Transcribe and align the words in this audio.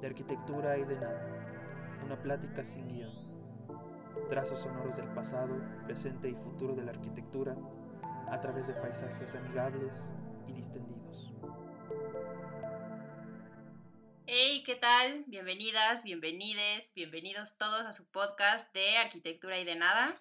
de 0.00 0.06
arquitectura 0.06 0.78
y 0.78 0.84
de 0.84 0.96
nada, 0.96 1.26
una 2.04 2.20
plática 2.20 2.64
sin 2.64 2.88
guion, 2.88 3.12
trazos 4.28 4.60
sonoros 4.60 4.96
del 4.96 5.08
pasado, 5.08 5.58
presente 5.84 6.28
y 6.28 6.34
futuro 6.34 6.74
de 6.74 6.84
la 6.84 6.92
arquitectura 6.92 7.56
a 8.30 8.40
través 8.40 8.68
de 8.68 8.74
paisajes 8.74 9.34
amigables 9.34 10.14
y 10.46 10.52
distendidos. 10.52 11.32
Hey, 14.26 14.62
¿qué 14.64 14.76
tal? 14.76 15.24
Bienvenidas, 15.26 16.02
bienvenides, 16.02 16.92
bienvenidos 16.94 17.56
todos 17.56 17.86
a 17.86 17.92
su 17.92 18.10
podcast 18.10 18.72
de 18.74 18.98
Arquitectura 18.98 19.58
y 19.58 19.64
de 19.64 19.74
Nada. 19.74 20.20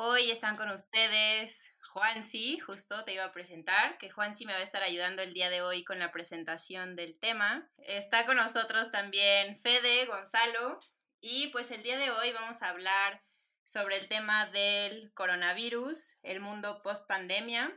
Hoy 0.00 0.30
están 0.30 0.56
con 0.56 0.70
ustedes 0.70 1.74
Juansi, 1.92 2.60
justo 2.60 3.02
te 3.02 3.14
iba 3.14 3.24
a 3.24 3.32
presentar, 3.32 3.98
que 3.98 4.10
Juansi 4.10 4.46
me 4.46 4.52
va 4.52 4.60
a 4.60 4.62
estar 4.62 4.84
ayudando 4.84 5.22
el 5.22 5.34
día 5.34 5.50
de 5.50 5.60
hoy 5.60 5.82
con 5.82 5.98
la 5.98 6.12
presentación 6.12 6.94
del 6.94 7.18
tema. 7.18 7.68
Está 7.78 8.24
con 8.24 8.36
nosotros 8.36 8.92
también 8.92 9.56
Fede, 9.56 10.06
Gonzalo, 10.06 10.78
y 11.20 11.48
pues 11.48 11.72
el 11.72 11.82
día 11.82 11.98
de 11.98 12.12
hoy 12.12 12.30
vamos 12.30 12.62
a 12.62 12.68
hablar 12.68 13.24
sobre 13.64 13.96
el 13.96 14.06
tema 14.06 14.46
del 14.46 15.12
coronavirus, 15.14 16.16
el 16.22 16.38
mundo 16.38 16.80
post 16.84 17.08
pandemia. 17.08 17.76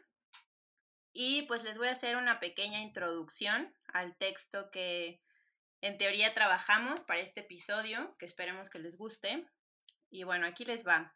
Y 1.14 1.42
pues 1.48 1.64
les 1.64 1.80
voy 1.80 1.88
a 1.88 1.94
hacer 1.94 2.18
una 2.18 2.40
pequeña 2.40 2.82
introducción 2.82 3.76
al 3.88 4.16
texto 4.16 4.70
que 4.70 5.24
en 5.82 5.98
teoría 5.98 6.36
trabajamos 6.36 7.02
para 7.02 7.22
este 7.22 7.40
episodio, 7.40 8.16
que 8.20 8.28
esperemos 8.28 8.70
que 8.70 8.78
les 8.78 8.96
guste. 8.96 9.48
Y 10.12 10.24
bueno, 10.24 10.46
aquí 10.46 10.66
les 10.66 10.86
va. 10.86 11.16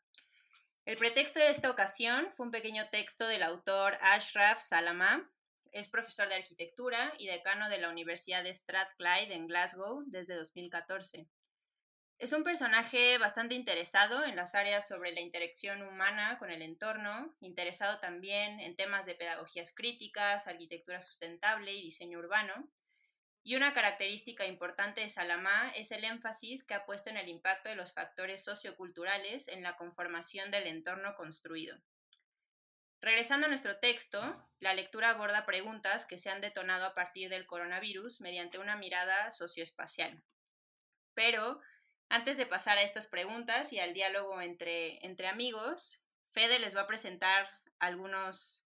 El 0.85 0.97
pretexto 0.97 1.39
de 1.39 1.49
esta 1.49 1.71
ocasión 1.71 2.31
fue 2.31 2.45
un 2.45 2.51
pequeño 2.51 2.87
texto 2.91 3.27
del 3.27 3.41
autor 3.41 3.97
Ashraf 4.01 4.61
Salama. 4.61 5.27
Es 5.71 5.89
profesor 5.89 6.29
de 6.29 6.35
arquitectura 6.35 7.11
y 7.17 7.25
decano 7.25 7.69
de 7.69 7.79
la 7.79 7.89
Universidad 7.89 8.43
de 8.43 8.53
Strathclyde 8.53 9.33
en 9.33 9.47
Glasgow 9.47 10.03
desde 10.05 10.35
2014. 10.35 11.27
Es 12.19 12.33
un 12.33 12.43
personaje 12.43 13.17
bastante 13.17 13.55
interesado 13.55 14.25
en 14.25 14.35
las 14.35 14.53
áreas 14.53 14.87
sobre 14.87 15.11
la 15.11 15.21
interacción 15.21 15.81
humana 15.81 16.37
con 16.37 16.51
el 16.51 16.61
entorno, 16.61 17.35
interesado 17.41 17.97
también 17.99 18.59
en 18.59 18.75
temas 18.75 19.07
de 19.07 19.15
pedagogías 19.15 19.73
críticas, 19.73 20.45
arquitectura 20.45 21.01
sustentable 21.01 21.73
y 21.73 21.81
diseño 21.81 22.19
urbano, 22.19 22.69
y 23.45 23.55
una 23.55 23.73
característica 23.73 24.47
importante 24.47 25.01
de 25.01 25.09
Salamá 25.09 25.71
es 25.75 25.91
el 25.91 26.03
énfasis 26.03 26.63
que 26.63 26.73
ha 26.73 26.83
puesto 26.83 27.11
en 27.11 27.17
el 27.17 27.29
impacto 27.29 27.69
de 27.69 27.75
los 27.75 27.93
factores 27.93 28.43
socioculturales 28.43 29.47
en 29.49 29.61
la 29.61 29.77
conformación 29.77 30.49
del 30.49 30.65
entorno 30.65 31.13
construido. 31.13 31.77
Regresando 33.01 33.45
a 33.45 33.49
nuestro 33.49 33.77
texto, 33.77 34.49
la 34.59 34.73
lectura 34.73 35.11
aborda 35.11 35.45
preguntas 35.45 36.07
que 36.07 36.17
se 36.17 36.31
han 36.31 36.41
detonado 36.41 36.87
a 36.87 36.95
partir 36.95 37.29
del 37.29 37.45
coronavirus 37.45 38.19
mediante 38.19 38.57
una 38.57 38.77
mirada 38.77 39.29
socioespacial. 39.29 40.23
Pero, 41.13 41.61
antes 42.09 42.37
de 42.37 42.47
pasar 42.47 42.79
a 42.79 42.81
estas 42.81 43.05
preguntas 43.05 43.71
y 43.73 43.79
al 43.79 43.93
diálogo 43.93 44.41
entre, 44.41 45.05
entre 45.05 45.27
amigos, 45.27 46.01
Fede 46.31 46.57
les 46.57 46.75
va 46.75 46.81
a 46.81 46.87
presentar 46.87 47.47
algunos, 47.77 48.65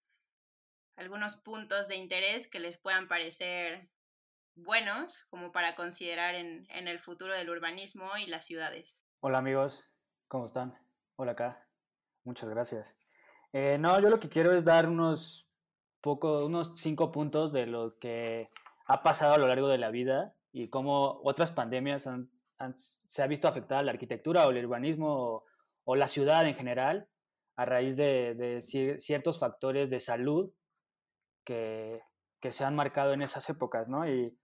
algunos 0.95 1.35
puntos 1.35 1.89
de 1.89 1.97
interés 1.97 2.47
que 2.47 2.61
les 2.61 2.77
puedan 2.77 3.09
parecer 3.09 3.89
buenos 4.55 5.25
como 5.29 5.51
para 5.51 5.75
considerar 5.75 6.35
en, 6.35 6.67
el 6.69 6.99
futuro 6.99 7.35
del 7.35 7.49
urbanismo 7.49 8.17
y 8.17 8.27
las 8.27 8.45
ciudades. 8.45 9.05
Hola 9.21 9.39
amigos, 9.39 9.83
¿cómo 10.27 10.45
están? 10.45 10.73
Hola 11.15 11.33
acá, 11.33 11.67
muchas 12.23 12.49
gracias. 12.49 12.95
Eh, 13.53 13.77
no, 13.79 13.99
yo 13.99 14.09
lo 14.09 14.19
que 14.19 14.29
quiero 14.29 14.55
es 14.55 14.63
dar 14.63 14.87
unos, 14.87 15.49
poco, 16.01 16.45
unos 16.45 16.73
cinco 16.75 17.11
puntos 17.11 17.51
de 17.51 17.65
lo 17.65 17.97
que 17.99 18.49
ha 18.85 19.03
pasado 19.03 19.33
a 19.33 19.37
lo 19.37 19.47
largo 19.47 19.69
de 19.69 19.77
la 19.77 19.91
vida 19.91 20.35
y 20.51 20.69
cómo 20.69 21.19
otras 21.23 21.51
pandemias 21.51 22.07
se 23.07 23.23
ha 23.23 23.27
visto 23.27 23.47
afectada 23.47 23.83
la 23.83 23.91
arquitectura 23.91 24.47
o 24.47 24.51
el 24.51 24.65
urbanismo 24.65 25.45
o, 25.83 25.95
la 25.95 26.07
ciudad 26.07 26.47
en 26.47 26.55
general 26.55 27.09
a 27.55 27.65
raíz 27.65 27.97
de, 27.97 28.35
de 28.35 28.61
ciertos 28.61 29.39
factores 29.39 29.89
de 29.89 29.99
salud 29.99 30.51
que, 31.43 32.01
que, 32.39 32.51
se 32.51 32.63
han 32.63 32.75
marcado 32.75 33.13
en 33.13 33.21
esas 33.21 33.49
épocas, 33.49 33.89
¿no? 33.89 34.07
Y 34.07 34.37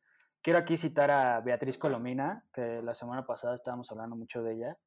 Quiero 0.45 0.59
aquí 0.59 0.77
citar 0.77 1.09
a 1.09 1.41
Beatriz 1.41 1.75
Colomina, 1.75 2.45
que 2.53 2.79
la 2.83 2.93
semana 2.93 3.25
pasada 3.25 3.55
estábamos 3.55 3.91
hablando 3.91 4.15
mucho 4.15 4.43
de 4.43 4.53
ella, 4.53 4.77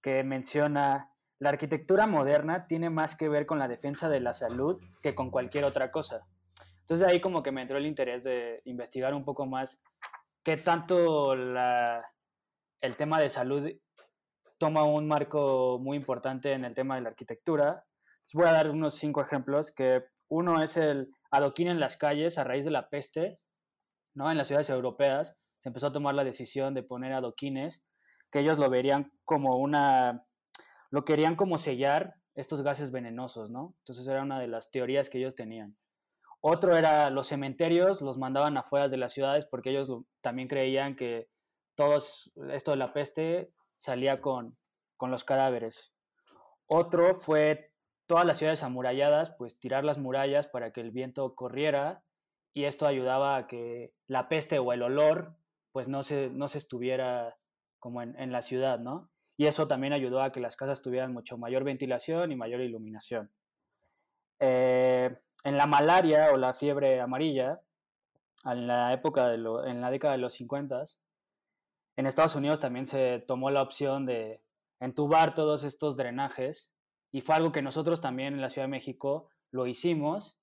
que 0.00 0.22
menciona, 0.22 1.12
la 1.40 1.48
arquitectura 1.48 2.06
moderna 2.06 2.64
tiene 2.68 2.88
más 2.88 3.16
que 3.16 3.28
ver 3.28 3.44
con 3.44 3.58
la 3.58 3.66
defensa 3.66 4.08
de 4.08 4.20
la 4.20 4.32
salud 4.32 4.80
que 5.02 5.16
con 5.16 5.32
cualquier 5.32 5.64
otra 5.64 5.90
cosa. 5.90 6.28
Entonces 6.82 7.04
de 7.04 7.12
ahí 7.12 7.20
como 7.20 7.42
que 7.42 7.50
me 7.50 7.62
entró 7.62 7.76
el 7.76 7.86
interés 7.86 8.22
de 8.22 8.62
investigar 8.66 9.14
un 9.14 9.24
poco 9.24 9.46
más 9.46 9.82
qué 10.44 10.56
tanto 10.56 11.34
la, 11.34 12.04
el 12.80 12.94
tema 12.94 13.20
de 13.20 13.30
salud 13.30 13.68
toma 14.58 14.84
un 14.84 15.08
marco 15.08 15.80
muy 15.80 15.96
importante 15.96 16.52
en 16.52 16.64
el 16.64 16.74
tema 16.74 16.94
de 16.94 17.00
la 17.00 17.08
arquitectura. 17.08 17.84
Entonces 18.18 18.34
voy 18.34 18.46
a 18.46 18.52
dar 18.52 18.70
unos 18.70 18.94
cinco 18.94 19.22
ejemplos, 19.22 19.72
que 19.72 20.04
uno 20.28 20.62
es 20.62 20.76
el 20.76 21.10
adoquín 21.30 21.68
en 21.68 21.80
las 21.80 21.96
calles 21.96 22.38
a 22.38 22.44
raíz 22.44 22.64
de 22.64 22.70
la 22.70 22.88
peste, 22.88 23.40
¿no? 24.14 24.30
En 24.30 24.38
las 24.38 24.48
ciudades 24.48 24.70
europeas 24.70 25.38
se 25.58 25.68
empezó 25.68 25.88
a 25.88 25.92
tomar 25.92 26.14
la 26.14 26.24
decisión 26.24 26.74
de 26.74 26.82
poner 26.82 27.12
adoquines, 27.12 27.84
que 28.30 28.40
ellos 28.40 28.58
lo 28.58 28.70
verían 28.70 29.12
como 29.24 29.56
una, 29.56 30.24
lo 30.90 31.04
querían 31.04 31.36
como 31.36 31.58
sellar 31.58 32.14
estos 32.34 32.62
gases 32.62 32.92
venenosos, 32.92 33.50
¿no? 33.50 33.74
Entonces 33.78 34.06
era 34.06 34.22
una 34.22 34.38
de 34.38 34.48
las 34.48 34.70
teorías 34.70 35.10
que 35.10 35.18
ellos 35.18 35.34
tenían. 35.34 35.76
Otro 36.40 36.76
era 36.76 37.10
los 37.10 37.26
cementerios, 37.26 38.00
los 38.00 38.16
mandaban 38.16 38.56
afuera 38.56 38.88
de 38.88 38.96
las 38.96 39.12
ciudades 39.12 39.44
porque 39.46 39.70
ellos 39.70 39.90
también 40.20 40.46
creían 40.46 40.94
que 40.94 41.28
todo 41.74 41.96
esto 42.52 42.70
de 42.70 42.76
la 42.76 42.92
peste 42.92 43.52
salía 43.76 44.20
con, 44.20 44.56
con 44.96 45.10
los 45.10 45.24
cadáveres. 45.24 45.92
Otro 46.66 47.14
fue 47.14 47.67
todas 48.08 48.24
las 48.24 48.38
ciudades 48.38 48.62
amuralladas, 48.62 49.30
pues 49.30 49.60
tirar 49.60 49.84
las 49.84 49.98
murallas 49.98 50.48
para 50.48 50.72
que 50.72 50.80
el 50.80 50.90
viento 50.90 51.34
corriera 51.36 52.02
y 52.54 52.64
esto 52.64 52.86
ayudaba 52.86 53.36
a 53.36 53.46
que 53.46 53.90
la 54.06 54.28
peste 54.28 54.58
o 54.58 54.72
el 54.72 54.82
olor 54.82 55.36
pues 55.72 55.88
no 55.88 56.02
se, 56.02 56.30
no 56.30 56.48
se 56.48 56.58
estuviera 56.58 57.36
como 57.78 58.02
en, 58.02 58.32
la 58.32 58.42
ciudad, 58.42 58.80
¿no? 58.80 59.10
Y 59.36 59.46
eso 59.46 59.68
también 59.68 59.92
ayudó 59.92 60.22
a 60.22 60.32
que 60.32 60.40
las 60.40 60.56
casas 60.56 60.82
tuvieran 60.82 61.12
mucho 61.12 61.36
mayor 61.36 61.62
ventilación 61.62 62.32
y 62.32 62.36
mayor 62.36 62.62
iluminación. 62.62 63.30
Eh, 64.40 65.16
en 65.44 65.56
la 65.56 65.66
malaria 65.66 66.32
o 66.32 66.38
la 66.38 66.54
fiebre 66.54 67.00
amarilla, 67.00 67.60
en 68.44 68.66
la 68.66 68.92
época 68.94 69.28
de 69.28 69.36
en 69.36 69.80
la 69.80 69.90
década 69.90 70.14
de 70.14 70.18
los 70.18 70.32
50, 70.32 70.82
en 71.96 72.06
Estados 72.06 72.34
Unidos 72.34 72.58
también 72.58 72.86
se 72.86 73.22
tomó 73.28 73.50
la 73.50 73.62
opción 73.62 74.06
de 74.06 74.42
entubar 74.80 75.34
todos 75.34 75.62
estos 75.62 75.96
drenajes 75.96 76.72
y 77.12 77.20
fue 77.20 77.34
algo 77.34 77.52
que 77.52 77.62
nosotros 77.62 78.00
también 78.00 78.34
en 78.34 78.40
la 78.40 78.50
Ciudad 78.50 78.66
de 78.66 78.72
México 78.72 79.28
lo 79.50 79.66
hicimos 79.66 80.38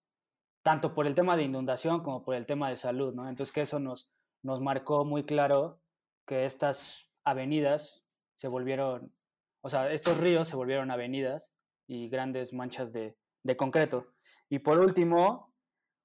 tanto 0.63 0.95
por 0.95 1.05
el 1.05 1.13
tema 1.13 1.37
de 1.37 1.43
inundación 1.43 2.01
como 2.01 2.23
por 2.23 2.33
el 2.33 2.47
tema 2.47 2.69
de 2.69 2.77
salud, 2.77 3.13
¿no? 3.13 3.29
Entonces 3.29 3.53
que 3.53 3.61
eso 3.61 3.79
nos, 3.79 4.09
nos 4.41 4.61
marcó 4.61 5.05
muy 5.05 5.23
claro 5.23 5.79
que 6.25 6.45
estas 6.45 7.11
avenidas 7.23 8.03
se 8.35 8.47
volvieron, 8.47 9.13
o 9.61 9.69
sea, 9.69 9.91
estos 9.91 10.17
ríos 10.17 10.47
se 10.47 10.55
volvieron 10.55 10.89
avenidas 10.89 11.51
y 11.87 12.09
grandes 12.09 12.51
manchas 12.51 12.91
de, 12.93 13.15
de 13.43 13.55
concreto. 13.55 14.07
Y 14.49 14.59
por 14.59 14.79
último, 14.79 15.53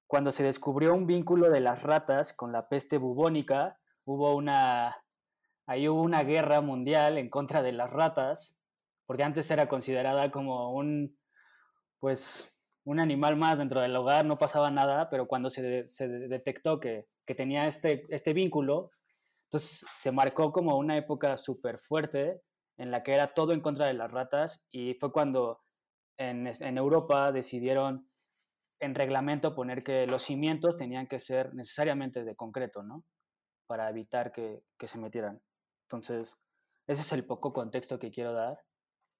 cuando 0.05 0.31
se 0.31 0.43
descubrió 0.43 0.93
un 0.93 1.07
vínculo 1.07 1.49
de 1.49 1.59
las 1.59 1.81
ratas 1.81 2.31
con 2.31 2.51
la 2.51 2.69
peste 2.69 2.99
bubónica, 2.99 3.79
hubo 4.05 4.35
una, 4.35 5.03
ahí 5.65 5.89
hubo 5.89 6.03
una 6.03 6.23
guerra 6.23 6.61
mundial 6.61 7.17
en 7.17 7.29
contra 7.29 7.63
de 7.63 7.71
las 7.71 7.89
ratas, 7.89 8.60
porque 9.11 9.23
antes 9.23 9.51
era 9.51 9.67
considerada 9.67 10.31
como 10.31 10.71
un, 10.71 11.19
pues, 11.99 12.57
un 12.85 12.97
animal 13.01 13.35
más 13.35 13.57
dentro 13.57 13.81
del 13.81 13.93
hogar, 13.93 14.23
no 14.23 14.37
pasaba 14.37 14.71
nada, 14.71 15.09
pero 15.09 15.27
cuando 15.27 15.49
se, 15.49 15.83
detectó 16.29 16.79
que, 16.79 17.09
tenía 17.35 17.67
este, 17.67 18.05
este 18.07 18.31
vínculo, 18.31 18.89
entonces 19.47 19.85
se 19.85 20.13
marcó 20.13 20.53
como 20.53 20.77
una 20.77 20.95
época 20.95 21.35
súper 21.35 21.77
fuerte 21.77 22.41
en 22.77 22.89
la 22.89 23.03
que 23.03 23.11
era 23.11 23.33
todo 23.33 23.51
en 23.51 23.59
contra 23.59 23.87
de 23.87 23.95
las 23.95 24.09
ratas 24.09 24.65
y 24.71 24.93
fue 24.93 25.11
cuando 25.11 25.59
en, 26.17 26.47
Europa 26.77 27.33
decidieron 27.33 28.09
en 28.79 28.95
reglamento 28.95 29.53
poner 29.53 29.83
que 29.83 30.07
los 30.07 30.21
cimientos 30.23 30.77
tenían 30.77 31.07
que 31.07 31.19
ser 31.19 31.53
necesariamente 31.53 32.23
de 32.23 32.37
concreto, 32.37 32.81
¿no? 32.81 33.03
Para 33.67 33.89
evitar 33.89 34.31
que, 34.31 34.63
que 34.77 34.87
se 34.87 34.99
metieran. 34.99 35.41
Entonces, 35.89 36.37
ese 36.87 37.01
es 37.01 37.11
el 37.11 37.25
poco 37.25 37.51
contexto 37.51 37.99
que 37.99 38.09
quiero 38.09 38.31
dar 38.31 38.57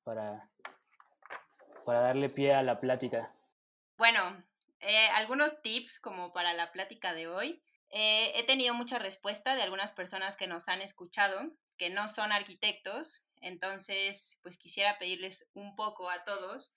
para, 0.04 0.50
para 1.86 2.02
darle 2.02 2.30
pie 2.30 2.54
a 2.54 2.64
la 2.64 2.80
plática. 2.80 3.34
Bueno, 3.98 4.44
eh, 4.80 5.08
algunos 5.10 5.62
tips 5.62 6.00
como 6.00 6.34
para 6.34 6.54
la 6.54 6.72
plática 6.72 7.14
de 7.14 7.28
hoy. 7.28 7.62
Eh, 7.90 8.32
he 8.36 8.44
tenido 8.44 8.74
mucha 8.74 9.00
respuesta 9.00 9.56
de 9.56 9.64
algunas 9.64 9.92
personas 9.92 10.38
que 10.38 10.48
nos 10.48 10.70
han 10.70 10.82
escuchado, 10.82 11.52
que 11.78 11.90
no 11.90 12.08
son 12.08 12.32
arquitectos, 12.32 13.26
entonces 13.42 14.40
pues 14.44 14.58
quisiera 14.58 14.98
pedirles 14.98 15.50
un 15.54 15.76
poco 15.76 16.10
a 16.10 16.24
todos 16.24 16.74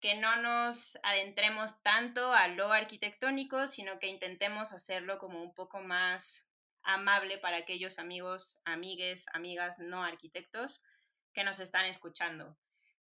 que 0.00 0.14
no 0.14 0.36
nos 0.36 0.98
adentremos 1.02 1.80
tanto 1.82 2.32
a 2.32 2.48
lo 2.48 2.72
arquitectónico, 2.72 3.66
sino 3.66 3.98
que 3.98 4.08
intentemos 4.08 4.72
hacerlo 4.72 5.18
como 5.18 5.42
un 5.42 5.54
poco 5.54 5.80
más 5.80 6.46
amable 6.82 7.36
para 7.36 7.58
aquellos 7.58 7.98
amigos, 7.98 8.58
amigues, 8.64 9.26
amigas 9.34 9.78
no 9.78 10.02
arquitectos 10.02 10.82
que 11.32 11.44
nos 11.44 11.60
están 11.60 11.86
escuchando. 11.86 12.56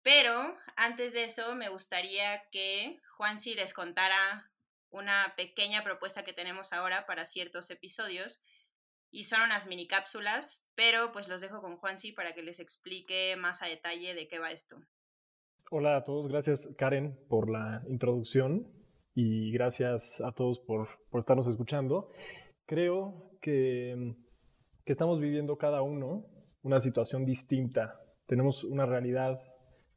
Pero 0.02 0.56
antes 0.76 1.12
de 1.12 1.24
eso, 1.24 1.54
me 1.54 1.68
gustaría 1.68 2.42
que 2.50 3.00
Juansi 3.16 3.54
les 3.54 3.72
contara 3.72 4.50
una 4.90 5.34
pequeña 5.36 5.82
propuesta 5.82 6.24
que 6.24 6.32
tenemos 6.32 6.72
ahora 6.72 7.06
para 7.06 7.26
ciertos 7.26 7.70
episodios. 7.70 8.42
Y 9.10 9.24
son 9.24 9.42
unas 9.42 9.66
mini 9.66 9.86
cápsulas, 9.86 10.66
pero 10.74 11.12
pues 11.12 11.28
los 11.28 11.40
dejo 11.40 11.60
con 11.60 11.76
Juansi 11.76 12.12
para 12.12 12.34
que 12.34 12.42
les 12.42 12.60
explique 12.60 13.36
más 13.36 13.62
a 13.62 13.66
detalle 13.66 14.14
de 14.14 14.28
qué 14.28 14.38
va 14.38 14.50
esto. 14.50 14.76
Hola 15.70 15.96
a 15.96 16.04
todos, 16.04 16.28
gracias 16.28 16.68
Karen 16.76 17.18
por 17.28 17.50
la 17.50 17.82
introducción 17.88 18.70
y 19.14 19.52
gracias 19.52 20.20
a 20.20 20.32
todos 20.32 20.60
por, 20.60 20.88
por 21.10 21.20
estarnos 21.20 21.46
escuchando. 21.46 22.10
Creo 22.66 23.38
que, 23.40 24.14
que 24.84 24.92
estamos 24.92 25.20
viviendo 25.20 25.56
cada 25.56 25.80
uno 25.82 26.26
una 26.62 26.80
situación 26.80 27.24
distinta. 27.24 28.03
Tenemos 28.26 28.64
una 28.64 28.86
realidad 28.86 29.40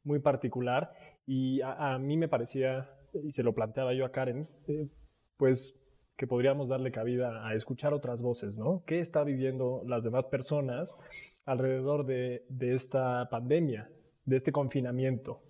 muy 0.04 0.20
particular 0.20 0.92
y 1.26 1.60
a, 1.62 1.98
mí 1.98 2.16
me 2.16 2.28
parecía, 2.28 2.90
y 3.22 3.32
se 3.32 3.42
lo 3.42 3.54
planteaba 3.54 3.92
yo 3.94 4.04
a 4.04 4.12
Karen, 4.12 4.48
eh, 4.66 4.88
pues 5.36 5.84
que 6.16 6.26
podríamos 6.26 6.68
darle 6.68 6.90
cabida 6.90 7.46
a 7.46 7.54
escuchar 7.54 7.94
otras 7.94 8.22
voces, 8.22 8.58
¿no? 8.58 8.82
¿Qué 8.86 8.98
está 8.98 9.22
viviendo 9.22 9.82
las 9.86 10.02
demás 10.02 10.26
personas 10.26 10.96
alrededor 11.44 12.06
de, 12.06 12.44
de 12.48 12.74
esta 12.74 13.28
pandemia, 13.30 13.88
de 14.24 14.36
este 14.36 14.50
confinamiento? 14.50 15.42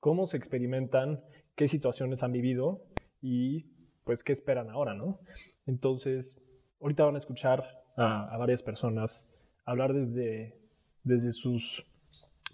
¿Cómo 0.00 0.24
se 0.26 0.38
experimentan? 0.38 1.22
¿Qué 1.54 1.68
situaciones 1.68 2.22
han 2.22 2.32
vivido? 2.32 2.82
Y 3.20 3.66
pues 4.04 4.22
qué 4.24 4.32
esperan 4.32 4.70
ahora, 4.70 4.94
¿no? 4.94 5.18
Entonces, 5.66 6.42
ahorita 6.80 7.04
van 7.04 7.16
a 7.16 7.18
escuchar 7.18 7.64
a, 7.96 8.32
a 8.32 8.38
varias 8.38 8.62
personas 8.62 9.28
hablar 9.66 9.92
desde, 9.92 10.56
desde 11.02 11.32
sus 11.32 11.84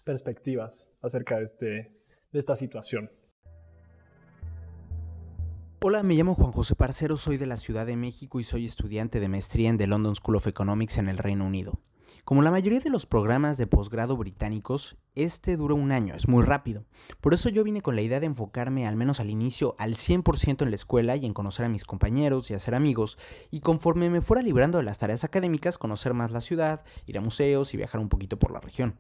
perspectivas 0.05 0.93
acerca 1.01 1.39
de, 1.39 1.45
este, 1.45 1.67
de 1.67 2.39
esta 2.39 2.57
situación. 2.57 3.11
Hola, 5.85 6.03
me 6.03 6.15
llamo 6.15 6.35
Juan 6.35 6.53
José 6.53 6.77
Parcero, 6.77 7.17
soy 7.17 7.39
de 7.39 7.47
la 7.47 7.57
Ciudad 7.57 7.87
de 7.87 7.97
México 7.97 8.39
y 8.39 8.45
soy 8.45 8.65
estudiante 8.65 9.19
de 9.19 9.29
maestría 9.29 9.69
en 9.69 9.79
The 9.79 9.89
London 9.89 10.15
School 10.15 10.37
of 10.37 10.47
Economics 10.47 10.99
en 10.99 11.09
el 11.09 11.19
Reino 11.19 11.45
Unido. 11.45 11.81
Como 12.25 12.43
la 12.43 12.53
mayoría 12.53 12.79
de 12.79 12.89
los 12.89 13.05
programas 13.05 13.57
de 13.57 13.67
posgrado 13.67 14.17
británicos, 14.17 14.97
este 15.17 15.57
dura 15.57 15.75
un 15.75 15.91
año, 15.91 16.15
es 16.15 16.29
muy 16.29 16.45
rápido. 16.45 16.85
Por 17.21 17.35
eso 17.35 17.49
yo 17.49 17.65
vine 17.65 17.81
con 17.81 17.97
la 17.97 18.03
idea 18.03 18.21
de 18.21 18.27
enfocarme 18.27 18.87
al 18.87 18.95
menos 18.95 19.19
al 19.19 19.29
inicio 19.29 19.75
al 19.77 19.97
100% 19.97 20.63
en 20.63 20.71
la 20.71 20.77
escuela 20.77 21.17
y 21.17 21.27
en 21.27 21.35
conocer 21.35 21.67
a 21.67 21.69
mis 21.69 21.85
compañeros 21.85 22.49
y 22.49 22.55
hacer 22.55 22.77
amigos, 22.77 23.19
y 23.51 23.59
conforme 23.59 24.09
me 24.09 24.21
fuera 24.21 24.41
librando 24.41 24.79
de 24.79 24.85
las 24.85 24.99
tareas 24.99 25.25
académicas, 25.25 25.79
conocer 25.79 26.15
más 26.15 26.31
la 26.31 26.41
ciudad, 26.41 26.85
ir 27.07 27.19
a 27.19 27.21
museos 27.21 27.75
y 27.75 27.77
viajar 27.77 28.01
un 28.01 28.09
poquito 28.09 28.39
por 28.39 28.53
la 28.53 28.61
región. 28.61 28.95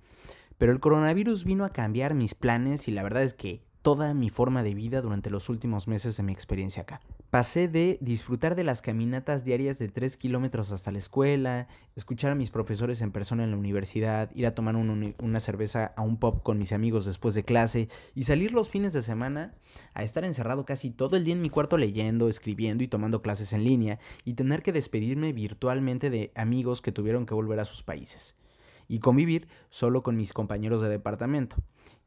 Pero 0.63 0.71
el 0.71 0.79
coronavirus 0.79 1.43
vino 1.43 1.65
a 1.65 1.73
cambiar 1.73 2.15
mis 2.15 2.37
planes 2.37 2.87
y 2.87 2.93
la 2.93 3.03
verdad 3.03 3.25
es 3.25 3.35
que 3.35 3.65
toda 3.83 4.15
mi 4.15 4.31
forma 4.31 4.63
de 4.63 4.75
vida 4.75 5.01
durante 5.01 5.29
los 5.29 5.49
últimos 5.49 5.89
meses 5.89 6.17
de 6.17 6.23
mi 6.23 6.33
experiencia 6.33 6.83
acá. 6.83 7.01
Pasé 7.31 7.67
de 7.67 7.99
disfrutar 8.01 8.55
de 8.55 8.63
las 8.63 8.81
caminatas 8.81 9.43
diarias 9.43 9.81
de 9.81 9.89
3 9.89 10.17
kilómetros 10.17 10.71
hasta 10.71 10.93
la 10.93 10.99
escuela, 10.99 11.67
escuchar 11.97 12.31
a 12.31 12.37
mis 12.37 12.53
profesores 12.53 13.01
en 13.01 13.11
persona 13.11 13.43
en 13.43 13.51
la 13.51 13.57
universidad, 13.57 14.31
ir 14.37 14.47
a 14.47 14.55
tomar 14.55 14.77
una 14.77 15.41
cerveza 15.41 15.95
a 15.97 16.03
un 16.03 16.17
pub 16.17 16.45
con 16.45 16.59
mis 16.59 16.71
amigos 16.71 17.07
después 17.07 17.35
de 17.35 17.43
clase 17.43 17.89
y 18.15 18.23
salir 18.23 18.53
los 18.53 18.71
fines 18.71 18.93
de 18.93 19.03
semana 19.03 19.57
a 19.95 20.05
estar 20.05 20.25
encerrado 20.25 20.65
casi 20.65 20.93
todo 20.93 21.17
el 21.17 21.25
día 21.25 21.35
en 21.35 21.43
mi 21.43 21.51
cuarto 21.51 21.77
leyendo, 21.77 22.29
escribiendo 22.29 22.85
y 22.85 22.87
tomando 22.87 23.21
clases 23.21 23.53
en 23.53 23.65
línea 23.65 23.99
y 24.25 24.35
tener 24.35 24.63
que 24.63 24.71
despedirme 24.71 25.33
virtualmente 25.33 26.09
de 26.09 26.31
amigos 26.37 26.81
que 26.83 26.93
tuvieron 26.93 27.27
que 27.27 27.35
volver 27.35 27.59
a 27.59 27.65
sus 27.65 27.83
países 27.83 28.37
y 28.89 29.01
convivir 29.01 29.49
solo 29.69 30.03
con 30.03 30.17
mis 30.17 30.33
compañeros 30.33 30.81
de 30.81 30.89
departamento. 30.89 31.57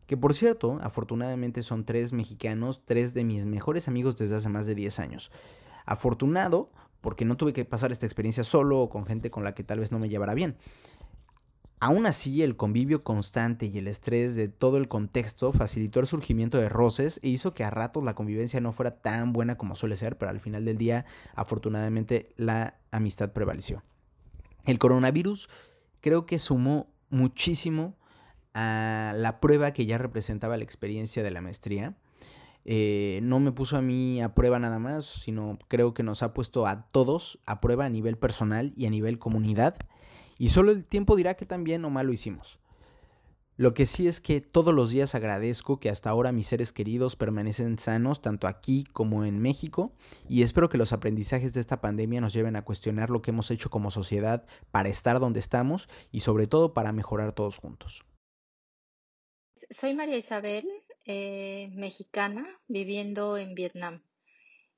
Que 0.08 0.18
por 0.18 0.34
cierto, 0.34 0.80
afortunadamente 0.82 1.62
son 1.62 1.84
tres 1.84 2.14
mexicanos, 2.14 2.82
tres 2.86 3.14
de 3.14 3.24
mis 3.24 3.46
mejores 3.46 3.88
amigos 3.88 4.16
desde 4.16 4.36
hace 4.36 4.50
más 4.50 4.66
de 4.66 4.76
10 4.76 5.00
años. 5.00 5.32
Afortunado 5.86 6.72
porque 7.02 7.26
no 7.26 7.38
tuve 7.38 7.54
que 7.54 7.66
pasar 7.66 7.92
esta 7.92 8.06
experiencia 8.06 8.44
solo 8.44 8.80
o 8.80 8.90
con 8.90 9.06
gente 9.06 9.32
con 9.32 9.44
la 9.44 9.54
que 9.54 9.64
tal 9.64 9.80
vez 9.80 9.92
no 9.92 10.00
me 10.00 10.10
llevara 10.10 10.34
bien. 10.34 10.58
Aún 11.80 12.06
así, 12.06 12.42
el 12.42 12.56
convivio 12.56 13.04
constante 13.04 13.66
y 13.66 13.78
el 13.78 13.88
estrés 13.88 14.34
de 14.34 14.48
todo 14.48 14.78
el 14.78 14.88
contexto 14.88 15.52
facilitó 15.52 16.00
el 16.00 16.08
surgimiento 16.08 16.58
de 16.58 16.70
roces 16.70 17.20
e 17.22 17.30
hizo 17.30 17.54
que 17.54 17.64
a 17.64 17.70
ratos 17.70 18.04
la 18.04 18.16
convivencia 18.16 18.62
no 18.62 18.72
fuera 18.72 19.02
tan 19.02 19.34
buena 19.34 19.58
como 19.58 19.76
suele 19.76 19.98
ser, 19.98 20.18
pero 20.18 20.32
al 20.32 20.40
final 20.40 20.66
del 20.66 20.78
día, 20.78 21.06
afortunadamente, 21.36 22.34
la 22.38 22.80
amistad 22.92 23.34
prevaleció. 23.34 23.84
El 24.64 24.80
coronavirus 24.80 25.50
creo 26.06 26.28
que 26.28 26.38
sumó 26.38 26.94
muchísimo 27.10 27.96
a 28.54 29.12
la 29.16 29.40
prueba 29.40 29.74
que 29.74 29.88
ya 29.88 29.98
representaba 29.98 30.56
la 30.56 30.64
experiencia 30.64 31.24
de 31.24 31.32
la 31.32 31.42
maestría. 31.42 31.96
Eh, 32.64 33.22
no 33.24 33.40
me 33.40 33.52
puso 33.52 33.76
a 33.76 33.82
mí 33.82 34.22
a 34.22 34.36
prueba 34.36 34.60
nada 34.60 34.78
más, 34.78 35.06
sino 35.06 35.58
creo 35.68 35.96
que 35.96 36.04
nos 36.04 36.22
ha 36.22 36.32
puesto 36.32 36.68
a 36.68 36.88
todos 36.90 37.40
a 37.48 37.60
prueba 37.60 37.86
a 37.86 37.90
nivel 37.90 38.20
personal 38.20 38.72
y 38.78 38.86
a 38.86 38.92
nivel 38.92 39.18
comunidad. 39.18 39.78
Y 40.38 40.50
solo 40.50 40.70
el 40.70 40.86
tiempo 40.86 41.16
dirá 41.16 41.34
que 41.34 41.48
también 41.48 41.84
o 41.86 41.90
mal 41.90 42.06
lo 42.06 42.14
hicimos. 42.14 42.60
Lo 43.58 43.74
que 43.74 43.86
sí 43.86 44.08
es 44.08 44.20
que 44.20 44.42
todos 44.42 44.74
los 44.74 44.90
días 44.90 45.16
agradezco 45.16 45.80
que 45.80 45.90
hasta 45.90 46.10
ahora 46.10 46.34
mis 46.34 46.48
seres 46.48 46.74
queridos 46.74 47.16
permanecen 47.16 47.80
sanos 47.80 48.22
tanto 48.22 48.48
aquí 48.48 48.84
como 48.92 49.24
en 49.24 49.40
México 49.40 49.94
y 50.28 50.42
espero 50.44 50.68
que 50.68 50.78
los 50.78 50.92
aprendizajes 50.92 51.54
de 51.54 51.62
esta 51.62 51.80
pandemia 51.80 52.20
nos 52.20 52.34
lleven 52.34 52.58
a 52.58 52.66
cuestionar 52.66 53.10
lo 53.10 53.22
que 53.22 53.32
hemos 53.32 53.50
hecho 53.52 53.70
como 53.70 53.92
sociedad 53.92 54.46
para 54.72 54.90
estar 54.90 55.22
donde 55.22 55.40
estamos 55.40 55.88
y 56.12 56.20
sobre 56.20 56.48
todo 56.48 56.74
para 56.74 56.92
mejorar 56.92 57.32
todos 57.32 57.58
juntos. 57.58 58.04
Soy 59.70 59.94
María 59.94 60.18
Isabel, 60.18 60.68
eh, 61.06 61.70
mexicana, 61.74 62.46
viviendo 62.68 63.38
en 63.38 63.56
Vietnam. 63.56 64.04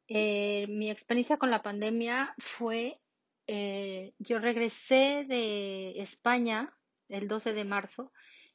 Eh, 0.08 0.68
mi 0.70 0.92
experiencia 0.92 1.38
con 1.38 1.50
la 1.50 1.64
pandemia 1.64 2.36
fue, 2.38 3.02
eh, 3.48 4.14
yo 4.20 4.38
regresé 4.38 5.26
de 5.28 6.00
España 6.00 6.78
el 7.10 7.28
12 7.28 7.54
de 7.54 7.66
marzo 7.66 8.12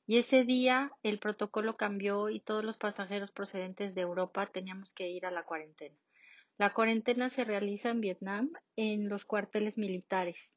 y 0.07 0.19
ese 0.19 0.45
día 0.45 0.93
el 1.03 1.19
protocolo 1.19 1.77
cambió 1.77 2.29
y 2.29 2.41
todos 2.41 2.65
los 2.65 2.77
pasajeros 2.77 3.31
procedentes 3.31 3.95
de 3.95 4.03
Europa 4.03 4.47
teníamos 4.47 4.93
que 4.93 5.09
ir 5.09 5.27
a 5.27 5.31
la 5.31 5.45
cuarentena. 5.45 5.97
La 6.59 6.73
cuarentena 6.73 7.31
se 7.31 7.45
realiza 7.45 7.91
en 7.91 8.01
Vietnam 8.01 8.53
en 8.77 9.09
los 9.09 9.25
cuarteles 9.25 9.77
militares. 9.77 10.53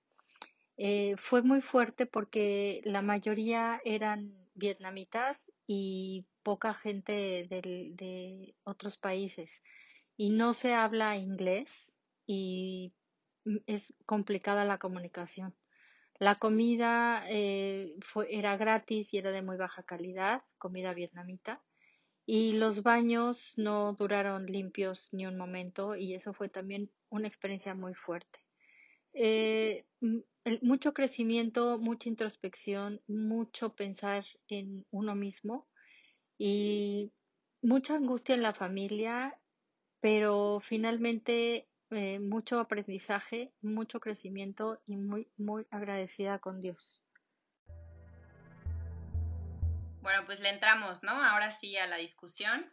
Eh, 0.77 1.15
fue 1.17 1.41
muy 1.41 1.62
fuerte 1.62 2.05
porque 2.05 2.81
la 2.84 3.01
mayoría 3.01 3.81
eran 3.86 4.34
vietnamitas 4.55 5.51
y 5.67 6.25
poca 6.43 6.74
gente 6.74 7.48
de 7.50 8.55
otros 8.63 8.98
países. 8.98 9.63
Y 10.17 10.31
no 10.31 10.53
se 10.53 10.74
habla 10.74 11.17
inglés 11.17 11.98
y 12.25 12.93
es 13.65 13.93
complicada 14.05 14.65
la 14.65 14.77
comunicación. 14.77 15.55
La 16.19 16.36
comida 16.36 17.25
eh, 17.29 17.95
era 18.29 18.55
gratis 18.57 19.13
y 19.13 19.17
era 19.17 19.31
de 19.31 19.41
muy 19.41 19.57
baja 19.57 19.84
calidad, 19.84 20.43
comida 20.57 20.93
vietnamita. 20.93 21.62
Y 22.25 22.53
los 22.53 22.81
baños 22.81 23.53
no 23.57 23.93
duraron 23.93 24.48
limpios 24.48 25.10
ni 25.12 25.27
un 25.27 25.38
momento 25.38 25.95
y 25.95 26.15
eso 26.15 26.34
fue 26.34 26.50
también 26.50 26.89
una 27.10 27.27
experiencia 27.27 27.75
muy 27.75 27.93
fuerte. 27.93 28.39
Eh, 29.13 29.86
mucho 30.62 30.93
crecimiento, 30.93 31.77
mucha 31.77 32.10
introspección, 32.10 33.01
mucho 33.07 33.75
pensar 33.75 34.25
en 34.48 34.86
uno 34.91 35.15
mismo 35.15 35.67
y 36.38 37.12
mucha 37.62 37.95
angustia 37.95 38.36
en 38.36 38.41
la 38.41 38.53
familia, 38.53 39.39
pero 40.01 40.60
finalmente 40.62 41.67
eh, 41.92 42.20
mucho 42.20 42.60
aprendizaje, 42.60 43.54
mucho 43.62 44.00
crecimiento 44.00 44.82
y 44.86 44.98
muy, 44.98 45.30
muy 45.38 45.68
agradecida 45.70 46.39
con 46.39 46.62
Dios. 46.62 47.01
Bueno, 50.01 50.25
pues 50.25 50.39
le 50.39 50.50
entramos, 50.50 51.04
¿no? 51.04 51.12
Ahora 51.12 51.51
sí 51.51 51.77
a 51.77 51.88
la 51.88 51.98
discusión. 51.98 52.72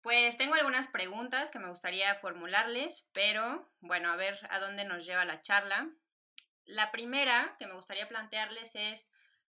Pues 0.00 0.36
tengo 0.36 0.54
algunas 0.54 0.88
preguntas 0.88 1.50
que 1.50 1.58
me 1.58 1.68
gustaría 1.68 2.14
formularles, 2.16 3.08
pero 3.12 3.70
bueno, 3.80 4.12
a 4.12 4.16
ver 4.16 4.38
a 4.50 4.58
dónde 4.58 4.84
nos 4.84 5.06
lleva 5.06 5.24
la 5.24 5.40
charla. 5.40 5.90
La 6.66 6.92
primera 6.92 7.56
que 7.58 7.66
me 7.66 7.74
gustaría 7.74 8.08
plantearles 8.08 8.74
es 8.74 9.12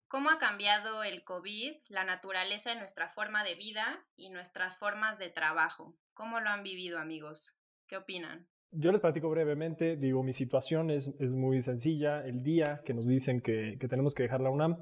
cómo 0.07 0.29
ha 0.29 0.37
cambiado 0.37 1.03
el 1.03 1.23
COVID 1.23 1.75
la 1.87 2.05
naturaleza 2.05 2.69
de 2.69 2.77
nuestra 2.77 3.09
forma 3.09 3.43
de 3.43 3.55
vida 3.55 4.05
y 4.15 4.29
nuestras 4.29 4.77
formas 4.77 5.17
de 5.17 5.29
trabajo. 5.29 5.97
¿Cómo 6.13 6.39
lo 6.39 6.49
han 6.49 6.63
vivido, 6.63 6.99
amigos? 6.99 7.57
¿Qué 7.87 7.97
opinan? 7.97 8.45
Yo 8.71 8.91
les 8.91 8.99
platico 8.99 9.29
brevemente, 9.29 9.95
digo, 9.95 10.23
mi 10.23 10.33
situación 10.33 10.91
es, 10.91 11.07
es 11.19 11.33
muy 11.33 11.61
sencilla. 11.61 12.25
El 12.25 12.43
día 12.43 12.81
que 12.83 12.93
nos 12.93 13.07
dicen 13.07 13.39
que, 13.39 13.77
que, 13.79 13.87
tenemos 13.87 14.13
que 14.13 14.23
dejar 14.23 14.41
la 14.41 14.49
UNAM, 14.49 14.77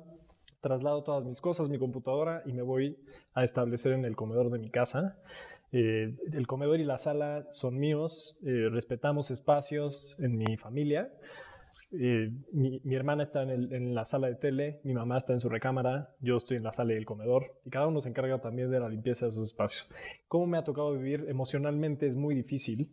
traslado 0.59 1.03
todas 1.03 1.23
mis 1.25 1.39
cosas, 1.39 1.69
mi 1.69 1.77
computadora 1.77 2.41
y 2.47 2.53
me 2.53 2.63
voy 2.63 2.97
a 3.33 3.43
establecer 3.43 3.93
en 3.93 4.03
el 4.03 4.15
comedor 4.15 4.49
de 4.49 4.57
mi 4.57 4.71
casa. 4.71 5.19
Eh, 5.71 6.15
el 6.33 6.47
comedor 6.47 6.79
y 6.79 6.83
la 6.83 6.97
sala 6.97 7.47
son 7.51 7.77
míos, 7.77 8.39
eh, 8.43 8.69
respetamos 8.71 9.29
espacios 9.29 10.17
en 10.19 10.37
mi 10.37 10.57
familia. 10.57 11.11
Eh, 11.99 12.31
mi, 12.51 12.95
hermana 12.95 13.23
está 13.23 13.43
en, 13.43 13.95
la 13.95 14.05
sala 14.05 14.27
de 14.27 14.35
tele, 14.35 14.81
mi 14.83 14.93
mamá 14.93 15.17
está 15.17 15.33
en 15.33 15.39
su 15.39 15.49
recámara, 15.49 16.15
yo 16.19 16.37
estoy 16.37 16.57
en 16.57 16.63
la 16.63 16.71
sala 16.71 16.93
del 16.93 17.05
comedor 17.05 17.59
y 17.65 17.69
cada 17.69 17.87
uno 17.87 18.01
se 18.01 18.09
encarga 18.09 18.39
también 18.41 18.71
de 18.71 18.79
la 18.79 18.89
limpieza 18.89 19.25
de 19.27 19.31
sus 19.31 19.51
espacios. 19.51 19.91
¿Cómo 20.27 20.47
me 20.47 20.57
ha 20.57 20.63
tocado 20.63 20.93
vivir 20.93 21.25
emocionalmente? 21.27 22.07
Es 22.07 22.15
muy 22.15 22.35
difícil. 22.35 22.91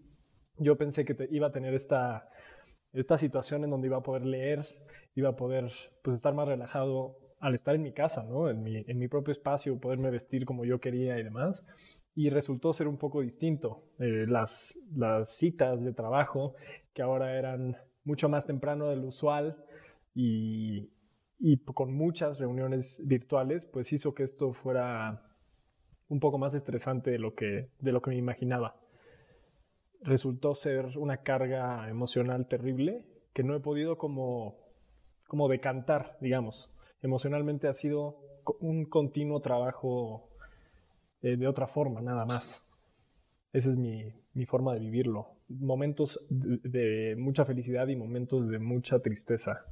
Yo 0.59 0.77
pensé 0.77 1.05
que 1.05 1.17
iba 1.31 1.49
a 1.49 1.53
tener 1.53 1.75
esta, 1.75 2.29
esta 2.93 3.19
situación 3.19 3.65
en 3.65 3.71
donde 3.71 3.89
iba 3.89 3.99
a 3.99 4.03
poder 4.03 4.25
leer, 4.25 4.67
iba 5.15 5.31
a 5.31 5.37
poder 5.37 5.71
pues, 6.03 6.17
estar 6.17 6.35
más 6.35 6.49
relajado 6.49 7.19
al 7.41 7.55
estar 7.55 7.75
en 7.75 7.83
mi 7.83 7.93
casa, 7.93 8.25
¿no? 8.25 8.49
en, 8.49 8.63
mi, 8.63 8.85
en 8.87 8.99
mi 8.99 9.09
propio 9.09 9.33
espacio, 9.33 9.79
poderme 9.81 10.11
vestir 10.11 10.45
como 10.45 10.65
yo 10.65 10.79
quería 10.79 11.19
y 11.19 11.25
demás 11.25 11.65
y 12.15 12.31
resultó 12.31 12.73
ser 12.73 12.89
un 12.89 12.99
poco 12.99 13.21
distinto. 13.21 13.85
Eh, 13.99 14.27
las, 14.29 14.79
las 14.95 15.37
citas 15.37 15.85
de 15.85 15.93
trabajo, 15.93 16.55
que 16.93 17.03
ahora 17.03 17.39
eran 17.39 17.77
mucho 18.05 18.29
más 18.29 18.47
temprano 18.47 18.89
del 18.89 19.05
usual 19.05 19.65
y, 20.15 20.91
con 21.75 21.93
muchas 21.95 22.39
reuniones 22.39 23.03
virtuales, 23.05 23.67
pues 23.67 23.93
hizo 23.93 24.15
que 24.15 24.23
esto 24.23 24.53
fuera 24.53 25.23
un 26.09 26.21
poco 26.21 26.39
más 26.39 26.55
estresante 26.55 27.11
de 27.11 27.19
lo 27.19 27.35
que, 27.35 27.71
de 27.81 27.93
lo 27.93 28.01
que 28.01 28.11
me 28.11 28.17
imaginaba. 28.17 28.81
Resultó 30.03 30.55
ser 30.55 30.99
una 30.99 31.23
carga 31.23 31.89
emocional 31.89 32.47
terrible 32.47 33.07
que 33.33 33.43
no 33.43 33.57
he 33.57 33.61
podido 33.61 33.99
como, 33.99 34.59
como 35.27 35.49
decantar, 35.49 36.19
digamos. 36.21 36.73
Emocionalmente 37.01 37.67
ha 37.67 37.73
sido 37.73 38.19
un 38.61 38.85
continuo 38.85 39.41
trabajo 39.41 40.29
eh, 41.23 41.37
de 41.37 41.49
otra 41.49 41.67
forma, 41.67 42.01
nada 42.03 42.25
más. 42.25 42.69
Esa 43.53 43.71
es 43.71 43.77
mi, 43.77 44.13
mi 44.35 44.47
forma 44.47 44.75
de 44.75 44.81
vivirlo. 44.81 45.37
Momentos 45.49 46.25
de, 46.31 47.15
mucha 47.19 47.45
felicidad 47.45 47.89
y 47.89 47.97
momentos 47.97 48.49
de 48.49 48.59
mucha 48.59 49.01
tristeza. 49.01 49.65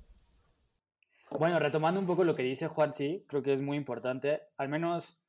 Bueno, 1.30 1.58
retomando 1.58 2.00
un 2.00 2.06
poco 2.06 2.24
lo 2.24 2.34
que 2.34 2.42
dice 2.42 2.68
Juan, 2.68 2.92
sí, 2.92 3.24
creo 3.28 3.42
que 3.42 3.52
es 3.52 3.62
muy 3.62 3.76
importante. 3.76 4.42
Al 4.56 4.68
menos 4.68 5.22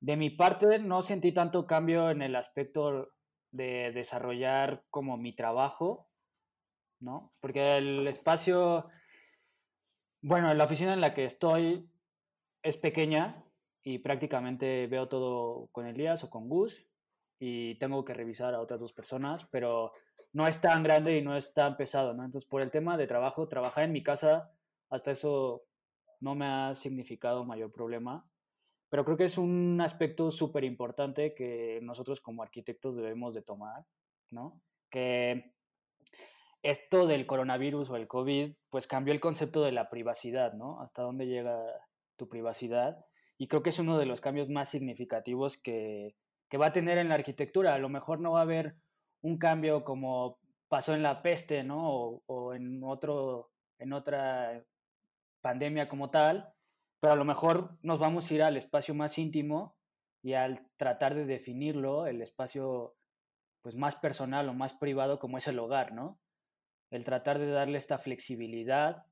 de 0.00 0.16
mi 0.16 0.30
parte 0.30 0.78
no 0.78 1.02
sentí 1.02 1.32
tanto 1.32 1.66
cambio 1.66 2.10
en 2.10 2.22
el 2.22 2.36
aspecto 2.36 3.12
de 3.52 3.92
desarrollar 3.92 4.84
como 4.90 5.16
mi 5.16 5.34
trabajo, 5.34 6.08
¿no? 6.98 7.30
Porque 7.40 7.76
el 7.76 8.06
espacio, 8.06 8.88
bueno, 10.20 10.52
la 10.54 10.64
oficina 10.64 10.92
en 10.92 11.00
la 11.00 11.14
que 11.14 11.24
estoy 11.24 11.88
es 12.62 12.76
pequeña, 12.76 13.32
y 13.82 13.98
prácticamente 13.98 14.86
veo 14.86 15.08
todo 15.08 15.68
con 15.72 15.86
Elías 15.86 16.24
o 16.24 16.30
con 16.30 16.48
Gus 16.48 16.89
y 17.42 17.76
tengo 17.76 18.04
que 18.04 18.12
revisar 18.12 18.54
a 18.54 18.60
otras 18.60 18.78
dos 18.78 18.92
personas, 18.92 19.46
pero 19.50 19.92
no 20.34 20.46
es 20.46 20.60
tan 20.60 20.82
grande 20.82 21.16
y 21.16 21.22
no 21.22 21.34
es 21.34 21.54
tan 21.54 21.76
pesado, 21.76 22.12
¿no? 22.12 22.22
Entonces, 22.22 22.48
por 22.48 22.60
el 22.60 22.70
tema 22.70 22.98
de 22.98 23.06
trabajo, 23.06 23.48
trabajar 23.48 23.84
en 23.84 23.92
mi 23.92 24.02
casa, 24.02 24.52
hasta 24.90 25.10
eso 25.10 25.64
no 26.20 26.34
me 26.34 26.44
ha 26.44 26.74
significado 26.74 27.46
mayor 27.46 27.72
problema, 27.72 28.30
pero 28.90 29.06
creo 29.06 29.16
que 29.16 29.24
es 29.24 29.38
un 29.38 29.80
aspecto 29.80 30.30
súper 30.30 30.64
importante 30.64 31.34
que 31.34 31.80
nosotros 31.82 32.20
como 32.20 32.42
arquitectos 32.42 32.96
debemos 32.96 33.32
de 33.32 33.42
tomar, 33.42 33.86
¿no? 34.30 34.60
Que 34.90 35.54
esto 36.62 37.06
del 37.06 37.24
coronavirus 37.24 37.88
o 37.88 37.96
el 37.96 38.06
COVID, 38.06 38.52
pues 38.68 38.86
cambió 38.86 39.14
el 39.14 39.20
concepto 39.20 39.62
de 39.62 39.72
la 39.72 39.88
privacidad, 39.88 40.52
¿no? 40.52 40.82
Hasta 40.82 41.00
dónde 41.00 41.26
llega 41.26 41.58
tu 42.16 42.28
privacidad 42.28 43.06
y 43.38 43.48
creo 43.48 43.62
que 43.62 43.70
es 43.70 43.78
uno 43.78 43.96
de 43.96 44.04
los 44.04 44.20
cambios 44.20 44.50
más 44.50 44.68
significativos 44.68 45.56
que, 45.56 46.16
va 46.58 46.66
a 46.66 46.72
tener 46.72 46.98
en 46.98 47.08
la 47.08 47.14
arquitectura. 47.14 47.74
A 47.74 47.78
lo 47.78 47.88
mejor 47.88 48.20
no 48.20 48.32
va 48.32 48.40
a 48.40 48.42
haber 48.42 48.76
un 49.22 49.38
cambio 49.38 49.84
como 49.84 50.38
pasó 50.68 50.94
en 50.94 51.02
la 51.02 51.22
peste, 51.22 51.64
¿no? 51.64 52.22
O, 52.26 52.54
en, 52.54 52.82
otro, 52.84 53.50
en 53.78 53.92
otra 53.92 54.64
pandemia 55.40 55.88
como 55.88 56.10
tal, 56.10 56.54
pero 57.00 57.12
a 57.12 57.16
lo 57.16 57.24
mejor 57.24 57.78
nos 57.82 57.98
vamos 57.98 58.30
a 58.30 58.34
ir 58.34 58.42
al 58.42 58.56
espacio 58.56 58.94
más 58.94 59.18
íntimo 59.18 59.76
y 60.22 60.34
al 60.34 60.70
tratar 60.76 61.14
de 61.14 61.24
definirlo, 61.24 62.06
el 62.06 62.22
espacio 62.22 62.96
pues 63.62 63.74
más 63.74 63.96
personal 63.96 64.48
o 64.48 64.54
más 64.54 64.74
privado 64.74 65.18
como 65.18 65.38
es 65.38 65.46
el 65.48 65.58
hogar, 65.58 65.92
¿no? 65.92 66.20
El 66.90 67.04
tratar 67.04 67.38
de 67.38 67.50
darle 67.50 67.78
esta 67.78 67.98
flexibilidad 67.98 69.06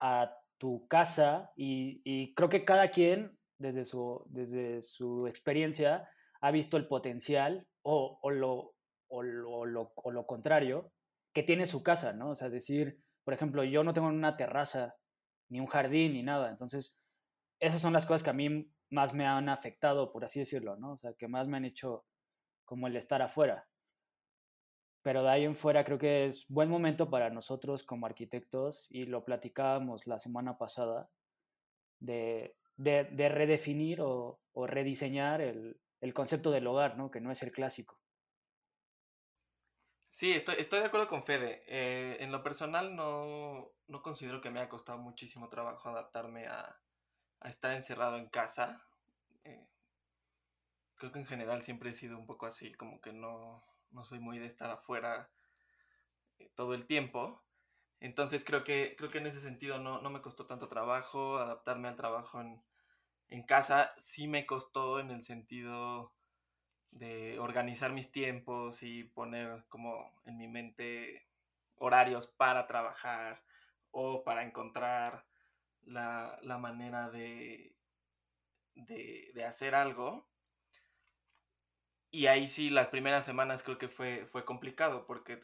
a 0.00 0.36
tu 0.58 0.86
casa 0.86 1.52
y, 1.56 2.34
creo 2.34 2.48
que 2.48 2.64
cada 2.64 2.88
quien 2.90 3.38
desde 3.58 3.84
su, 3.84 4.24
desde 4.28 4.80
su 4.80 5.26
experiencia 5.26 6.08
ha 6.42 6.50
visto 6.50 6.76
el 6.76 6.88
potencial 6.88 7.66
o, 7.82 8.18
lo, 8.30 8.74
o, 9.08 9.22
lo, 9.22 9.92
o, 9.94 10.10
lo, 10.10 10.26
contrario 10.26 10.92
que 11.32 11.42
tiene 11.42 11.66
su 11.66 11.82
casa, 11.82 12.12
¿no? 12.12 12.30
O 12.30 12.34
sea, 12.34 12.50
decir, 12.50 13.00
por 13.24 13.32
ejemplo, 13.32 13.64
yo 13.64 13.84
no 13.84 13.92
tengo 13.92 14.08
una 14.08 14.36
terraza, 14.36 14.96
ni 15.48 15.60
un 15.60 15.66
jardín, 15.66 16.14
ni 16.14 16.22
nada. 16.22 16.50
Entonces, 16.50 17.00
esas 17.60 17.80
son 17.80 17.92
las 17.92 18.06
cosas 18.06 18.24
que 18.24 18.30
a 18.30 18.34
mí 18.34 18.70
más 18.90 19.14
me 19.14 19.24
han 19.24 19.48
afectado, 19.48 20.12
por 20.12 20.24
así 20.24 20.40
decirlo, 20.40 20.76
¿no? 20.76 20.92
O 20.92 20.98
sea, 20.98 21.14
que 21.14 21.28
más 21.28 21.46
me 21.46 21.56
han 21.56 21.64
hecho 21.64 22.04
como 22.64 22.88
el 22.88 22.96
estar 22.96 23.22
afuera. 23.22 23.68
Pero 25.02 25.22
de 25.22 25.30
ahí 25.30 25.44
en 25.44 25.54
fuera 25.54 25.84
creo 25.84 25.98
que 25.98 26.26
es 26.26 26.46
buen 26.48 26.68
momento 26.68 27.08
para 27.08 27.30
nosotros 27.30 27.84
como 27.84 28.06
arquitectos, 28.06 28.86
y 28.90 29.04
lo 29.04 29.24
platicábamos 29.24 30.08
la 30.08 30.18
semana 30.18 30.58
pasada, 30.58 31.08
de, 32.00 32.56
de, 32.76 33.28
redefinir 33.28 34.00
o, 34.00 34.40
o 34.52 34.66
rediseñar 34.66 35.40
el, 35.40 35.80
el, 36.02 36.12
concepto 36.14 36.50
del 36.50 36.66
hogar, 36.66 36.98
¿no? 36.98 37.10
que 37.10 37.20
no 37.20 37.30
es 37.30 37.42
el 37.42 37.52
clásico. 37.52 37.98
Sí, 40.10 40.32
estoy, 40.32 40.56
estoy 40.58 40.80
de 40.80 40.86
acuerdo 40.86 41.08
con 41.08 41.24
Fede. 41.24 41.62
Eh, 41.66 42.18
en 42.20 42.30
lo 42.30 42.42
personal 42.42 42.94
no, 42.94 43.72
no, 43.88 44.02
considero 44.02 44.42
que 44.42 44.50
me 44.50 44.60
haya 44.60 44.68
costado 44.68 44.98
muchísimo 44.98 45.48
trabajo 45.48 45.88
adaptarme 45.88 46.46
a, 46.46 46.78
a 47.40 47.48
estar 47.48 47.72
encerrado 47.72 48.18
en 48.18 48.28
casa. 48.28 48.84
Eh, 49.44 49.66
creo 50.96 51.12
que 51.12 51.18
en 51.18 51.26
general 51.26 51.62
siempre 51.64 51.90
he 51.90 51.94
sido 51.94 52.18
un 52.18 52.26
poco 52.26 52.44
así, 52.46 52.72
como 52.74 53.00
que 53.00 53.12
no, 53.12 53.64
no 53.90 54.04
soy 54.04 54.20
muy 54.20 54.38
de 54.38 54.46
estar 54.46 54.70
afuera 54.70 55.30
eh, 56.38 56.50
todo 56.54 56.74
el 56.74 56.86
tiempo. 56.86 57.42
Entonces 58.00 58.44
creo 58.44 58.64
que, 58.64 58.94
creo 58.98 59.10
que 59.10 59.18
en 59.18 59.28
ese 59.28 59.40
sentido 59.40 59.78
no, 59.78 60.02
no 60.02 60.10
me 60.10 60.20
costó 60.20 60.46
tanto 60.46 60.68
trabajo 60.68 61.38
adaptarme 61.38 61.88
al 61.88 61.96
trabajo 61.96 62.40
en, 62.40 62.62
en, 63.32 63.42
casa. 63.42 63.92
Sí 63.98 64.28
me 64.28 64.46
costó 64.46 65.00
en 65.00 65.10
el 65.10 65.22
sentido 65.22 66.12
de 66.90 67.38
organizar 67.38 67.92
mis 67.92 68.12
tiempos 68.12 68.82
y 68.82 69.04
poner 69.04 69.64
como 69.68 70.12
en 70.24 70.38
mi 70.38 70.48
mente 70.48 71.26
horarios 71.76 72.26
para 72.26 72.66
trabajar 72.66 73.42
o 73.90 74.24
para 74.24 74.44
encontrar 74.44 75.26
la, 75.84 76.38
la 76.42 76.58
manera 76.58 77.10
de, 77.10 77.74
de, 78.74 79.44
hacer 79.44 79.74
algo. 79.74 80.26
Y 82.10 82.26
ahí 82.26 82.46
sí, 82.46 82.70
las 82.70 82.88
primeras 82.88 83.24
semanas 83.24 83.62
creo 83.62 83.78
que 83.78 83.88
fue, 83.88 84.26
fue 84.26 84.44
complicado 84.44 85.06
porque 85.06 85.42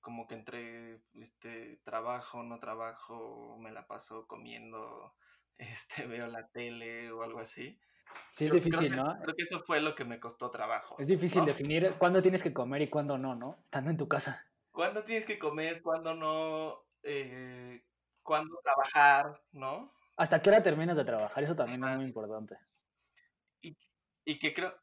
como 0.00 0.26
que 0.26 0.34
entre 0.34 1.00
este 1.14 1.76
trabajo, 1.84 2.42
no 2.42 2.58
trabajo, 2.58 3.56
me 3.60 3.70
la 3.70 3.86
paso 3.86 4.26
comiendo, 4.26 5.14
este, 5.58 6.06
veo 6.06 6.26
la 6.26 6.48
tele 6.48 7.10
o 7.10 7.22
algo 7.22 7.40
así. 7.40 7.78
Sí, 8.28 8.46
es 8.46 8.52
difícil, 8.52 8.96
¿no? 8.96 9.18
Creo 9.22 9.36
que 9.36 9.42
eso 9.42 9.60
fue 9.60 9.80
lo 9.80 9.94
que 9.94 10.04
me 10.04 10.18
costó 10.18 10.50
trabajo. 10.50 10.96
Es 10.98 11.08
difícil 11.08 11.44
definir 11.44 11.94
cuándo 11.98 12.22
tienes 12.22 12.42
que 12.42 12.52
comer 12.52 12.82
y 12.82 12.88
cuándo 12.88 13.18
no, 13.18 13.34
¿no? 13.34 13.58
Estando 13.62 13.90
en 13.90 13.96
tu 13.96 14.08
casa. 14.08 14.46
¿Cuándo 14.70 15.04
tienes 15.04 15.24
que 15.24 15.38
comer, 15.38 15.82
cuándo 15.82 16.14
no, 16.14 16.86
eh, 17.02 17.84
cuándo 18.22 18.58
trabajar, 18.62 19.42
¿no? 19.52 19.92
¿Hasta 20.16 20.40
qué 20.40 20.50
hora 20.50 20.62
terminas 20.62 20.96
de 20.96 21.04
trabajar? 21.04 21.44
Eso 21.44 21.54
también 21.54 21.82
es 21.84 21.96
muy 21.96 22.06
importante. 22.06 22.56
Y, 23.60 23.76
y 24.24 24.38
que 24.38 24.54
creo, 24.54 24.74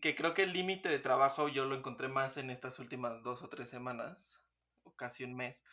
que 0.00 0.14
creo 0.14 0.34
que 0.34 0.42
el 0.42 0.52
límite 0.52 0.88
de 0.88 0.98
trabajo 0.98 1.48
yo 1.48 1.64
lo 1.64 1.76
encontré 1.76 2.08
más 2.08 2.36
en 2.36 2.50
estas 2.50 2.78
últimas 2.78 3.22
dos 3.22 3.42
o 3.42 3.48
tres 3.48 3.68
semanas, 3.68 4.40
o 4.82 4.94
casi 4.94 5.24
un 5.24 5.34
mes, 5.34 5.64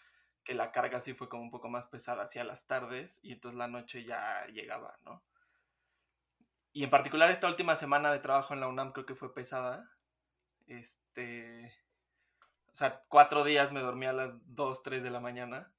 que 0.43 0.53
la 0.53 0.71
carga 0.71 1.01
sí 1.01 1.13
fue 1.13 1.29
como 1.29 1.43
un 1.43 1.51
poco 1.51 1.69
más 1.69 1.87
pesada 1.87 2.23
hacia 2.23 2.43
las 2.43 2.67
tardes 2.67 3.19
y 3.21 3.33
entonces 3.33 3.57
la 3.57 3.67
noche 3.67 4.03
ya 4.03 4.45
llegaba, 4.47 4.97
¿no? 5.05 5.23
Y 6.73 6.83
en 6.83 6.89
particular 6.89 7.29
esta 7.29 7.47
última 7.47 7.75
semana 7.75 8.11
de 8.11 8.19
trabajo 8.19 8.53
en 8.53 8.61
la 8.61 8.67
UNAM 8.67 8.93
creo 8.93 9.05
que 9.05 9.15
fue 9.15 9.33
pesada. 9.33 9.91
Este, 10.67 11.73
o 12.67 12.73
sea, 12.73 13.03
cuatro 13.09 13.43
días 13.43 13.71
me 13.71 13.81
dormí 13.81 14.05
a 14.05 14.13
las 14.13 14.37
dos, 14.55 14.81
tres 14.81 15.03
de 15.03 15.09
la 15.09 15.19
mañana. 15.19 15.73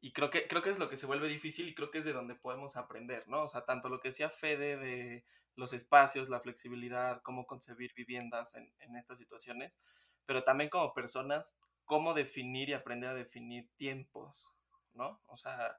Y 0.00 0.12
creo 0.12 0.30
que, 0.30 0.46
creo 0.46 0.62
que 0.62 0.70
es 0.70 0.78
lo 0.78 0.90
que 0.90 0.98
se 0.98 1.06
vuelve 1.06 1.26
difícil 1.26 1.68
y 1.68 1.74
creo 1.74 1.90
que 1.90 1.98
es 1.98 2.04
de 2.04 2.12
donde 2.12 2.34
podemos 2.34 2.76
aprender, 2.76 3.26
¿no? 3.28 3.44
O 3.44 3.48
sea, 3.48 3.64
tanto 3.64 3.88
lo 3.88 3.98
que 4.00 4.10
decía 4.10 4.28
Fede 4.28 4.76
de 4.76 5.24
los 5.56 5.72
espacios, 5.72 6.28
la 6.28 6.40
flexibilidad, 6.40 7.22
cómo 7.22 7.46
concebir 7.46 7.94
viviendas 7.94 8.54
en, 8.54 8.70
en 8.80 8.96
estas 8.96 9.18
situaciones, 9.18 9.80
pero 10.26 10.44
también 10.44 10.68
como 10.68 10.92
personas, 10.92 11.58
cómo 11.86 12.14
definir 12.14 12.68
y 12.68 12.72
aprender 12.74 13.10
a 13.10 13.14
definir 13.14 13.68
tiempos, 13.76 14.52
¿no? 14.94 15.20
O 15.28 15.36
sea... 15.36 15.78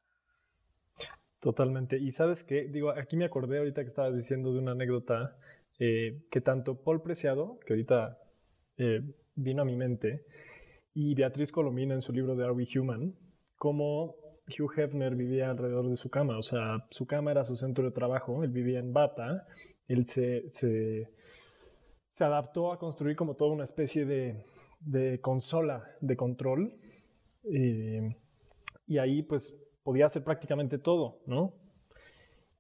Totalmente. 1.40 1.98
Y 1.98 2.12
sabes 2.12 2.44
qué, 2.44 2.64
digo, 2.64 2.90
aquí 2.90 3.16
me 3.16 3.26
acordé 3.26 3.60
ahorita 3.60 3.82
que 3.82 3.88
estabas 3.88 4.16
diciendo 4.16 4.52
de 4.52 4.60
una 4.60 4.72
anécdota 4.72 5.38
eh, 5.78 6.24
que 6.32 6.42
tanto 6.42 6.82
Paul 6.82 7.04
Preciado, 7.04 7.60
que 7.66 7.74
ahorita 7.74 8.18
eh, 8.78 9.02
vino 9.36 9.62
a 9.62 9.66
mi 9.66 9.76
mente, 9.76 10.26
y 10.96 11.14
Beatriz 11.14 11.52
Colomina 11.52 11.94
en 11.94 12.02
su 12.02 12.12
libro 12.12 12.36
de 12.36 12.44
Are 12.44 12.54
We 12.54 12.66
Human, 12.76 13.14
cómo 13.56 14.16
Hugh 14.48 14.80
Hefner 14.80 15.16
vivía 15.16 15.52
alrededor 15.52 15.88
de 15.90 15.96
su 15.96 16.10
cama. 16.10 16.40
O 16.40 16.42
sea, 16.42 16.88
su 16.90 17.06
cama 17.06 17.32
era 17.32 17.46
su 17.46 17.56
centro 17.56 17.84
de 17.84 17.92
trabajo, 17.92 18.44
él 18.44 18.50
vivía 18.50 18.80
en 18.80 18.94
bata, 18.94 19.46
él 19.88 20.06
se, 20.06 20.50
se 20.50 22.24
adaptó 22.24 22.72
a 22.72 22.80
construir 22.80 23.16
como 23.16 23.36
toda 23.36 23.52
una 23.52 23.66
especie 23.66 24.06
de, 24.06 24.44
de 24.80 25.20
consola 25.22 25.84
de 26.02 26.16
control. 26.16 26.80
Y 27.44 28.98
ahí 28.98 29.24
pues 29.24 29.58
podía 29.84 30.06
hacer 30.06 30.24
prácticamente 30.24 30.78
todo, 30.78 31.20
¿no? 31.26 31.54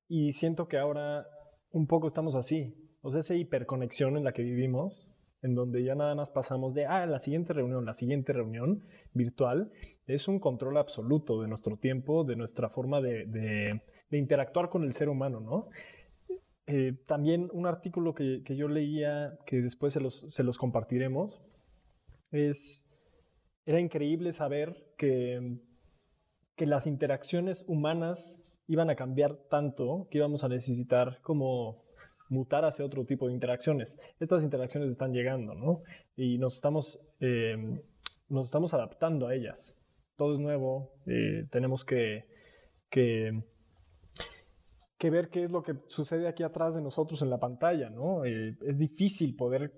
Y 0.07 0.31
siento 0.31 0.67
que 0.67 0.77
ahora 0.77 1.27
un 1.71 1.87
poco 1.87 2.07
estamos 2.07 2.35
así. 2.35 2.73
O 3.01 3.11
sea, 3.11 3.19
esa 3.19 3.35
hiperconexión 3.35 4.17
en 4.17 4.23
la 4.23 4.33
que 4.33 4.43
vivimos, 4.43 5.09
en 5.41 5.55
donde 5.55 5.83
ya 5.83 5.95
nada 5.95 6.15
más 6.15 6.31
pasamos 6.31 6.73
de, 6.73 6.85
ah, 6.85 7.05
la 7.05 7.19
siguiente 7.19 7.53
reunión, 7.53 7.85
la 7.85 7.93
siguiente 7.93 8.33
reunión 8.33 8.83
virtual, 9.13 9.71
es 10.05 10.27
un 10.27 10.39
control 10.39 10.77
absoluto 10.77 11.41
de 11.41 11.47
nuestro 11.47 11.77
tiempo, 11.77 12.23
de 12.23 12.35
nuestra 12.35 12.69
forma 12.69 13.01
de, 13.01 13.25
de, 13.25 14.17
interactuar 14.17 14.69
con 14.69 14.83
el 14.83 14.93
ser 14.93 15.09
humano, 15.09 15.39
¿no? 15.39 15.67
Eh, 16.65 16.97
también 17.05 17.49
un 17.53 17.65
artículo 17.65 18.13
que, 18.13 18.41
que, 18.43 18.57
yo 18.57 18.67
leía, 18.67 19.37
que 19.45 19.61
después 19.61 19.93
se 19.93 20.01
los, 20.01 20.25
se 20.27 20.43
los 20.43 20.57
compartiremos, 20.57 21.41
es, 22.31 22.89
era 23.65 23.79
increíble 23.79 24.31
saber 24.31 24.93
que, 24.97 25.59
que 26.55 26.65
las 26.65 26.87
interacciones 26.87 27.63
humanas 27.67 28.41
iban 28.67 28.89
a 28.89 28.95
cambiar 28.95 29.35
tanto 29.49 30.07
que 30.11 30.17
íbamos 30.17 30.43
a 30.43 30.49
necesitar 30.49 31.19
como 31.21 31.83
mutar 32.29 32.65
hacia 32.65 32.85
otro 32.85 33.05
tipo 33.05 33.27
de 33.27 33.33
interacciones. 33.33 33.97
Estas 34.19 34.43
interacciones 34.43 34.91
están 34.91 35.13
llegando, 35.13 35.53
¿no? 35.53 35.83
Y 36.15 36.37
nos 36.37 36.55
estamos, 36.55 36.99
eh, 37.19 37.55
nos 38.29 38.47
estamos 38.47 38.73
adaptando 38.73 39.27
a 39.27 39.35
ellas. 39.35 39.77
Todo 40.15 40.33
es 40.33 40.39
nuevo, 40.39 40.91
eh, 41.05 41.45
tenemos 41.49 41.85
que, 41.85 42.25
que, 42.89 43.43
que, 44.97 45.09
ver 45.09 45.29
qué 45.29 45.43
es 45.43 45.51
lo 45.51 45.63
que 45.63 45.75
sucede 45.87 46.27
aquí 46.27 46.43
atrás 46.43 46.75
de 46.75 46.81
nosotros 46.81 47.21
en 47.21 47.29
la 47.29 47.39
pantalla, 47.39 47.89
¿no? 47.89 48.25
Eh, 48.25 48.57
es 48.65 48.77
difícil 48.79 49.35
poder 49.35 49.71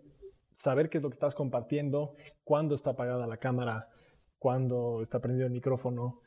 saber 0.52 0.90
qué 0.90 0.98
es 0.98 1.04
lo 1.04 1.10
que 1.10 1.16
estás 1.16 1.36
compartiendo, 1.36 2.16
cuándo 2.44 2.76
está 2.76 2.92
apagada 2.92 3.28
la 3.28 3.38
cámara, 3.38 3.90
cuándo 4.38 5.02
está 5.02 5.20
prendido 5.20 5.48
el 5.48 5.54
micrófono. 5.54 6.22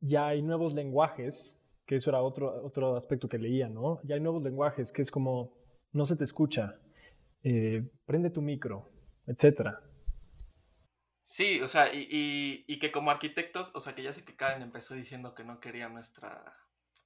Ya 0.00 0.28
hay 0.28 0.42
nuevos 0.42 0.74
lenguajes, 0.74 1.62
que 1.86 1.96
eso 1.96 2.10
era 2.10 2.22
otro, 2.22 2.64
otro 2.64 2.96
aspecto 2.96 3.28
que 3.28 3.38
leía, 3.38 3.68
¿no? 3.68 4.00
Ya 4.04 4.14
hay 4.14 4.20
nuevos 4.20 4.42
lenguajes 4.42 4.92
que 4.92 5.02
es 5.02 5.10
como, 5.10 5.56
no 5.92 6.04
se 6.04 6.16
te 6.16 6.24
escucha, 6.24 6.78
eh, 7.42 7.82
prende 8.06 8.30
tu 8.30 8.42
micro, 8.42 8.90
etcétera. 9.26 9.80
Sí, 11.26 11.60
o 11.60 11.68
sea, 11.68 11.92
y, 11.92 12.64
y, 12.66 12.78
que 12.78 12.92
como 12.92 13.10
arquitectos, 13.10 13.72
o 13.74 13.80
sea, 13.80 13.94
que 13.94 14.02
ya 14.02 14.12
sé 14.12 14.24
que 14.24 14.36
Karen 14.36 14.62
empezó 14.62 14.94
diciendo 14.94 15.34
que 15.34 15.42
no 15.42 15.58
quería 15.58 15.88
nuestra 15.88 16.44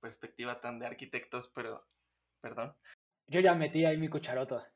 perspectiva 0.01 0.61
tan 0.61 0.79
de 0.79 0.87
arquitectos, 0.87 1.51
pero, 1.55 1.87
perdón. 2.41 2.75
Yo 3.29 3.41
ya 3.41 3.55
metí 3.55 3.85
ahí 3.85 3.97
mi 3.97 4.09
cucharota. 4.09 4.71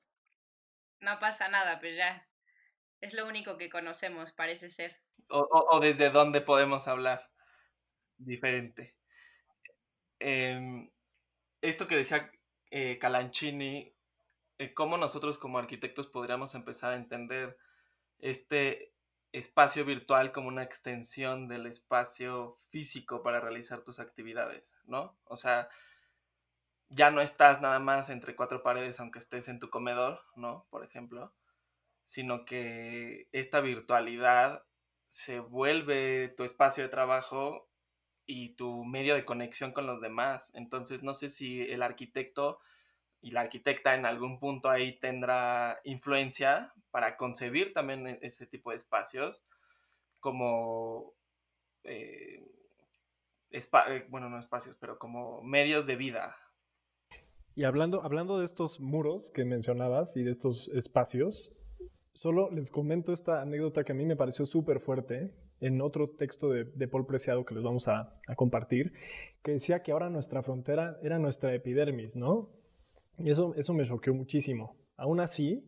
No 1.02 1.18
pasa 1.18 1.48
nada, 1.48 1.80
pero 1.80 1.96
ya. 1.96 2.26
Es 3.00 3.12
lo 3.12 3.26
único 3.26 3.58
que 3.58 3.68
conocemos, 3.68 4.32
parece 4.32 4.70
ser. 4.70 4.96
O, 5.28 5.48
o, 5.50 5.80
desde 5.80 6.10
dónde 6.10 6.40
podemos 6.40 6.86
hablar 6.86 7.28
diferente. 8.16 8.96
Em, 10.20 10.88
esto 11.60 11.88
que 11.88 11.96
decía 11.96 12.30
eh, 12.70 12.98
Calanchini, 12.98 13.92
eh, 14.58 14.74
cómo 14.74 14.96
nosotros 14.96 15.38
como 15.38 15.58
arquitectos 15.58 16.06
podríamos 16.06 16.54
empezar 16.54 16.92
a 16.92 16.96
entender 16.96 17.58
este 18.20 18.94
espacio 19.32 19.84
virtual 19.84 20.30
como 20.30 20.46
una 20.46 20.62
extensión 20.62 21.48
del 21.48 21.66
espacio 21.66 22.60
físico 22.68 23.24
para 23.24 23.40
realizar 23.40 23.82
tus 23.82 23.98
actividades, 23.98 24.76
¿no? 24.84 25.18
O 25.24 25.36
sea, 25.36 25.68
ya 26.94 27.10
no 27.10 27.20
estás 27.20 27.60
nada 27.60 27.78
más 27.78 28.10
entre 28.10 28.36
cuatro 28.36 28.62
paredes 28.62 29.00
aunque 29.00 29.18
estés 29.18 29.48
en 29.48 29.58
tu 29.58 29.70
comedor, 29.70 30.22
¿no? 30.36 30.66
Por 30.70 30.84
ejemplo, 30.84 31.32
sino 32.06 32.44
que 32.44 33.28
esta 33.32 33.60
virtualidad 33.60 34.64
se 35.08 35.40
vuelve 35.40 36.28
tu 36.36 36.44
espacio 36.44 36.82
de 36.82 36.88
trabajo 36.90 37.68
y 38.26 38.50
tu 38.54 38.84
medio 38.84 39.14
de 39.14 39.24
conexión 39.24 39.72
con 39.72 39.86
los 39.86 40.00
demás. 40.00 40.52
Entonces, 40.54 41.02
no 41.02 41.14
sé 41.14 41.30
si 41.30 41.62
el 41.62 41.82
arquitecto 41.82 42.60
y 43.20 43.30
la 43.30 43.42
arquitecta 43.42 43.94
en 43.94 44.06
algún 44.06 44.38
punto 44.38 44.68
ahí 44.70 44.98
tendrá 44.98 45.80
influencia 45.84 46.72
para 46.90 47.16
concebir 47.16 47.72
también 47.72 48.06
e-, 48.06 48.18
ese 48.22 48.46
tipo 48.46 48.70
de 48.70 48.76
espacios 48.76 49.44
como, 50.20 51.14
eh, 51.84 52.44
eh, 53.50 54.06
bueno, 54.08 54.28
no 54.28 54.38
espacios, 54.38 54.76
pero 54.80 54.98
como 54.98 55.42
medios 55.42 55.86
de 55.86 55.96
vida, 55.96 56.36
y 57.54 57.64
hablando, 57.64 58.02
hablando 58.02 58.38
de 58.38 58.46
estos 58.46 58.80
muros 58.80 59.30
que 59.30 59.44
mencionabas 59.44 60.16
y 60.16 60.22
de 60.22 60.30
estos 60.30 60.68
espacios, 60.68 61.54
solo 62.14 62.50
les 62.50 62.70
comento 62.70 63.12
esta 63.12 63.42
anécdota 63.42 63.84
que 63.84 63.92
a 63.92 63.94
mí 63.94 64.06
me 64.06 64.16
pareció 64.16 64.46
súper 64.46 64.80
fuerte 64.80 65.32
en 65.60 65.80
otro 65.80 66.10
texto 66.10 66.50
de, 66.50 66.64
de, 66.64 66.88
Paul 66.88 67.06
Preciado 67.06 67.44
que 67.44 67.54
les 67.54 67.62
vamos 67.62 67.88
a, 67.88 68.12
a, 68.26 68.34
compartir, 68.34 68.92
que 69.42 69.52
decía 69.52 69.82
que 69.82 69.92
ahora 69.92 70.10
nuestra 70.10 70.42
frontera 70.42 70.98
era 71.02 71.18
nuestra 71.18 71.54
epidermis, 71.54 72.16
¿no? 72.16 72.50
Y 73.18 73.30
eso, 73.30 73.54
eso 73.54 73.72
me 73.72 73.84
choqueó 73.84 74.12
muchísimo. 74.14 74.76
Aún 74.96 75.20
así, 75.20 75.64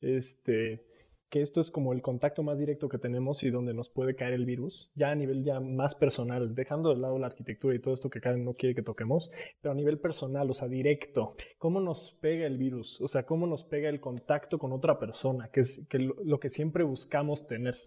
este, 0.00 0.84
que 1.32 1.40
esto 1.40 1.62
es 1.62 1.70
como 1.70 1.94
el 1.94 2.02
contacto 2.02 2.42
más 2.42 2.58
directo 2.58 2.90
que 2.90 2.98
tenemos 2.98 3.42
y 3.42 3.48
donde 3.48 3.72
nos 3.72 3.88
puede 3.88 4.14
caer 4.14 4.34
el 4.34 4.44
virus, 4.44 4.92
ya 4.94 5.12
a 5.12 5.14
nivel 5.14 5.42
ya 5.42 5.60
más 5.60 5.94
personal, 5.94 6.54
dejando 6.54 6.90
de 6.90 7.00
lado 7.00 7.18
la 7.18 7.28
arquitectura 7.28 7.74
y 7.74 7.78
todo 7.78 7.94
esto 7.94 8.10
que 8.10 8.20
Karen 8.20 8.44
no 8.44 8.52
quiere 8.52 8.74
que 8.74 8.82
toquemos, 8.82 9.30
pero 9.62 9.72
a 9.72 9.74
nivel 9.74 9.98
personal, 9.98 10.50
o 10.50 10.52
sea, 10.52 10.68
directo, 10.68 11.34
cómo 11.56 11.80
nos 11.80 12.12
pega 12.20 12.46
el 12.46 12.58
virus, 12.58 13.00
o 13.00 13.08
sea, 13.08 13.24
cómo 13.24 13.46
nos 13.46 13.64
pega 13.64 13.88
el 13.88 13.98
contacto 13.98 14.58
con 14.58 14.74
otra 14.74 14.98
persona, 14.98 15.48
que 15.48 15.60
es 15.60 15.86
que 15.88 16.00
lo, 16.00 16.16
lo 16.22 16.38
que 16.38 16.50
siempre 16.50 16.84
buscamos 16.84 17.46
tener. 17.46 17.78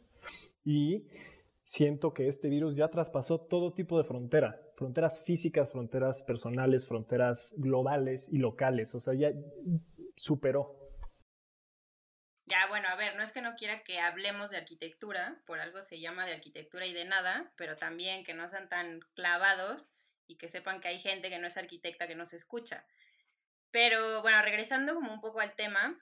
Y 0.64 1.06
siento 1.62 2.16
que 2.16 2.28
este 2.28 2.50
virus 2.50 2.76
ya 2.76 2.90
traspasó 2.90 3.42
todo 3.42 3.74
tipo 3.74 4.00
de 4.00 4.06
frontera, 4.06 4.60
fronteras 4.76 5.22
físicas, 5.22 5.72
fronteras 5.72 6.24
personales, 6.24 6.88
fronteras 6.88 7.54
globales 7.60 8.28
y 8.28 8.40
locales, 8.40 8.96
o 8.96 9.00
sea, 9.00 9.14
ya 9.14 9.32
superó 10.16 10.85
ya, 12.46 12.68
bueno, 12.68 12.88
a 12.90 12.96
ver, 12.96 13.16
no 13.16 13.24
es 13.24 13.32
que 13.32 13.42
no 13.42 13.56
quiera 13.56 13.84
que 13.84 14.00
hablemos 14.00 14.52
de 14.52 14.58
arquitectura, 14.58 15.42
por 15.46 15.60
algo 15.60 15.82
se 15.82 16.00
llama 16.00 16.26
de 16.26 16.34
arquitectura 16.34 16.86
y 16.86 16.94
de 16.94 17.06
nada, 17.06 17.52
pero 17.56 17.78
también 17.78 18.24
que 18.24 18.36
no 18.36 18.48
sean 18.48 18.70
tan 18.70 19.00
clavados 19.16 19.94
y 20.28 20.38
que 20.38 20.48
sepan 20.48 20.80
que 20.80 20.90
hay 20.90 21.00
gente 21.00 21.30
que 21.30 21.40
no 21.40 21.48
es 21.48 21.58
arquitecta 21.58 22.08
que 22.08 22.16
no 22.16 22.26
se 22.26 22.38
escucha. 22.38 22.86
Pero 23.72 24.22
bueno, 24.22 24.42
regresando 24.44 24.94
como 24.94 25.12
un 25.12 25.22
poco 25.22 25.40
al 25.40 25.56
tema, 25.56 26.00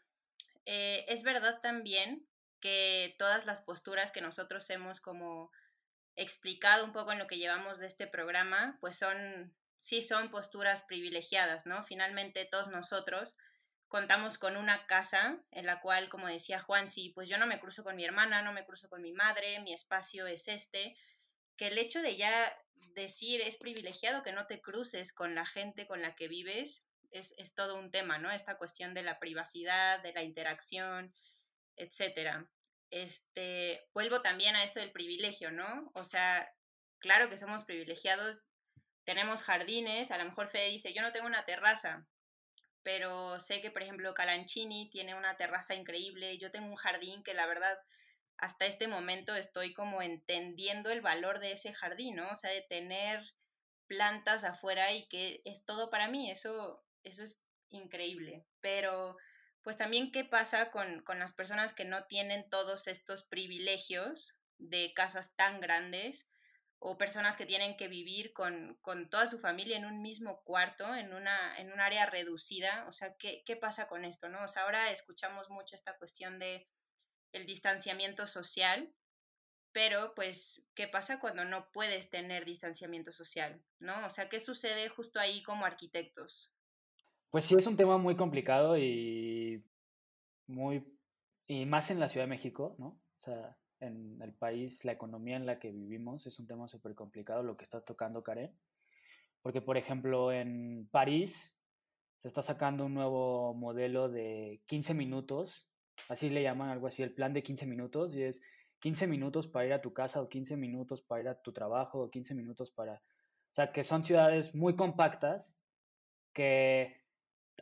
eh, 0.66 1.06
es 1.08 1.24
verdad 1.24 1.62
también 1.62 2.28
que 2.60 3.16
todas 3.18 3.46
las 3.46 3.62
posturas 3.62 4.12
que 4.12 4.22
nosotros 4.22 4.70
hemos 4.70 5.00
como 5.00 5.52
explicado 6.16 6.86
un 6.86 6.94
poco 6.94 7.12
en 7.12 7.20
lo 7.20 7.28
que 7.28 7.38
llevamos 7.38 7.80
de 7.80 7.88
este 7.88 8.06
programa, 8.06 8.78
pues 8.80 8.98
son, 8.98 9.56
sí 9.78 10.02
son 10.02 10.30
posturas 10.30 10.84
privilegiadas, 10.84 11.66
¿no? 11.66 11.84
Finalmente 11.84 12.46
todos 12.46 12.68
nosotros 12.68 13.36
contamos 13.94 14.40
con 14.40 14.58
una 14.58 14.88
casa 14.88 15.38
en 15.52 15.68
la 15.68 15.80
cual, 15.80 16.10
como 16.10 16.26
decía 16.26 16.60
Juan, 16.60 16.90
si 16.90 17.12
pues 17.12 17.30
yo 17.30 17.38
no 17.38 17.46
me 17.46 17.60
cruzo 17.60 17.84
con 17.84 17.96
mi 17.96 18.04
hermana, 18.04 18.42
no 18.42 18.52
me 18.52 18.66
cruzo 18.66 18.90
con 18.90 19.04
mi 19.04 19.12
madre, 19.12 19.60
mi 19.60 19.72
espacio 19.72 20.26
es 20.26 20.48
este, 20.48 20.96
que 21.58 21.68
el 21.68 21.78
hecho 21.78 22.02
de 22.02 22.18
ya 22.18 22.58
decir 22.96 23.40
es 23.42 23.56
privilegiado 23.56 24.24
que 24.24 24.32
no 24.32 24.48
te 24.48 24.62
cruces 24.62 25.14
con 25.14 25.36
la 25.36 25.46
gente 25.46 25.86
con 25.86 26.02
la 26.02 26.16
que 26.16 26.28
vives 26.28 26.84
es, 27.12 27.36
es 27.38 27.54
todo 27.54 27.76
un 27.76 27.92
tema, 27.92 28.18
¿no? 28.18 28.32
Esta 28.32 28.58
cuestión 28.58 28.96
de 28.96 29.04
la 29.04 29.20
privacidad, 29.20 30.02
de 30.02 30.12
la 30.12 30.24
interacción, 30.24 31.14
etcétera. 31.76 32.50
Este, 32.90 33.88
vuelvo 33.94 34.24
también 34.24 34.56
a 34.56 34.64
esto 34.64 34.80
del 34.80 34.92
privilegio, 34.92 35.52
¿no? 35.52 35.92
O 35.94 36.04
sea, 36.04 36.52
claro 36.98 37.30
que 37.30 37.38
somos 37.38 37.64
privilegiados, 37.64 38.44
tenemos 39.04 39.44
jardines, 39.44 40.10
a 40.10 40.18
lo 40.18 40.26
mejor 40.26 40.50
Fede 40.50 40.70
dice, 40.70 40.96
yo 40.96 41.04
no 41.04 41.12
tengo 41.12 41.28
una 41.28 41.46
terraza, 41.46 42.08
pero 42.84 43.40
sé 43.40 43.62
que, 43.62 43.72
por 43.72 43.82
ejemplo, 43.82 44.14
Calanchini 44.14 44.90
tiene 44.90 45.16
una 45.16 45.38
terraza 45.38 45.74
increíble, 45.76 46.38
yo 46.38 46.52
tengo 46.52 46.68
un 46.68 46.76
jardín 46.76 47.24
que 47.24 47.34
la 47.34 47.46
verdad 47.46 47.78
hasta 48.38 48.66
este 48.66 48.88
momento 48.88 49.36
estoy 49.36 49.74
como 49.74 50.02
entendiendo 50.02 50.90
el 50.90 51.02
valor 51.02 51.40
de 51.40 51.54
ese 51.54 51.74
jardín, 51.74 52.18
¿no? 52.18 52.30
O 52.32 52.36
sea, 52.36 52.52
de 52.52 52.62
tener 52.62 53.24
plantas 53.88 54.44
afuera 54.44 54.92
y 54.92 55.08
que 55.08 55.42
es 55.46 55.66
todo 55.66 55.90
para 55.90 56.08
mí, 56.08 56.30
eso, 56.30 56.84
eso 57.04 57.24
es 57.24 57.46
increíble. 57.70 58.46
Pero, 58.60 59.18
pues 59.62 59.78
también, 59.78 60.12
¿qué 60.12 60.26
pasa 60.26 60.72
con, 60.72 61.02
con 61.04 61.20
las 61.20 61.34
personas 61.34 61.74
que 61.74 61.86
no 61.86 62.06
tienen 62.06 62.50
todos 62.50 62.88
estos 62.88 63.24
privilegios 63.24 64.36
de 64.58 64.94
casas 64.94 65.36
tan 65.36 65.62
grandes? 65.62 66.30
O 66.86 66.98
personas 66.98 67.38
que 67.38 67.46
tienen 67.46 67.78
que 67.78 67.88
vivir 67.88 68.34
con, 68.34 68.78
con, 68.82 69.10
toda 69.10 69.26
su 69.26 69.40
familia 69.40 69.78
en 69.78 69.86
un 69.86 70.02
mismo 70.02 70.44
cuarto, 70.44 70.94
en, 70.96 71.14
una, 71.14 71.58
en 71.58 71.72
un 71.72 71.80
área 71.80 72.06
reducida. 72.06 72.86
O 72.88 72.92
sea, 72.92 73.16
¿qué, 73.18 73.44
¿qué, 73.46 73.56
pasa 73.56 73.88
con 73.88 74.04
esto? 74.04 74.28
¿no? 74.28 74.44
O 74.44 74.48
sea, 74.48 74.64
ahora 74.64 74.92
escuchamos 74.92 75.50
mucho 75.50 75.76
esta 75.76 75.98
cuestión 75.98 76.40
de 76.40 76.68
distanciamiento 77.46 78.28
social 78.28 78.94
pero 79.74 80.14
pues, 80.16 80.64
¿qué 80.76 80.88
pasa 80.88 81.20
cuando 81.20 81.44
no 81.44 81.72
puedes 81.72 82.10
tener 82.10 82.46
distanciamiento 82.46 83.12
social? 83.12 83.62
¿No? 83.80 84.06
O 84.06 84.10
sea, 84.10 84.30
¿qué 84.30 84.40
sucede 84.40 84.88
justo 84.88 85.20
ahí 85.20 85.42
como 85.42 85.66
arquitectos? 85.66 86.54
Pues 87.32 87.46
sí, 87.46 87.56
es 87.58 87.66
un 87.66 87.76
tema 87.76 87.98
muy 87.98 88.16
complicado 88.16 88.78
y 88.78 89.66
muy, 90.46 90.86
y 91.48 91.66
más 91.66 91.90
en 91.90 92.00
la 92.00 92.08
Ciudad 92.08 92.28
de 92.28 92.30
México, 92.30 92.76
¿no? 92.78 93.02
En 93.84 94.22
el 94.22 94.34
país, 94.34 94.86
la 94.86 94.94
economía 94.94 95.36
en 95.36 95.46
la 95.46 95.60
que 95.60 95.72
vivimos 95.72 96.26
es 96.26 96.40
un 96.40 96.48
tema 96.48 96.68
súper 96.68 96.96
complicado 96.96 97.44
lo 97.44 97.58
que 97.58 97.64
estás 97.64 97.86
tocando, 97.86 98.24
Karen. 98.24 98.52
Porque, 99.42 99.62
por 99.62 99.78
ejemplo, 99.78 100.32
en 100.32 100.88
París 100.92 101.58
se 102.18 102.28
está 102.28 102.42
sacando 102.42 102.86
un 102.86 102.94
nuevo 102.94 103.54
modelo 103.54 104.10
de 104.10 104.62
15 104.68 104.94
minutos, 104.94 105.70
así 106.08 106.30
le 106.30 106.42
llaman 106.42 106.70
algo 106.70 106.88
así, 106.88 107.04
el 107.04 107.14
plan 107.14 107.34
de 107.34 107.44
15 107.44 107.68
minutos, 107.68 108.16
y 108.16 108.24
es 108.24 108.42
15 108.80 109.08
minutos 109.08 109.48
para 109.48 109.66
ir 109.66 109.74
a 109.74 109.82
tu 109.82 109.94
casa 109.94 110.22
o 110.22 110.30
15 110.30 110.56
minutos 110.58 111.02
para 111.02 111.22
ir 111.22 111.28
a 111.28 111.42
tu 111.42 111.52
trabajo 111.52 112.00
o 112.00 112.10
15 112.10 112.34
minutos 112.36 112.72
para... 112.72 112.96
O 112.96 113.56
sea, 113.56 113.72
que 113.72 113.84
son 113.84 114.04
ciudades 114.04 114.56
muy 114.56 114.76
compactas 114.76 115.56
que 116.34 117.04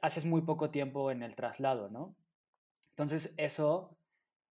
haces 0.01 0.25
muy 0.25 0.41
poco 0.41 0.71
tiempo 0.71 1.11
en 1.11 1.21
el 1.23 1.35
traslado, 1.35 1.89
¿no? 1.89 2.15
Entonces 2.89 3.33
eso 3.37 3.97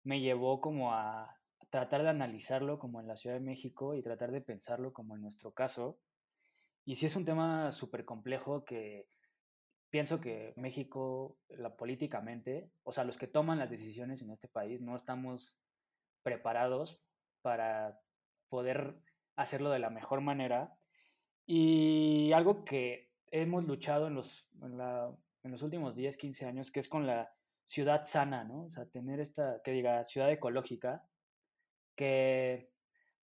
me 0.03 0.19
llevó 0.19 0.60
como 0.62 0.93
a 0.93 1.38
tratar 1.69 2.03
de 2.03 2.10
analizarlo 2.10 2.79
como 2.79 2.99
en 2.99 3.08
la 3.08 3.15
Ciudad 3.15 3.36
de 3.36 3.41
México 3.41 3.95
y 3.95 4.01
tratar 4.01 4.32
de 4.32 4.41
pensarlo 4.41 4.93
como 4.93 5.15
en 5.15 5.21
nuestro 5.21 5.51
caso. 5.53 5.99
Y 6.86 6.95
sí 6.95 7.05
es 7.05 7.15
un 7.15 7.25
tema 7.25 7.71
súper 7.71 8.05
complejo 8.05 8.65
que 8.65 9.08
pienso 9.89 10.21
que 10.21 10.53
México, 10.55 11.38
la, 11.49 11.75
políticamente, 11.75 12.71
o 12.84 12.91
sea, 12.91 13.03
los 13.03 13.17
que 13.17 13.27
toman 13.27 13.60
las 13.60 13.69
decisiones 13.69 14.21
en 14.21 14.32
este 14.32 14.47
país, 14.47 14.82
no 14.82 14.95
estamos 14.95 15.58
preparados 16.23 16.99
para 17.41 17.99
poder 18.49 18.99
hacerlo 19.36 19.69
de 19.71 19.79
la 19.79 19.89
mejor 19.89 20.21
manera. 20.21 20.75
Y 21.45 22.32
algo 22.34 22.63
que 22.65 23.12
hemos 23.32 23.65
luchado 23.65 24.08
en 24.08 24.15
los, 24.15 24.47
en, 24.62 25.51
los 25.51 25.62
últimos 25.62 25.95
10, 25.95 26.17
15 26.17 26.45
años, 26.45 26.71
que 26.71 26.79
es 26.79 26.88
con 26.88 27.08
la 27.08 27.32
ciudad 27.63 28.03
sana, 28.03 28.43
¿no? 28.43 28.65
O 28.65 28.71
sea, 28.71 28.86
tener 28.86 29.19
esta, 29.19 29.62
que 29.63 29.71
diga, 29.71 30.03
ciudad 30.03 30.32
ecológica, 30.32 31.09
que 31.99 32.71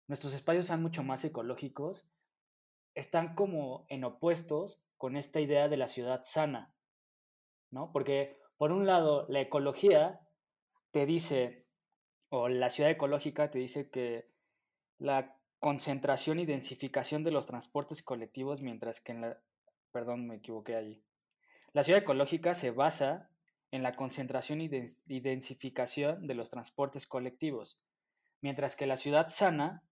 nuestros 0.08 0.34
espacios 0.34 0.66
sean 0.66 0.82
mucho 0.82 1.04
más 1.04 1.24
ecológicos, 1.24 2.10
están 2.96 3.36
como 3.36 3.86
en 3.88 4.02
opuestos 4.02 4.82
con 4.96 5.16
esta 5.16 5.38
idea 5.38 5.68
de 5.68 5.76
la 5.76 5.86
ciudad 5.86 6.22
sana, 6.24 6.74
¿no? 7.70 7.92
Porque 7.92 8.36
por 8.56 8.72
un 8.72 8.84
lado, 8.84 9.26
la 9.28 9.40
ecología 9.40 10.26
te 10.90 11.06
dice, 11.06 11.68
o 12.30 12.48
la 12.48 12.68
ciudad 12.68 12.90
ecológica 12.90 13.48
te 13.52 13.60
dice 13.60 13.90
que 13.90 14.28
la 14.98 15.38
concentración 15.60 16.40
y 16.40 16.46
densificación 16.46 17.22
de 17.22 17.30
los 17.30 17.46
transportes 17.46 18.02
colectivos, 18.02 18.60
mientras 18.60 19.00
que 19.00 19.12
en 19.12 19.20
la... 19.20 19.40
Perdón, 19.92 20.26
me 20.26 20.36
equivoqué 20.36 20.74
allí. 20.74 21.04
La 21.72 21.84
ciudad 21.84 22.02
ecológica 22.02 22.54
se 22.54 22.72
basa 22.72 23.30
en 23.70 23.84
la 23.84 23.92
concentración 23.92 24.60
y, 24.60 24.68
densificación 25.20 26.26
de 26.26 26.34
los 26.34 26.50
transportes 26.50 27.06
colectivos, 27.06 27.80
mientras 28.44 28.76
que 28.76 28.84
la 28.84 28.98
ciudad 28.98 29.30
sana 29.30 29.82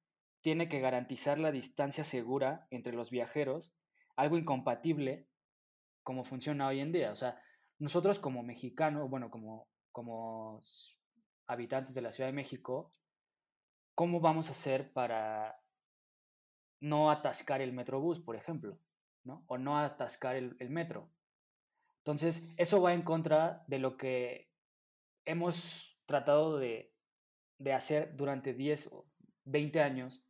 tiene 0.42 0.68
que 0.68 0.78
garantizar 0.78 1.38
la 1.38 1.52
distancia 1.52 2.04
segura 2.04 2.66
entre 2.68 2.92
los 2.92 3.10
viajeros, 3.10 3.72
algo 4.14 4.36
incompatible 4.36 5.26
como 6.02 6.22
funciona 6.22 6.68
hoy 6.68 6.80
en 6.80 6.92
día. 6.92 7.12
O 7.12 7.16
sea, 7.16 7.40
nosotros 7.78 8.18
como 8.18 8.42
mexicanos, 8.42 9.08
bueno, 9.08 9.30
como, 9.30 9.68
como 9.90 10.60
habitantes 11.46 11.94
de 11.94 12.02
la 12.02 12.12
Ciudad 12.12 12.28
de 12.28 12.34
México, 12.34 12.92
¿cómo 13.94 14.20
vamos 14.20 14.50
a 14.50 14.52
hacer 14.52 14.92
para 14.92 15.54
no 16.78 17.10
atascar 17.10 17.62
el 17.62 17.72
Metrobús, 17.72 18.20
por 18.20 18.36
ejemplo? 18.36 18.78
¿no? 19.24 19.44
O 19.46 19.56
no 19.56 19.78
atascar 19.78 20.36
el, 20.36 20.68
metro. 20.68 21.08
Entonces, 22.00 22.54
eso 22.58 22.82
va 22.82 22.92
en 22.92 23.00
contra 23.00 23.64
de 23.66 23.78
lo 23.78 23.96
que 23.96 24.52
hemos 25.24 25.98
tratado 26.04 26.58
de, 26.58 26.91
de 27.62 27.72
hacer 27.72 28.16
durante 28.16 28.54
10 28.54 28.88
o 28.92 29.06
20 29.44 29.80
años, 29.80 30.24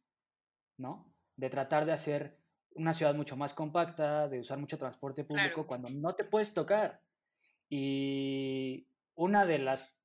¿no? 0.76 1.12
De 1.36 1.48
tratar 1.50 1.86
de 1.86 1.92
hacer 1.92 2.38
una 2.74 2.92
ciudad 2.92 3.14
mucho 3.14 3.36
más 3.36 3.54
compacta, 3.54 4.28
de 4.28 4.40
usar 4.40 4.58
mucho 4.58 4.78
transporte 4.78 5.24
público 5.24 5.66
cuando 5.66 5.88
no 5.90 6.14
te 6.14 6.24
puedes 6.24 6.52
tocar. 6.54 7.00
Y 7.68 8.86
una 9.14 9.46
de 9.46 9.58
las 9.58 9.96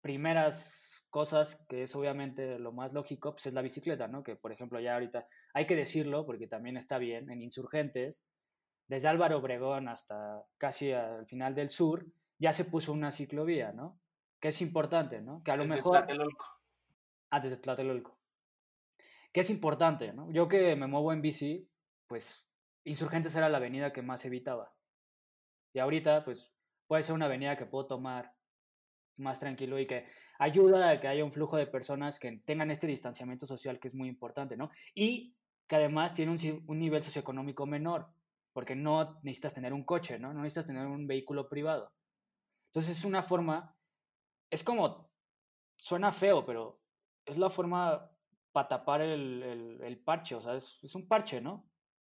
primeras 0.00 1.06
cosas, 1.10 1.64
que 1.68 1.82
es 1.82 1.94
obviamente 1.96 2.58
lo 2.58 2.72
más 2.72 2.92
lógico, 2.92 3.32
pues 3.32 3.46
es 3.46 3.52
la 3.52 3.62
bicicleta, 3.62 4.06
¿no? 4.06 4.22
Que 4.22 4.36
por 4.36 4.52
ejemplo 4.52 4.78
ya 4.80 4.94
ahorita 4.94 5.26
hay 5.52 5.66
que 5.66 5.76
decirlo 5.76 6.24
porque 6.24 6.46
también 6.46 6.76
está 6.76 6.98
bien, 6.98 7.30
en 7.30 7.42
Insurgentes, 7.42 8.24
desde 8.86 9.08
Álvaro 9.08 9.38
Obregón 9.38 9.88
hasta 9.88 10.44
casi 10.56 10.92
al 10.92 11.26
final 11.26 11.54
del 11.54 11.70
sur, 11.70 12.06
ya 12.38 12.52
se 12.52 12.64
puso 12.64 12.92
una 12.92 13.10
ciclovía, 13.10 13.72
¿no? 13.72 13.98
Que 14.40 14.48
es 14.48 14.62
importante, 14.62 15.20
¿no? 15.20 15.42
Que 15.42 15.50
a 15.50 15.56
lo 15.56 15.64
desde 15.64 15.76
mejor... 15.76 15.98
Tlatelolco. 15.98 16.59
Ah, 17.30 17.40
desde 17.40 17.56
Tlatelolco. 17.56 18.18
Que 19.32 19.40
es 19.40 19.50
importante, 19.50 20.12
¿no? 20.12 20.30
Yo 20.32 20.48
que 20.48 20.74
me 20.76 20.86
muevo 20.86 21.12
en 21.12 21.22
bici, 21.22 21.68
pues 22.06 22.50
Insurgentes 22.84 23.34
era 23.34 23.48
la 23.48 23.58
avenida 23.58 23.92
que 23.92 24.02
más 24.02 24.24
evitaba. 24.24 24.74
Y 25.72 25.78
ahorita, 25.78 26.24
pues, 26.24 26.52
puede 26.86 27.02
ser 27.02 27.14
una 27.14 27.26
avenida 27.26 27.56
que 27.56 27.66
puedo 27.66 27.86
tomar 27.86 28.34
más 29.16 29.38
tranquilo 29.38 29.78
y 29.78 29.86
que 29.86 30.06
ayuda 30.38 30.90
a 30.90 30.98
que 30.98 31.06
haya 31.06 31.24
un 31.24 31.30
flujo 31.30 31.56
de 31.56 31.66
personas 31.66 32.18
que 32.18 32.40
tengan 32.44 32.70
este 32.70 32.86
distanciamiento 32.86 33.46
social 33.46 33.78
que 33.78 33.88
es 33.88 33.94
muy 33.94 34.08
importante, 34.08 34.56
¿no? 34.56 34.70
Y 34.94 35.36
que 35.68 35.76
además 35.76 36.14
tiene 36.14 36.32
un, 36.32 36.64
un 36.66 36.78
nivel 36.78 37.02
socioeconómico 37.02 37.66
menor, 37.66 38.08
porque 38.52 38.74
no 38.74 39.20
necesitas 39.22 39.54
tener 39.54 39.72
un 39.72 39.84
coche, 39.84 40.18
¿no? 40.18 40.32
No 40.32 40.42
necesitas 40.42 40.66
tener 40.66 40.86
un 40.86 41.06
vehículo 41.06 41.48
privado. 41.48 41.92
Entonces 42.66 42.98
es 42.98 43.04
una 43.04 43.22
forma, 43.22 43.76
es 44.50 44.64
como, 44.64 45.10
suena 45.76 46.12
feo, 46.12 46.44
pero 46.44 46.80
es 47.26 47.38
la 47.38 47.50
forma 47.50 48.10
para 48.52 48.68
tapar 48.68 49.00
el, 49.00 49.42
el, 49.42 49.80
el, 49.82 49.98
parche, 49.98 50.34
o 50.34 50.40
sea, 50.40 50.54
es, 50.56 50.82
es 50.82 50.94
un 50.94 51.06
parche, 51.06 51.40
¿no? 51.40 51.70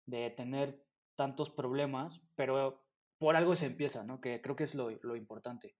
De 0.06 0.30
tener 0.30 0.82
tantos 1.16 1.50
problemas, 1.50 2.20
pero 2.34 2.84
por 3.18 3.36
algo 3.36 3.54
se 3.54 3.66
empieza, 3.66 4.02
¿no? 4.02 4.20
Que 4.20 4.40
creo 4.40 4.56
que 4.56 4.64
es 4.64 4.74
lo, 4.74 4.90
lo 5.02 5.16
importante. 5.16 5.76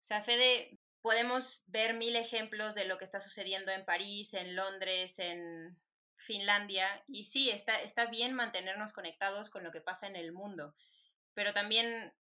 O 0.00 0.04
sea, 0.04 0.22
Fede, 0.22 0.80
podemos 1.02 1.62
ver 1.66 1.94
mil 1.94 2.16
ejemplos 2.16 2.74
de 2.74 2.84
lo 2.84 2.98
que 2.98 3.04
está 3.04 3.20
sucediendo 3.20 3.72
en 3.72 3.84
París, 3.84 4.34
en 4.34 4.54
Londres, 4.54 5.18
en 5.18 5.78
Finlandia, 6.16 7.02
y 7.08 7.24
sí, 7.24 7.50
está, 7.50 7.80
está 7.80 8.06
bien 8.06 8.34
mantenernos 8.34 8.92
conectados 8.92 9.50
con 9.50 9.64
lo 9.64 9.72
que 9.72 9.80
pasa 9.80 10.06
en 10.06 10.16
el 10.16 10.32
mundo, 10.32 10.74
pero 11.34 11.52
también 11.52 12.12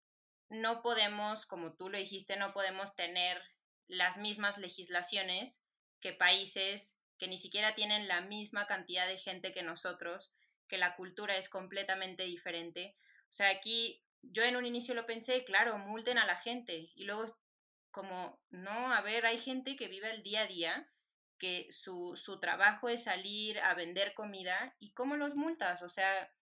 no 0.49 0.83
podemos, 0.83 1.47
como 1.47 1.75
tú 1.75 1.89
lo 1.89 1.99
dijiste, 1.99 2.37
no 2.37 2.53
podemos 2.53 2.95
tener 2.95 3.43
las 3.87 4.19
mismas 4.19 4.59
legislaciones 4.59 5.63
que 6.01 6.13
países 6.13 6.99
que 7.19 7.29
ni 7.29 7.37
siquiera 7.37 7.75
tienen 7.75 8.09
la 8.09 8.21
misma 8.21 8.67
cantidad 8.67 9.07
de 9.07 9.19
gente 9.19 9.53
que 9.53 9.63
nosotros, 9.63 10.33
que 10.69 10.79
la 10.79 10.95
cultura 10.95 11.37
es 11.37 11.49
completamente 11.49 12.23
diferente. 12.25 12.97
O 13.23 13.33
sea, 13.33 13.51
aquí 13.51 14.03
yo 14.23 14.45
en 14.45 14.57
un 14.57 14.67
inicio 14.67 14.95
lo 14.95 15.07
pensé, 15.07 15.45
claro, 15.45 15.79
multen 15.79 16.19
a 16.19 16.27
la 16.27 16.37
gente 16.37 16.91
y 16.95 17.05
luego 17.05 17.25
como, 17.91 18.41
no, 18.51 18.93
a 18.93 19.01
ver, 19.01 19.27
hay 19.27 19.39
gente 19.39 19.77
que 19.77 19.89
vive 19.89 20.11
el 20.11 20.23
día 20.23 20.43
a 20.43 20.47
día, 20.47 20.91
que 21.39 21.67
su, 21.71 22.15
su 22.17 22.39
trabajo 22.39 22.89
es 22.89 23.05
salir 23.05 23.59
a 23.61 23.75
vender 23.75 24.15
comida 24.15 24.77
y 24.79 24.93
cómo 24.93 25.17
los 25.17 25.35
multas, 25.35 25.83
o 25.83 25.89
sea, 25.89 26.33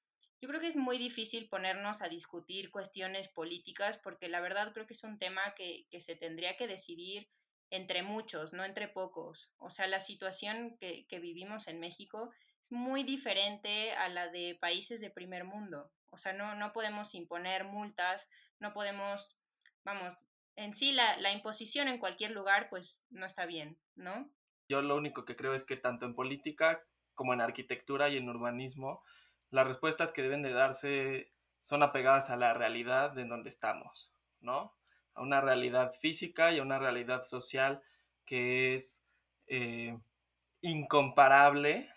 yo 0.40 0.49
creo 0.49 0.61
que 0.61 0.66
es 0.69 0.77
muy 0.77 0.99
difícil 0.99 1.49
ponernos 1.49 2.03
a 2.03 2.09
discutir 2.09 2.71
cuestiones 2.71 3.29
políticas 3.29 3.99
porque 3.99 4.29
la 4.29 4.40
verdad 4.40 4.73
creo 4.73 4.87
que 4.87 4.92
es 4.92 5.03
un 5.03 5.19
tema 5.19 5.55
que, 5.55 5.87
que 5.90 6.01
se 6.01 6.14
tendría 6.14 6.57
que 6.57 6.66
decidir 6.66 7.29
entre 7.70 8.02
muchos, 8.02 8.52
no 8.52 8.64
entre 8.64 8.88
pocos. 8.88 9.52
O 9.59 9.70
sea, 9.70 9.87
la 9.87 10.00
situación 10.00 10.76
que, 10.79 11.07
que, 11.09 11.18
vivimos 11.18 11.68
en 11.68 11.81
México 11.81 12.31
es 12.62 12.72
muy 12.72 13.02
diferente 13.02 13.92
a 13.92 14.09
la 14.09 14.29
de 14.29 14.57
países 14.61 15.00
de 15.00 15.11
primer 15.11 15.44
mundo. 15.44 15.90
O 16.11 16.18
sea, 16.18 16.33
no, 16.33 16.55
no 16.55 16.72
podemos 16.72 17.14
imponer 17.14 17.64
multas, 17.64 18.31
no 18.59 18.72
podemos, 18.72 19.40
vamos, 19.85 20.22
en 20.55 20.72
sí 20.72 20.92
la, 20.92 21.16
la 21.18 21.33
imposición 21.33 21.88
en 21.88 21.98
cualquier 21.98 22.31
lugar 22.31 22.68
pues 22.70 23.02
no 23.11 23.26
está 23.26 23.46
bien, 23.46 23.79
¿no? 23.94 24.31
Yo 24.68 24.83
lo 24.83 24.96
único 24.96 25.24
que 25.24 25.37
creo 25.37 25.55
es 25.55 25.62
que 25.62 25.76
tanto 25.76 26.07
en 26.07 26.14
política 26.14 26.83
como 27.14 27.33
en 27.35 27.40
arquitectura 27.40 28.09
y 28.09 28.16
en 28.16 28.29
urbanismo, 28.29 29.02
las 29.50 29.66
respuestas 29.66 30.12
que 30.12 30.22
deben 30.22 30.42
de 30.42 30.52
darse 30.52 31.33
son 31.62 31.83
apegadas 31.83 32.31
a 32.31 32.37
la 32.37 32.55
realidad 32.55 33.12
de 33.12 33.24
donde 33.24 33.48
estamos, 33.48 34.12
¿no? 34.40 34.76
A 35.16 35.22
una 35.22 35.40
realidad 35.40 35.94
física 36.00 36.52
y 36.52 36.59
a 36.59 36.62
una 36.62 36.79
realidad 36.79 37.22
social 37.22 37.83
que 38.24 38.74
es 38.74 39.05
eh, 39.48 39.98
incomparable, 40.61 41.90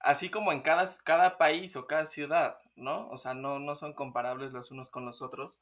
así 0.00 0.30
como 0.30 0.52
en 0.52 0.60
cada, 0.60 0.88
cada 1.04 1.38
país 1.38 1.74
o 1.76 1.86
cada 1.86 2.06
ciudad, 2.06 2.58
¿no? 2.76 3.08
O 3.08 3.18
sea, 3.18 3.34
no, 3.34 3.58
no 3.58 3.74
son 3.74 3.94
comparables 3.94 4.52
los 4.52 4.70
unos 4.70 4.90
con 4.90 5.04
los 5.04 5.22
otros 5.22 5.60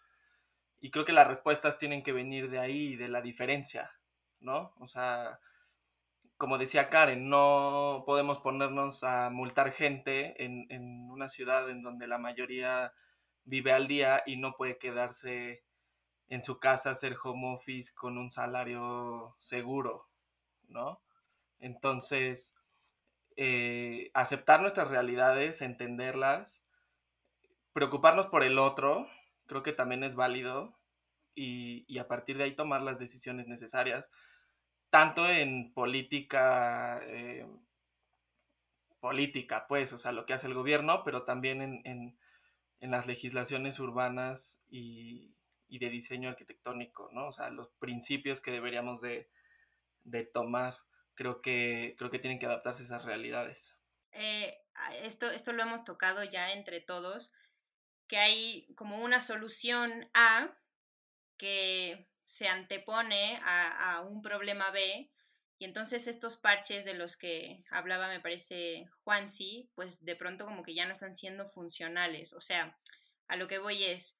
y 0.80 0.90
creo 0.90 1.04
que 1.04 1.12
las 1.12 1.26
respuestas 1.26 1.78
tienen 1.78 2.02
que 2.02 2.12
venir 2.12 2.50
de 2.50 2.58
ahí, 2.58 2.96
de 2.96 3.08
la 3.08 3.20
diferencia, 3.20 3.90
¿no? 4.40 4.74
O 4.78 4.88
sea, 4.88 5.40
como 6.36 6.58
decía 6.58 6.90
Karen, 6.90 7.28
no 7.28 8.04
podemos 8.06 8.38
ponernos 8.38 9.02
a 9.04 9.30
multar 9.30 9.72
gente 9.72 10.42
en, 10.44 10.66
en, 10.70 11.10
una 11.10 11.28
ciudad 11.28 11.70
en 11.70 11.82
donde 11.82 12.06
la 12.06 12.18
mayoría 12.18 12.92
vive 13.44 13.72
al 13.72 13.86
día 13.88 14.22
y 14.26 14.36
no 14.36 14.54
puede 14.54 14.78
quedarse 14.78 15.64
en 16.28 16.42
su 16.42 16.58
casa, 16.58 16.90
hacer 16.90 17.16
home 17.22 17.54
office 17.54 17.94
con 17.94 18.18
un 18.18 18.30
salario 18.30 19.36
seguro, 19.38 20.08
¿no? 20.68 21.00
Entonces, 21.60 22.54
eh, 23.36 24.10
aceptar 24.14 24.60
nuestras 24.60 24.88
realidades, 24.88 25.62
entenderlas, 25.62 26.64
preocuparnos 27.72 28.26
por 28.26 28.44
el 28.44 28.58
otro, 28.58 29.08
creo 29.46 29.62
que 29.62 29.72
también 29.72 30.04
es 30.04 30.14
válido 30.14 30.78
y, 31.34 31.84
y 31.88 31.98
a 31.98 32.08
partir 32.08 32.38
de 32.38 32.44
ahí 32.44 32.56
tomar 32.56 32.82
las 32.82 32.98
decisiones 32.98 33.46
necesarias 33.46 34.10
tanto 34.96 35.28
en 35.28 35.74
política, 35.74 37.00
eh, 37.04 37.46
política, 38.98 39.66
pues, 39.68 39.92
o 39.92 39.98
sea, 39.98 40.12
lo 40.12 40.24
que 40.24 40.32
hace 40.32 40.46
el 40.46 40.54
gobierno, 40.54 41.02
pero 41.04 41.24
también 41.24 41.82
en, 41.84 42.18
las 42.80 43.06
legislaciones 43.06 43.78
urbanas 43.78 44.62
y, 44.70 45.35
de 45.68 45.90
diseño 45.90 46.28
arquitectónico, 46.28 47.10
¿no? 47.12 47.28
O 47.28 47.32
sea, 47.32 47.50
los 47.50 47.68
principios 47.78 48.40
que 48.40 48.50
deberíamos 48.50 49.00
de, 49.00 49.28
tomar, 50.32 50.78
creo 51.14 51.42
que, 51.42 51.94
creo 51.98 52.10
que 52.10 52.18
tienen 52.18 52.38
que 52.38 52.46
adaptarse 52.46 52.82
a 52.82 52.86
esas 52.86 53.04
realidades. 53.04 53.74
Eh, 54.12 54.58
esto, 55.02 55.30
esto 55.30 55.52
lo 55.52 55.62
hemos 55.62 55.84
tocado 55.84 56.24
ya 56.24 56.52
entre 56.52 56.80
todos, 56.80 57.32
que 58.06 58.18
hay 58.18 58.72
como 58.76 58.98
una 58.98 59.20
solución 59.20 60.08
A 60.14 60.56
que 61.36 62.08
se 62.24 62.48
antepone 62.48 63.40
a, 63.42 64.02
un 64.02 64.22
problema 64.22 64.70
B 64.70 65.10
y 65.58 65.64
entonces 65.64 66.06
estos 66.06 66.36
parches 66.36 66.84
de 66.84 66.94
los 66.94 67.16
que 67.16 67.64
hablaba, 67.70 68.08
me 68.08 68.20
parece, 68.20 68.88
Juansi, 69.04 69.70
pues 69.74 70.04
de 70.04 70.16
pronto 70.16 70.44
como 70.44 70.62
que 70.62 70.74
ya 70.74 70.86
no 70.86 70.92
están 70.92 71.16
siendo 71.16 71.46
funcionales. 71.46 72.34
O 72.34 72.40
sea, 72.40 72.78
a 73.26 73.36
lo 73.36 73.48
que 73.48 73.58
voy 73.58 73.84
es, 73.84 74.18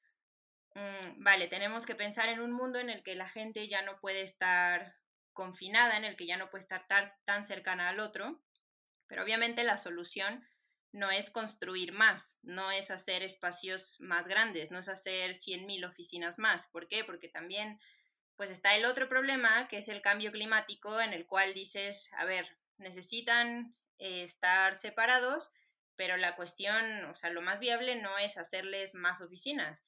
mm, 0.77 1.23
vale, 1.25 1.49
tenemos 1.49 1.87
que 1.87 1.95
pensar 1.95 2.29
en 2.29 2.41
un 2.41 2.53
mundo 2.53 2.79
en 2.79 2.91
el 2.91 3.03
que 3.03 3.15
la 3.15 3.29
gente 3.29 3.67
ya 3.69 3.83
no 3.83 3.99
puede 4.01 4.23
estar 4.23 4.97
confinada, 5.33 5.97
en 5.97 6.05
el 6.05 6.17
que 6.17 6.27
ya 6.27 6.37
no 6.37 6.51
puede 6.51 6.63
estar 6.63 6.87
tan 7.25 7.45
cercana 7.45 7.89
al 7.89 8.01
otro, 8.01 8.43
pero 9.07 9.23
obviamente 9.23 9.65
la 9.65 9.77
solución 9.77 10.47
no 10.93 11.11
es 11.11 11.31
construir 11.31 11.93
más, 11.93 12.39
no 12.43 12.71
es 12.71 12.91
hacer 12.91 13.23
espacios 13.23 14.01
más 14.01 14.29
grandes, 14.29 14.71
no 14.71 14.79
es 14.79 14.89
hacer 14.89 15.35
100.000 15.35 15.87
oficinas 15.89 16.39
más. 16.39 16.69
¿Por 16.69 16.89
qué? 16.89 17.05
Porque 17.05 17.29
también 17.29 17.79
pues 18.37 18.51
está 18.51 18.75
el 18.75 18.85
otro 18.85 19.09
problema, 19.09 19.69
que 19.69 19.79
es 19.79 19.89
el 19.89 20.03
cambio 20.03 20.33
climático, 20.33 21.01
en 21.01 21.13
el 21.13 21.27
cual 21.27 21.55
dices, 21.55 22.11
a 22.19 22.25
ver, 22.25 22.59
necesitan 22.79 23.75
eh, 23.99 24.23
estar 24.23 24.77
separados, 24.77 25.53
pero 25.97 26.17
la 26.17 26.37
cuestión, 26.37 27.05
o 27.07 27.15
sea, 27.15 27.31
lo 27.31 27.41
más 27.41 27.61
viable 27.61 27.97
no 27.97 28.19
es 28.19 28.37
hacerles 28.37 28.95
más 28.95 29.23
oficinas. 29.23 29.85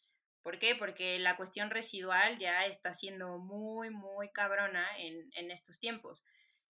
¿Por 0.48 0.58
qué? 0.58 0.74
Porque 0.78 1.18
la 1.18 1.36
cuestión 1.36 1.68
residual 1.68 2.38
ya 2.38 2.64
está 2.64 2.94
siendo 2.94 3.36
muy, 3.36 3.90
muy 3.90 4.30
cabrona 4.30 4.82
en, 4.98 5.30
en 5.36 5.50
estos 5.50 5.78
tiempos. 5.78 6.24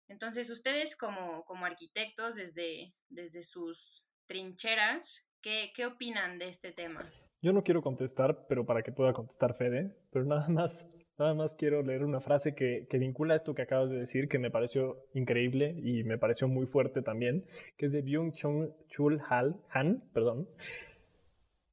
Entonces, 0.07 0.49
ustedes 0.49 0.95
como, 0.95 1.43
como 1.43 1.65
arquitectos, 1.65 2.35
desde, 2.35 2.93
desde 3.09 3.43
sus 3.43 4.05
trincheras, 4.27 5.27
¿qué, 5.41 5.73
¿qué 5.75 5.87
opinan 5.87 6.39
de 6.39 6.47
este 6.47 6.71
tema? 6.71 7.01
Yo 7.41 7.51
no 7.51 7.63
quiero 7.63 7.81
contestar, 7.81 8.45
pero 8.47 8.65
para 8.65 8.81
que 8.81 8.93
pueda 8.93 9.11
contestar 9.11 9.53
Fede, 9.53 9.93
pero 10.09 10.23
nada 10.23 10.47
más 10.47 10.89
Nada 11.17 11.33
más 11.33 11.55
quiero 11.55 11.81
leer 11.81 12.03
una 12.03 12.19
frase 12.21 12.55
que, 12.55 12.87
vincula 12.97 13.35
esto 13.35 13.55
que 13.55 13.61
acabas 13.61 13.89
de 13.89 13.99
decir, 13.99 14.27
que 14.27 14.37
me 14.37 14.51
pareció 14.51 15.05
increíble 15.13 15.73
y 15.81 16.03
me 16.03 16.17
pareció 16.17 16.49
muy 16.49 16.65
fuerte 16.65 17.01
también, 17.01 17.45
que 17.77 17.85
es 17.85 17.93
de 17.93 18.03
Byung-Chul 18.03 19.21
Han, 19.69 20.09
perdón, 20.13 20.49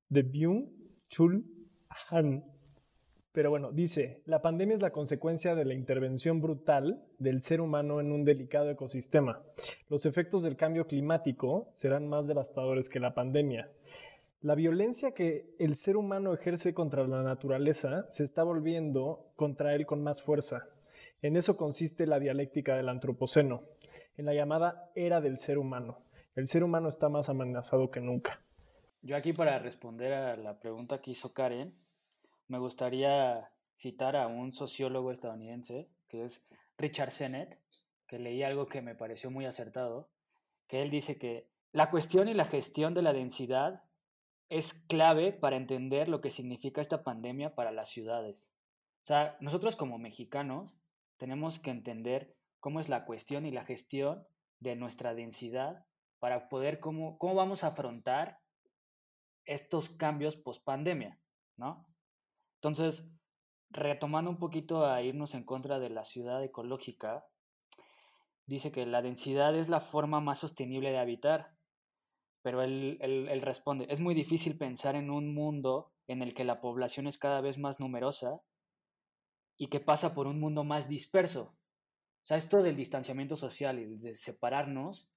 de 0.08 0.24
Byung-Chul 0.24 1.44
Han. 1.44 1.51
Pero 3.33 3.48
bueno, 3.48 3.72
dice, 3.72 4.20
la 4.26 4.42
pandemia 4.42 4.74
es 4.74 4.83
la 4.83 4.92
consecuencia 4.92 5.55
de 5.55 5.64
la 5.64 5.72
intervención 5.72 6.42
brutal 6.42 7.02
del 7.18 7.40
ser 7.40 7.62
humano 7.62 7.98
en 7.98 8.12
un 8.12 8.24
delicado 8.24 8.70
ecosistema. 8.70 9.40
Los 9.88 10.05
efectos 10.05 10.42
del 10.42 10.57
cambio 10.57 10.87
climático 10.87 11.68
serán 11.72 12.09
más 12.09 12.26
devastadores 12.26 12.90
que 12.90 13.00
la 13.00 13.14
pandemia. 13.14 13.70
La 14.42 14.55
violencia 14.55 15.12
que 15.12 15.55
el 15.59 15.76
ser 15.76 15.96
humano 15.96 16.35
ejerce 16.35 16.74
contra 16.74 17.07
la 17.07 17.22
naturaleza 17.22 18.05
se 18.11 18.24
está 18.24 18.42
volviendo 18.42 19.33
contra 19.37 19.74
él 19.74 19.87
con 19.87 20.02
más 20.02 20.20
fuerza. 20.20 20.66
En 21.22 21.37
eso 21.37 21.57
consiste 21.57 22.07
la 22.07 22.18
dialéctica 22.18 22.76
del 22.76 22.88
antropoceno, 22.88 23.62
en 24.16 24.26
la 24.26 24.35
llamada 24.35 24.90
era 24.94 25.20
del 25.20 25.38
ser 25.38 25.57
humano. 25.57 26.02
El 26.35 26.48
ser 26.48 26.64
humano 26.64 26.88
está 26.88 27.09
más 27.09 27.28
amenazado 27.28 27.90
que 27.90 28.00
nunca. 28.00 28.40
Yo 29.00 29.16
aquí 29.16 29.33
para 29.33 29.59
responder 29.59 30.12
a 30.12 30.37
la 30.37 30.59
pregunta 30.59 31.00
que 31.00 31.12
hizo 31.12 31.33
Karen, 31.33 31.72
me 32.48 32.59
gustaría 32.59 33.50
citar 33.74 34.16
a 34.16 34.26
un 34.26 34.52
sociólogo 34.52 35.11
estadounidense, 35.11 35.88
que 36.09 36.24
es 36.24 36.42
Richard 36.78 37.11
Sennett, 37.11 37.59
que 38.07 38.18
leí 38.18 38.42
algo 38.42 38.66
que 38.66 38.83
me 38.83 38.94
pareció 38.94 39.31
muy 39.31 39.46
acertado, 39.46 40.11
que 40.66 40.83
él 40.83 40.90
dice 40.90 41.18
que 41.18 41.48
la 41.72 41.90
cuestión 41.90 42.28
y 42.28 42.35
la 42.35 42.44
gestión 42.44 42.92
de 42.94 43.02
la 43.02 43.12
densidad 43.12 43.83
es 44.50 44.74
clave 44.74 45.33
para 45.33 45.57
entender 45.57 46.09
lo 46.09 46.20
que 46.20 46.31
significa 46.31 46.83
esta 46.83 47.02
pandemia 47.02 47.55
para 47.55 47.72
las 47.72 47.88
ciudades. 47.88 48.52
O 49.02 49.07
sea, 49.07 49.37
nosotros 49.40 49.76
como 49.76 49.98
mexicanos 49.98 50.74
tenemos 51.16 51.59
que 51.59 51.70
entender 51.70 52.37
cómo 52.61 52.78
es 52.78 52.88
la 52.88 53.07
cuestión 53.07 53.46
y 53.46 53.50
la 53.50 53.64
gestión 53.64 54.26
de 54.61 54.76
nuestra 54.76 55.14
densidad 55.14 55.87
para 56.18 56.48
poder 56.48 56.78
cómo, 56.81 57.18
cómo 57.18 57.35
vamos 57.35 57.64
a 57.64 57.68
afrontar 57.68 58.40
estos 59.44 59.88
cambios 59.88 60.37
post 60.37 60.62
pandemia, 60.62 61.18
¿no? 61.57 61.87
Entonces, 62.62 63.11
retomando 63.70 64.31
un 64.31 64.38
poquito 64.38 64.87
a 64.87 65.03
irnos 65.03 65.35
en 65.35 65.44
contra 65.44 65.79
de 65.79 65.90
la 65.90 66.05
ciudad 66.05 66.42
ecológica, 66.42 67.27
dice 68.46 68.72
que 68.72 68.87
la 68.87 69.03
densidad 69.03 69.55
es 69.57 69.68
la 69.68 69.81
forma 69.81 70.20
más 70.20 70.38
sostenible 70.38 70.90
de 70.90 70.98
habitar 70.98 71.57
pero 72.42 72.62
él, 72.62 73.40
responde, 73.40 73.87
es 73.88 74.01
muy 74.01 74.14
difícil 74.14 74.59
pensar 74.59 74.96
en 74.96 75.11
un 75.11 75.33
mundo 75.33 75.92
en 76.09 76.22
el 76.22 76.35
que 76.35 76.44
la 76.44 76.61
población 76.61 77.07
es 77.07 77.16
cada 77.16 77.40
vez 77.40 77.57
más 77.57 77.79
numerosa 77.79 78.42
y 79.57 79.68
que 79.68 79.79
pasa 79.79 80.12
por 80.12 80.27
un 80.27 80.40
mundo 80.40 80.64
más 80.64 80.88
disperso. 80.88 81.57
O 82.22 82.27
sea, 82.27 82.37
esto 82.37 82.62
del 82.62 82.77
distanciamiento 82.77 83.37
social 83.37 83.79
y 83.79 83.96
de 83.96 84.14
separarnos 84.16 85.09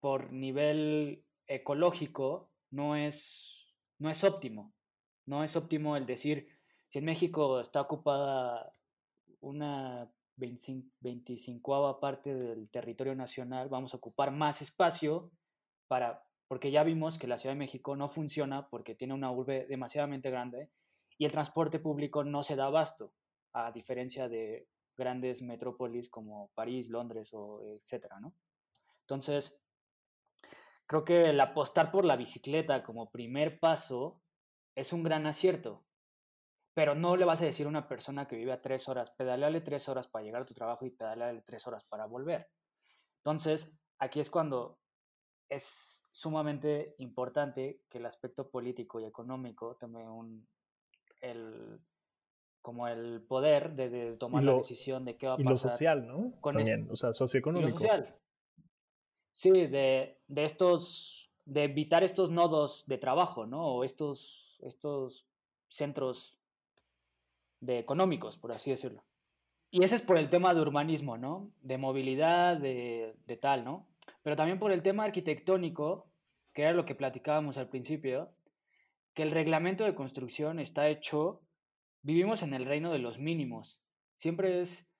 por 0.00 0.32
nivel 0.32 1.24
ecológico 1.46 2.50
no 2.70 2.96
es, 2.96 3.74
no 3.98 4.08
es 4.08 4.24
óptimo. 4.24 4.72
No 5.26 5.44
es 5.44 5.56
óptimo 5.56 5.96
el 5.96 6.06
decir, 6.06 6.48
si 6.88 6.98
en 6.98 7.04
México 7.04 7.60
está 7.60 7.80
ocupada 7.80 8.72
una 9.40 10.10
25 10.36 12.00
parte 12.00 12.34
del 12.34 12.68
territorio 12.70 13.14
nacional, 13.14 13.68
vamos 13.68 13.94
a 13.94 13.98
ocupar 13.98 14.30
más 14.30 14.62
espacio 14.62 15.30
porque 16.48 16.70
ya 16.70 16.84
vimos 16.84 17.18
que 17.18 17.26
la 17.26 17.36
Ciudad 17.36 17.54
de 17.54 17.58
México 17.58 17.96
no 17.96 18.08
funciona 18.08 18.68
porque 18.68 18.94
tiene 18.94 19.14
una 19.14 19.30
urbe 19.30 19.66
demasiadamente 19.66 20.30
grande 20.30 20.70
y 21.18 21.26
el 21.26 21.32
transporte 21.32 21.78
público 21.78 22.24
no 22.24 22.42
se 22.42 22.56
da 22.56 22.66
abasto, 22.66 23.12
a 23.52 23.72
diferencia 23.72 24.28
de 24.28 24.68
grandes 24.96 25.42
metrópolis 25.42 26.08
como 26.08 26.50
París, 26.54 26.88
Londres 26.88 27.30
o 27.32 27.62
etcétera, 27.62 28.20
¿no? 28.20 28.34
Entonces, 29.00 29.62
creo 30.86 31.04
que 31.04 31.30
el 31.30 31.40
apostar 31.40 31.90
por 31.90 32.04
la 32.04 32.16
bicicleta 32.16 32.82
como 32.82 33.10
primer 33.10 33.58
paso 33.60 34.21
es 34.74 34.92
un 34.92 35.02
gran 35.02 35.26
acierto, 35.26 35.84
pero 36.74 36.94
no 36.94 37.16
le 37.16 37.24
vas 37.24 37.42
a 37.42 37.46
decir 37.46 37.66
a 37.66 37.68
una 37.68 37.88
persona 37.88 38.26
que 38.26 38.36
vive 38.36 38.52
a 38.52 38.60
tres 38.60 38.88
horas, 38.88 39.10
pedaleale 39.10 39.60
tres 39.60 39.88
horas 39.88 40.08
para 40.08 40.24
llegar 40.24 40.42
a 40.42 40.46
tu 40.46 40.54
trabajo 40.54 40.86
y 40.86 40.90
pedaleale 40.90 41.42
tres 41.42 41.66
horas 41.66 41.84
para 41.84 42.06
volver. 42.06 42.50
Entonces, 43.18 43.78
aquí 43.98 44.20
es 44.20 44.30
cuando 44.30 44.80
es 45.48 46.08
sumamente 46.10 46.94
importante 46.98 47.82
que 47.88 47.98
el 47.98 48.06
aspecto 48.06 48.50
político 48.50 49.00
y 49.00 49.04
económico 49.04 49.76
tome 49.76 50.08
un, 50.08 50.48
el, 51.20 51.80
como 52.62 52.88
el 52.88 53.22
poder 53.22 53.74
de, 53.74 54.16
tomar 54.16 54.42
la 54.44 54.54
decisión 54.54 55.04
de 55.04 55.16
qué 55.16 55.26
va 55.26 55.34
a 55.34 55.36
pasar. 55.36 55.46
Y 55.46 55.50
lo 55.50 55.56
social, 55.56 56.06
¿no? 56.06 56.32
También, 56.42 56.88
o 56.90 56.96
sea, 56.96 57.12
socioeconómico. 57.12 57.70
lo 57.70 57.78
social. 57.78 58.16
Sí, 59.30 59.50
de, 59.50 60.20
de, 60.26 60.44
estos, 60.44 61.30
de 61.44 61.64
evitar 61.64 62.02
estos 62.02 62.30
nodos 62.30 62.84
de 62.86 62.98
trabajo, 62.98 63.46
¿no? 63.46 63.66
O 63.66 63.84
estos, 63.84 64.51
estos 64.62 65.26
centros 65.68 66.38
de 67.60 67.78
económicos, 67.78 68.36
por 68.36 68.52
así 68.52 68.70
decirlo. 68.70 69.04
Y 69.70 69.84
ese 69.84 69.94
es 69.94 70.02
por 70.02 70.18
el 70.18 70.28
tema 70.28 70.52
de 70.54 70.60
urbanismo, 70.60 71.16
¿no? 71.16 71.50
De 71.60 71.78
movilidad, 71.78 72.56
de, 72.56 73.16
de 73.26 73.36
tal, 73.36 73.64
¿no? 73.64 73.88
pero 74.22 74.36
también 74.36 74.58
por 74.58 74.72
el 74.72 74.82
tema 74.82 75.04
arquitectónico, 75.04 76.10
que 76.52 76.62
era 76.62 76.72
lo 76.72 76.84
que 76.84 76.94
platicábamos 76.94 77.56
al 77.56 77.68
principio, 77.68 78.32
que 79.14 79.22
el 79.22 79.30
reglamento 79.30 79.84
de 79.84 79.94
construcción 79.94 80.58
está 80.58 80.88
hecho, 80.88 81.42
vivimos 82.02 82.42
en 82.42 82.54
el 82.54 82.66
reino 82.66 82.92
de 82.92 82.98
los 82.98 83.18
mínimos. 83.18 83.80
Siempre 84.14 84.60
es, 84.60 84.90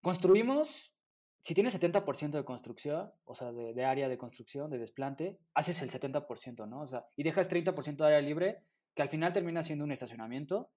construimos 0.00 0.94
si 1.40 1.54
tienes 1.54 1.80
70% 1.80 2.30
de 2.30 2.44
construcción, 2.44 3.10
o 3.24 3.34
sea, 3.34 3.52
de, 3.52 3.84
área 3.84 4.08
de 4.08 4.18
construcción, 4.18 4.70
de 4.70 4.78
desplante, 4.78 5.38
haces 5.54 5.80
el 5.82 5.90
70%, 5.90 6.68
¿no? 6.68 6.82
O 6.82 6.88
sea, 6.88 7.06
y 7.16 7.22
dejas 7.22 7.48
30% 7.48 7.96
de 7.96 8.04
área 8.06 8.20
libre, 8.20 8.64
que 8.98 9.02
al 9.02 9.08
final 9.08 9.32
termina 9.32 9.62
siendo 9.62 9.84
un 9.84 9.92
estacionamiento 9.92 10.72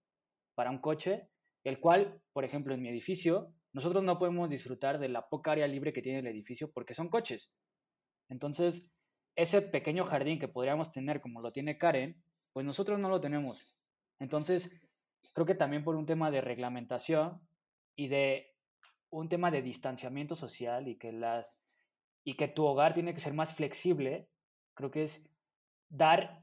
para 0.53 0.69
un 0.69 0.77
coche, 0.77 1.31
el 1.63 1.79
cual, 1.79 2.21
por 2.33 2.45
ejemplo, 2.45 2.75
en 2.75 2.79
mi 2.79 2.87
edificio, 2.87 3.51
nosotros 3.73 4.03
no 4.03 4.19
podemos 4.19 4.47
disfrutar 4.47 4.99
de 4.99 5.09
la 5.09 5.27
poca 5.27 5.53
área 5.53 5.67
libre 5.67 5.91
que 5.91 6.03
tiene 6.03 6.19
el 6.19 6.27
edificio 6.27 6.71
porque 6.71 6.93
son 6.93 7.09
coches. 7.09 7.51
Entonces, 8.29 8.91
ese 9.35 9.63
pequeño 9.63 10.05
jardín 10.05 10.37
que 10.37 10.47
podríamos 10.47 10.91
tener 10.91 11.19
como 11.19 11.41
lo 11.41 11.51
tiene 11.51 11.79
Karen, 11.79 12.23
pues 12.53 12.63
nosotros 12.63 12.99
no 12.99 13.09
lo 13.09 13.19
tenemos. 13.19 13.79
Entonces, 14.19 14.79
creo 15.33 15.47
que 15.47 15.55
también 15.55 15.83
por 15.83 15.95
un 15.95 16.05
tema 16.05 16.29
de 16.29 16.41
reglamentación 16.41 17.41
y 17.95 18.07
de 18.07 18.55
un 19.09 19.29
tema 19.29 19.49
de 19.49 19.63
distanciamiento 19.63 20.35
social 20.35 20.87
y 20.87 20.95
que 20.95 21.11
las 21.11 21.57
y 22.23 22.35
que 22.35 22.47
tu 22.47 22.65
hogar 22.65 22.93
tiene 22.93 23.15
que 23.15 23.19
ser 23.19 23.33
más 23.33 23.55
flexible, 23.55 24.29
creo 24.75 24.91
que 24.91 25.05
es 25.05 25.35
dar 25.89 26.40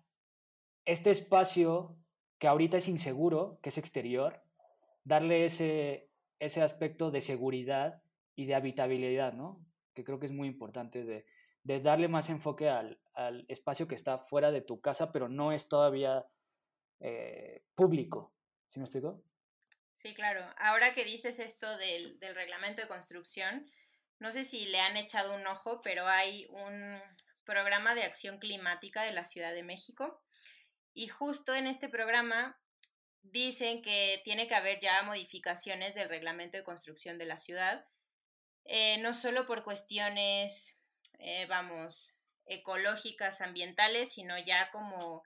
este 0.89 1.11
espacio 1.11 1.95
que 2.39 2.49
ahorita 2.49 2.79
es 2.79 2.89
inseguro, 2.89 3.61
que 3.63 3.69
es 3.69 3.77
exterior, 3.77 4.43
darle 5.05 5.45
ese, 5.45 6.11
ese 6.39 6.63
aspecto 6.63 7.11
de 7.11 7.21
seguridad 7.21 8.03
y 8.35 8.47
de 8.47 8.55
habitabilidad, 8.55 9.35
¿no? 9.35 9.65
Que 9.93 10.03
creo 10.03 10.19
que 10.19 10.25
es 10.25 10.33
muy 10.33 10.49
importante 10.49 11.05
de, 11.05 11.27
de 11.63 11.81
darle 11.81 12.09
más 12.09 12.31
enfoque 12.31 12.71
al, 12.71 12.99
al, 13.13 13.45
espacio 13.49 13.87
que 13.87 13.97
está 13.97 14.17
fuera 14.17 14.51
de 14.51 14.63
tu 14.63 14.81
casa, 14.81 15.13
pero 15.13 15.29
no 15.29 15.53
es 15.53 15.69
todavía 15.69 16.25
eh, 17.01 17.65
público. 17.75 18.33
¿Sí 18.69 18.79
me 18.79 18.87
explico? 18.87 19.23
Sí, 19.95 20.15
claro. 20.15 20.43
Ahora 20.57 20.95
que 20.95 21.05
dices 21.05 21.39
esto 21.39 21.77
del, 21.77 22.19
del 22.19 22.35
reglamento 22.35 22.81
de 22.81 22.89
construcción, 22.89 23.71
no 24.21 24.33
sé 24.33 24.43
si 24.43 24.65
le 24.65 24.81
han 24.81 24.97
echado 24.97 25.35
un 25.35 25.47
ojo, 25.47 25.83
pero 25.83 26.07
hay 26.07 26.47
un 26.47 26.99
programa 27.45 27.95
de 27.95 28.05
acción 28.05 28.39
climática 28.39 29.03
de 29.03 29.13
la 29.13 29.27
Ciudad 29.27 29.53
de 29.53 29.65
México. 29.65 30.23
Y 30.95 31.09
justo 31.09 31.55
en 31.55 31.67
este 31.67 31.89
programa 31.89 32.59
dicen 33.23 33.83
que 33.83 34.21
tiene 34.25 34.49
que 34.49 34.55
haber 34.55 34.81
ya 34.81 35.03
modificaciones 35.03 35.95
del 35.95 36.09
reglamento 36.09 36.57
de 36.57 36.65
construcción 36.65 37.19
de 37.19 37.27
la 37.27 37.39
ciudad, 37.39 37.87
eh, 38.65 38.99
no 38.99 39.15
solo 39.15 39.47
por 39.47 39.65
cuestiones 39.65 40.79
eh, 41.19 41.47
vamos, 41.47 42.15
ecológicas, 42.47 43.41
ambientales, 43.41 44.13
sino 44.13 44.39
ya 44.39 44.71
como, 44.71 45.23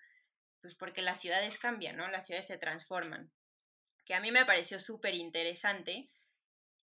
pues 0.61 0.75
porque 0.75 1.03
las 1.03 1.21
ciudades 1.21 1.59
cambian, 1.59 1.97
¿no? 1.97 2.09
Las 2.09 2.27
ciudades 2.27 2.47
se 2.47 2.59
transforman. 2.59 3.31
Que 4.05 4.15
a 4.15 4.21
mí 4.21 4.33
me 4.33 4.47
pareció 4.47 4.81
súper 4.81 5.15
interesante, 5.15 6.09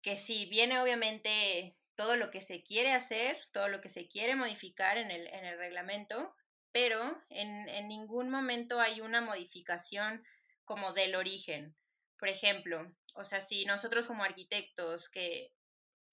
que 0.02 0.18
si 0.18 0.46
viene 0.46 0.80
obviamente 0.80 1.76
todo 1.96 2.16
lo 2.16 2.32
que 2.32 2.42
se 2.42 2.64
quiere 2.64 2.94
hacer, 2.94 3.40
todo 3.52 3.68
lo 3.68 3.82
que 3.82 3.90
se 3.90 4.08
quiere 4.08 4.36
modificar 4.36 4.98
en 4.98 5.12
el, 5.12 5.28
en 5.28 5.46
el 5.46 5.58
reglamento, 5.58 6.36
pero 6.72 7.22
en, 7.30 7.70
en 7.70 7.88
ningún 7.88 8.30
momento 8.30 8.80
hay 8.80 9.02
una 9.02 9.22
modificación 9.22 10.24
como 10.66 10.94
del 10.94 11.16
origen. 11.16 11.76
Por 12.18 12.30
ejemplo, 12.30 12.94
o 13.14 13.24
sea, 13.24 13.42
si 13.42 13.66
nosotros 13.66 14.08
como 14.08 14.24
arquitectos 14.24 15.10
que 15.10 15.54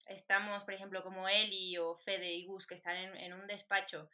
estamos, 0.09 0.63
por 0.63 0.73
ejemplo, 0.73 1.03
como 1.03 1.29
Eli 1.29 1.77
o 1.77 1.95
Fede 1.95 2.33
y 2.33 2.45
Gus, 2.45 2.67
que 2.67 2.75
están 2.75 2.97
en, 2.97 3.33
un 3.33 3.47
despacho, 3.47 4.09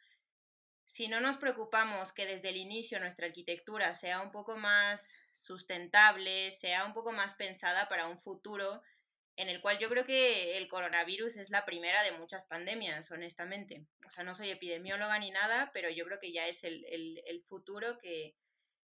si 0.84 1.08
no 1.08 1.20
nos 1.20 1.36
preocupamos 1.36 2.12
que 2.12 2.26
desde 2.26 2.50
el 2.50 2.56
inicio 2.56 3.00
nuestra 3.00 3.26
arquitectura 3.26 3.94
sea 3.94 4.20
un 4.20 4.30
poco 4.30 4.56
más 4.56 5.16
sustentable, 5.32 6.52
sea 6.52 6.84
un 6.84 6.92
poco 6.92 7.12
más 7.12 7.34
pensada 7.34 7.88
para 7.88 8.06
un 8.06 8.18
futuro 8.20 8.82
en 9.36 9.48
el 9.48 9.60
cual 9.60 9.78
yo 9.78 9.88
creo 9.90 10.06
que 10.06 10.56
el 10.56 10.66
coronavirus 10.68 11.36
es 11.36 11.50
la 11.50 11.66
primera 11.66 12.02
de 12.02 12.12
muchas 12.12 12.46
pandemias, 12.46 13.10
honestamente. 13.10 13.86
O 14.06 14.10
sea, 14.10 14.24
no 14.24 14.34
soy 14.34 14.50
epidemióloga 14.50 15.18
ni 15.18 15.30
nada, 15.30 15.70
pero 15.74 15.90
yo 15.90 16.06
creo 16.06 16.18
que 16.18 16.32
ya 16.32 16.48
es 16.48 16.64
el, 16.64 17.42
futuro 17.44 17.98
que, 17.98 18.34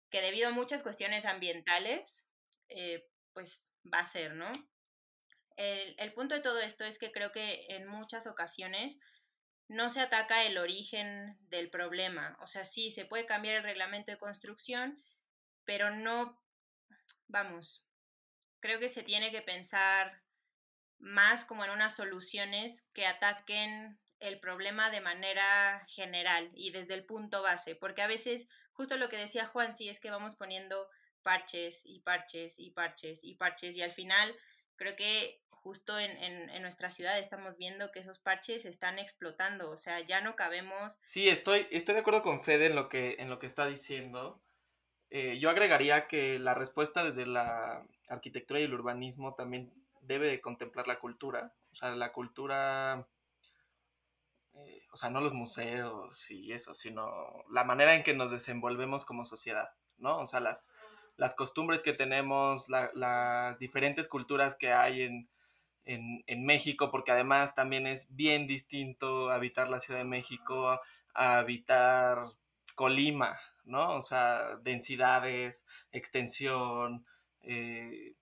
que, 0.10 0.22
debido 0.22 0.50
a 0.50 0.52
muchas 0.52 0.84
cuestiones 0.84 1.26
ambientales, 1.26 2.28
eh, 2.68 3.08
pues 3.32 3.70
va 3.92 4.00
a 4.00 4.06
ser, 4.06 4.34
¿no? 4.34 4.52
El, 5.56 6.14
punto 6.14 6.36
de 6.36 6.42
todo 6.42 6.60
esto 6.60 6.84
es 6.84 6.98
que 6.98 7.12
creo 7.12 7.32
que 7.32 7.66
en 7.70 7.88
muchas 7.88 8.28
ocasiones 8.28 8.98
no 9.68 9.90
se 9.90 10.02
ataca 10.02 10.44
el 10.44 10.58
origen 10.58 11.38
del 11.42 11.70
problema. 11.70 12.38
O 12.42 12.48
sea, 12.48 12.66
sí, 12.66 12.92
se 12.92 13.06
puede 13.06 13.26
cambiar 13.26 13.56
el 13.56 13.64
reglamento 13.64 14.12
de 14.12 14.18
construcción, 14.18 15.02
pero 15.64 15.92
no, 15.92 16.42
vamos, 17.28 17.88
creo 18.60 18.80
que 18.80 18.90
se 18.90 19.04
tiene 19.04 19.32
que 19.32 19.42
pensar 19.42 20.23
más 21.04 21.44
como 21.44 21.66
en 21.66 21.72
unas 21.72 21.96
soluciones 21.96 22.88
que 22.94 23.06
ataquen 23.06 24.00
el 24.20 24.40
problema 24.40 24.90
de 24.90 25.02
manera 25.02 25.86
general 25.90 26.50
y 26.56 26.72
desde 26.72 26.94
el 26.94 27.04
punto 27.04 27.42
base, 27.44 27.76
porque 27.76 28.02
a 28.02 28.08
veces, 28.08 28.48
justo 28.72 28.96
lo 28.96 29.10
que 29.10 29.18
decía 29.18 29.46
Juan, 29.46 29.76
sí 29.76 29.90
es 29.90 30.00
que 30.00 30.12
vamos 30.12 30.36
poniendo 30.36 30.90
parches 31.22 31.86
y 31.86 32.00
parches 32.00 32.58
y 32.58 32.72
parches 32.72 33.24
y 33.24 33.36
parches 33.36 33.76
y 33.76 33.82
al 33.82 33.92
final 33.92 34.34
creo 34.78 34.96
que 34.96 35.42
justo 35.50 36.00
en, 36.00 36.12
en, 36.50 36.62
nuestra 36.62 36.90
ciudad 36.90 37.20
estamos 37.20 37.58
viendo 37.58 37.92
que 37.92 38.00
esos 38.00 38.20
parches 38.20 38.66
están 38.66 38.98
explotando, 38.98 39.72
o 39.72 39.78
sea, 39.78 40.00
ya 40.02 40.22
no 40.22 40.36
cabemos. 40.36 40.98
Sí, 41.06 41.30
estoy, 41.30 41.68
estoy 41.72 41.96
de 41.96 42.02
acuerdo 42.02 42.22
con 42.22 42.44
Fede 42.44 42.68
en 42.68 42.76
lo 42.76 42.90
que, 42.90 43.16
en 43.20 43.30
lo 43.30 43.40
que 43.40 43.48
está 43.48 43.66
diciendo. 43.66 44.42
Eh, 45.10 45.38
yo 45.40 45.50
agregaría 45.50 46.08
que 46.08 46.40
la 46.40 46.54
respuesta 46.54 47.04
desde 47.04 47.26
la 47.26 47.86
arquitectura 48.10 48.60
y 48.60 48.64
el 48.64 48.74
urbanismo 48.74 49.36
también 49.36 49.72
debe 50.04 50.28
de 50.28 50.42
contemplar 50.42 50.88
la 50.88 51.00
cultura, 51.00 51.54
o 51.72 51.76
sea, 51.76 51.92
la 51.96 52.12
cultura, 52.12 53.08
eh, 54.54 54.82
o 54.92 54.98
sea, 54.98 55.10
no 55.10 55.22
los 55.22 55.34
museos 55.34 56.30
y 56.30 56.52
eso, 56.52 56.74
sino 56.74 57.44
la 57.50 57.64
manera 57.64 57.96
en 57.96 58.04
que 58.04 58.14
nos 58.14 58.32
desenvolvemos 58.32 59.06
como 59.06 59.26
sociedad, 59.26 59.70
¿no? 59.98 60.20
O 60.20 60.28
sea, 60.28 60.40
las, 60.40 60.72
las 61.18 61.36
costumbres 61.36 61.82
que 61.82 61.94
tenemos, 61.94 62.68
las 62.70 63.58
diferentes 63.58 64.08
culturas 64.08 64.56
que 64.56 64.74
hay 64.74 65.04
en, 65.04 65.30
en, 65.86 66.46
México, 66.46 66.92
porque 66.92 67.12
además 67.12 67.56
también 67.56 67.88
es 67.88 68.14
bien 68.16 68.48
distinto 68.48 69.32
habitar 69.32 69.70
la 69.70 69.80
Ciudad 69.80 70.00
de 70.00 70.06
México 70.06 70.80
a 71.14 71.38
habitar 71.38 72.26
Colima, 72.76 73.38
¿no? 73.66 73.96
O 73.96 74.02
sea, 74.02 74.58
densidades, 74.64 75.66
extensión, 75.92 77.06
eh, 77.42 78.16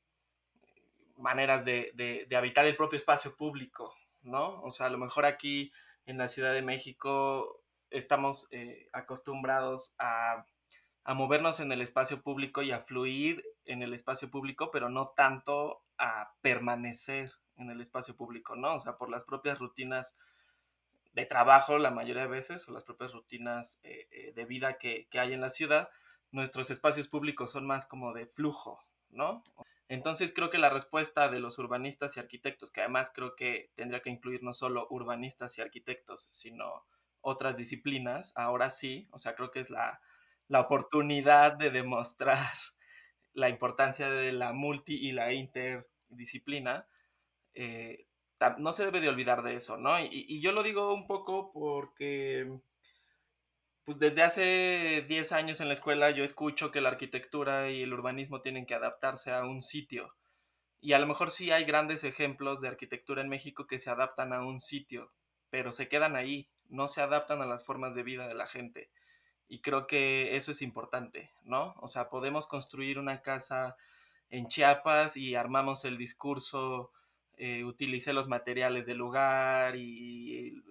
maneras 1.21 1.65
de, 1.65 2.27
habitar 2.35 2.65
el 2.65 2.75
propio 2.75 2.97
espacio 2.97 3.35
público, 3.35 3.95
¿no? 4.21 4.61
O 4.61 4.71
sea, 4.71 4.87
a 4.87 4.89
lo 4.89 4.97
mejor 4.97 5.25
aquí 5.25 5.71
en 6.05 6.17
la 6.17 6.27
Ciudad 6.27 6.53
de 6.53 6.61
México 6.61 7.63
estamos 7.89 8.47
eh, 8.51 8.89
acostumbrados 8.93 9.93
a, 9.97 10.45
a, 11.03 11.13
movernos 11.13 11.59
en 11.59 11.71
el 11.71 11.81
espacio 11.81 12.21
público 12.21 12.61
y 12.61 12.71
a 12.71 12.81
fluir 12.81 13.43
en 13.65 13.83
el 13.83 13.93
espacio 13.93 14.29
público, 14.29 14.71
pero 14.71 14.89
no 14.89 15.07
tanto 15.15 15.83
a 15.97 16.33
permanecer 16.41 17.31
en 17.57 17.69
el 17.69 17.81
espacio 17.81 18.15
público, 18.15 18.55
¿no? 18.55 18.75
O 18.75 18.79
sea, 18.79 18.97
por 18.97 19.09
las 19.09 19.23
propias 19.23 19.59
rutinas 19.59 20.15
de 21.13 21.25
trabajo 21.25 21.77
la 21.77 21.91
mayoría 21.91 22.23
de 22.23 22.29
veces 22.29 22.67
o 22.67 22.71
las 22.71 22.83
propias 22.83 23.13
rutinas 23.13 23.79
eh, 23.83 24.07
eh, 24.11 24.33
de 24.33 24.45
vida 24.45 24.77
que, 24.77 25.07
hay 25.13 25.33
en 25.33 25.41
la 25.41 25.49
ciudad, 25.49 25.89
nuestros 26.31 26.69
espacios 26.69 27.07
públicos 27.07 27.51
son 27.51 27.65
más 27.65 27.85
como 27.85 28.13
de 28.13 28.27
flujo, 28.27 28.79
¿no? 29.11 29.43
Entonces 29.87 30.31
creo 30.33 30.49
que 30.49 30.57
la 30.57 30.69
respuesta 30.69 31.29
de 31.29 31.39
los 31.39 31.57
urbanistas 31.59 32.15
y 32.15 32.19
arquitectos, 32.19 32.71
que 32.71 32.81
además 32.81 33.11
creo 33.13 33.35
que 33.35 33.71
tendría 33.75 34.01
que 34.01 34.09
incluir 34.09 34.41
no 34.43 34.53
solo 34.53 34.87
urbanistas 34.89 35.57
y 35.57 35.61
arquitectos, 35.61 36.29
sino 36.31 36.85
otras 37.21 37.57
disciplinas, 37.57 38.33
ahora 38.35 38.69
sí, 38.69 39.07
o 39.11 39.19
sea, 39.19 39.35
creo 39.35 39.51
que 39.51 39.59
es 39.59 39.69
la, 39.69 40.01
la 40.47 40.61
oportunidad 40.61 41.53
de 41.53 41.71
demostrar 41.71 42.37
la 43.33 43.49
importancia 43.49 44.09
de 44.09 44.31
la 44.31 44.53
multi 44.53 44.95
y 44.95 45.11
la 45.11 45.33
interdisciplina, 45.33 46.87
eh, 47.53 48.05
no 48.57 48.73
se 48.73 48.85
debe 48.85 49.01
de 49.01 49.09
olvidar 49.09 49.43
de 49.43 49.55
eso, 49.55 49.77
¿no? 49.77 49.99
Y, 49.99 50.41
yo 50.41 50.51
lo 50.51 50.63
digo 50.63 50.93
un 50.93 51.05
poco 51.05 51.51
porque, 51.51 52.51
pues 53.91 53.99
desde 53.99 54.23
hace 54.23 55.05
10 55.07 55.31
años 55.33 55.59
en 55.59 55.67
la 55.67 55.73
escuela 55.73 56.11
yo 56.11 56.23
escucho 56.23 56.71
que 56.71 56.79
la 56.79 56.89
arquitectura 56.89 57.69
y 57.69 57.81
el 57.81 57.93
urbanismo 57.93 58.39
tienen 58.39 58.65
que 58.65 58.73
adaptarse 58.73 59.31
a 59.31 59.43
un 59.43 59.61
sitio. 59.61 60.15
Y 60.79 60.93
a 60.93 60.99
lo 60.99 61.07
mejor 61.07 61.29
sí 61.29 61.51
hay 61.51 61.65
grandes 61.65 62.05
ejemplos 62.05 62.61
de 62.61 62.69
arquitectura 62.69 63.21
en 63.21 63.27
México 63.27 63.67
que 63.67 63.79
se 63.79 63.89
adaptan 63.89 64.31
a 64.31 64.45
un 64.45 64.61
sitio, 64.61 65.11
pero 65.49 65.73
se 65.73 65.89
quedan 65.89 66.15
ahí, 66.15 66.49
no 66.69 66.87
se 66.87 67.01
adaptan 67.01 67.41
a 67.41 67.45
las 67.45 67.65
formas 67.65 67.93
de 67.93 68.03
vida 68.03 68.27
de 68.27 68.33
la 68.33 68.47
gente. 68.47 68.89
Y 69.49 69.59
creo 69.59 69.87
que 69.87 70.37
eso 70.37 70.51
es 70.51 70.61
importante, 70.61 71.31
¿no? 71.43 71.75
O 71.81 71.89
sea, 71.89 72.09
podemos 72.09 72.47
construir 72.47 72.97
una 72.97 73.21
casa 73.21 73.75
en 74.29 74.47
Chiapas 74.47 75.17
y 75.17 75.35
armamos 75.35 75.83
el 75.83 75.97
discurso 75.97 76.93
eh, 77.37 77.63
utilicé 77.63 78.13
los 78.13 78.27
materiales 78.27 78.85
del 78.85 78.97
lugar 78.97 79.75
y 79.75 80.63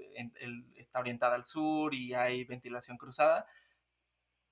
está 0.76 1.00
orientada 1.00 1.34
al 1.34 1.44
sur 1.44 1.94
y 1.94 2.14
hay 2.14 2.44
ventilación 2.44 2.96
cruzada, 2.96 3.46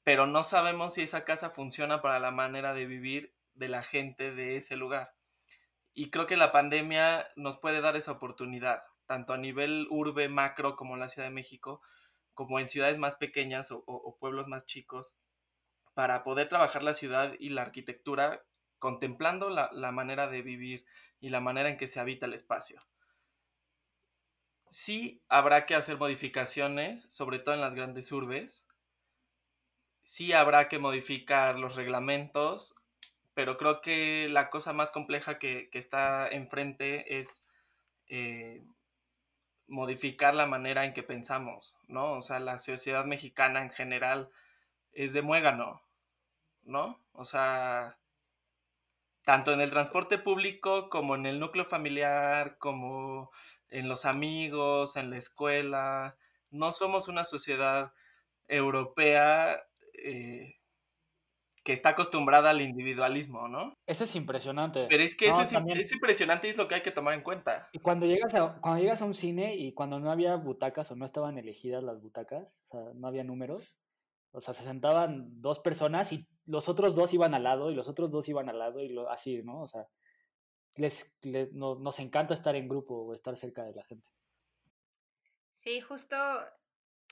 pero 0.05 0.27
no 0.27 0.45
sabemos 0.45 0.95
si 0.95 1.03
esa 1.03 1.25
casa 1.25 1.51
funciona 1.51 2.01
para 2.01 2.19
la 2.19 2.31
manera 2.31 2.75
de 2.75 2.87
vivir 2.87 3.35
de 3.55 3.69
la 3.69 3.83
gente 3.83 4.35
de 4.35 4.57
ese 4.57 4.77
lugar. 4.77 5.13
Y 5.93 6.11
creo 6.11 6.27
que 6.27 6.37
la 6.37 6.53
pandemia 6.53 7.29
nos 7.37 7.59
puede 7.59 7.81
dar 7.81 7.97
esa 7.97 8.13
oportunidad, 8.13 8.85
tanto 9.07 9.33
a 9.33 9.37
nivel 9.37 9.87
urbe 9.91 10.29
macro 10.29 10.77
como 10.77 10.95
en 10.95 11.01
la 11.01 11.09
Ciudad 11.09 11.27
de 11.27 11.35
México, 11.35 11.83
como 12.35 12.61
en 12.61 12.69
ciudades 12.69 12.99
más 12.99 13.17
pequeñas 13.17 13.71
o, 13.73 14.17
pueblos 14.21 14.47
más 14.47 14.65
chicos, 14.65 15.13
para 15.95 16.23
poder 16.23 16.49
trabajar 16.49 16.85
la 16.85 16.95
ciudad 16.95 17.35
y 17.41 17.49
la 17.49 17.63
arquitectura 17.63 18.45
contemplando 18.79 19.51
la, 19.51 19.71
la, 19.73 19.91
manera 19.91 20.29
de 20.29 20.43
vivir 20.43 20.85
y 21.21 21.31
la 21.31 21.41
manera 21.41 21.69
en 21.69 21.77
que 21.77 21.89
se 21.89 22.01
habita 22.01 22.27
el 22.27 22.35
espacio. 22.35 22.81
Sí 24.71 25.23
habrá 25.29 25.67
que 25.67 25.75
hacer 25.75 25.97
modificaciones, 25.97 27.07
sobre 27.09 27.39
todo 27.39 27.55
en 27.55 27.61
las 27.61 27.75
grandes 27.75 28.13
urbes. 28.13 28.67
Sí 30.03 30.33
habrá 30.33 30.69
que 30.69 30.79
modificar 30.79 31.59
los 31.59 31.75
reglamentos, 31.75 32.75
pero 33.35 33.57
creo 33.57 33.81
que 33.81 34.29
la 34.31 34.51
cosa 34.51 34.73
más 34.73 34.91
compleja 34.91 35.39
que, 35.39 35.71
que 35.71 35.79
está 35.79 36.29
enfrente 36.29 37.19
es 37.19 37.45
eh, 38.09 38.65
modificar 39.69 40.35
la 40.35 40.47
manera 40.47 40.85
en 40.85 40.95
que 40.95 41.03
pensamos, 41.03 41.75
¿no? 41.87 42.13
O 42.13 42.23
sea, 42.23 42.41
la 42.41 42.59
sociedad 42.59 43.05
mexicana 43.05 43.63
en 43.63 43.71
general 43.71 44.31
es 44.93 45.13
de 45.13 45.23
muégano, 45.23 45.83
¿no? 46.63 46.99
O 47.13 47.25
sea, 47.25 47.98
tanto 49.29 49.53
en 49.53 49.61
el 49.61 49.69
transporte 49.69 50.17
público 50.17 50.89
como 50.89 51.15
en 51.15 51.27
el 51.27 51.39
núcleo 51.39 51.67
familiar, 51.67 52.57
como 52.57 53.31
en 53.69 53.87
los 53.87 54.07
amigos, 54.07 54.97
en 54.97 55.11
la 55.11 55.19
escuela. 55.19 56.17
No 56.49 56.73
somos 56.73 57.09
una 57.09 57.25
sociedad 57.25 57.93
europea 58.47 59.63
eh, 60.03 60.55
que 61.63 61.75
está 61.75 61.91
acostumbrada 61.91 62.49
al 62.49 62.63
individualismo, 62.63 63.49
¿no? 63.49 63.75
Eso 63.87 64.05
es 64.05 64.17
impresionante. 64.17 64.87
Pero 64.89 65.03
es 65.03 65.15
que 65.15 65.29
eso 65.29 65.43
es, 65.43 65.53
impresionante 65.93 66.49
y 66.49 66.53
es 66.53 66.57
lo 66.57 66.67
que 66.67 66.77
hay 66.77 66.83
que 66.83 66.91
tomar 66.91 67.13
en 67.13 67.21
cuenta. 67.21 67.69
Y 67.75 67.81
cuando 67.81 68.07
llegas, 68.07 68.35
a, 68.35 68.59
cuando 68.63 68.81
llegas 68.81 69.03
a 69.03 69.05
un 69.05 69.13
cine 69.13 69.57
y 69.57 69.75
cuando 69.75 70.01
no 70.01 70.11
había 70.11 70.37
butacas 70.37 70.91
o 70.91 70.97
no 70.97 71.05
estaban 71.05 71.37
elegidas 71.37 71.85
las 71.85 72.01
butacas, 72.01 72.63
o 72.63 72.67
sea, 72.67 72.81
no 72.95 73.07
había 73.07 73.25
números, 73.25 73.79
o 74.39 74.41
sea, 74.41 74.55
se 74.55 74.63
sentaban 74.63 75.41
dos 75.41 75.59
personas 75.59 76.13
y 76.13 76.27
los 76.47 76.69
otros 76.69 76.95
dos 76.95 77.13
iban 77.13 77.35
al 77.35 77.43
lado 77.43 77.71
y 77.71 77.75
los 77.75 77.89
otros 77.89 78.11
dos 78.11 78.29
iban 78.29 78.49
al 78.49 78.59
lado 78.59 78.81
y 78.81 78.89
lo, 78.89 79.11
así, 79.11 79.43
¿no? 79.43 79.63
O 79.63 79.67
sea, 79.67 79.87
les, 80.77 81.19
nos 81.53 81.99
encanta 81.99 82.35
estar 82.35 82.57
en 82.57 82.69
grupo 82.69 82.95
o 82.95 83.15
estar 83.15 83.37
cerca 83.37 83.65
de 83.65 83.75
la 83.75 83.85
gente. 83.85 84.09
Sí, 85.51 85.81
justo 85.81 86.17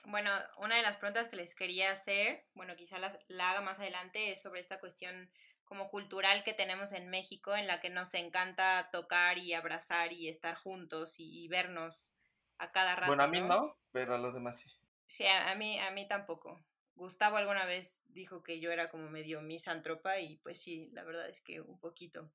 bueno, 0.05 0.31
una 0.57 0.77
de 0.77 0.83
las 0.83 0.97
preguntas 0.97 1.27
que 1.27 1.35
les 1.35 1.53
quería 1.53 1.91
hacer, 1.91 2.45
bueno, 2.53 2.75
quizá 2.75 2.97
la 2.99 3.49
haga 3.49 3.61
más 3.61 3.79
adelante, 3.79 4.31
es 4.31 4.41
sobre 4.41 4.61
esta 4.61 4.79
cuestión 4.79 5.29
como 5.65 5.89
cultural 5.89 6.43
que 6.45 6.53
tenemos 6.53 6.93
en 6.93 7.09
México, 7.09 7.55
en 7.55 7.67
la 7.67 7.81
que 7.81 7.89
nos 7.89 8.13
encanta 8.13 8.89
tocar 8.91 9.37
y 9.37 9.53
abrazar 9.53 10.13
y 10.13 10.29
estar 10.29 10.55
juntos 10.55 11.15
y, 11.17 11.47
vernos 11.49 12.15
a 12.57 12.71
cada 12.71 12.95
rato. 12.95 13.07
Bueno, 13.07 13.23
a 13.23 13.27
mí 13.27 13.41
¿no? 13.41 13.77
pero 13.91 14.15
a 14.15 14.17
los 14.17 14.33
demás 14.33 14.59
sí. 14.59 14.69
Sí, 15.07 15.25
a, 15.25 15.53
mí, 15.55 15.77
a 15.79 15.91
mí 15.91 16.07
tampoco. 16.07 16.63
Gustavo 16.97 17.37
alguna 17.37 17.65
vez 17.65 18.01
dijo 18.07 18.43
que 18.43 18.59
yo 18.59 18.71
era 18.71 18.89
como 18.89 19.09
medio 19.09 19.41
misántropa 19.41 20.19
y 20.19 20.37
pues 20.37 20.59
sí, 20.59 20.89
la 20.91 21.03
verdad 21.03 21.29
es 21.29 21.41
que 21.41 21.61
un 21.61 21.79
poquito. 21.79 22.31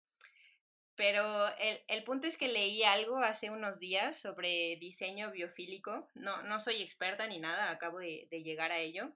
Pero 0.95 1.49
el, 1.59 2.05
punto 2.05 2.29
es 2.29 2.37
que 2.37 2.49
leí 2.49 2.85
algo 2.85 3.17
hace 3.17 3.51
unos 3.51 3.81
días 3.81 4.21
sobre 4.21 4.77
diseño 4.77 5.31
biofílico. 5.31 6.09
No, 6.15 6.43
no 6.43 6.61
soy 6.61 6.83
experta 6.83 7.27
ni 7.27 7.41
nada, 7.41 7.71
acabo 7.71 7.99
de, 7.99 8.29
llegar 8.31 8.73
a 8.73 8.79
ello. 8.79 9.13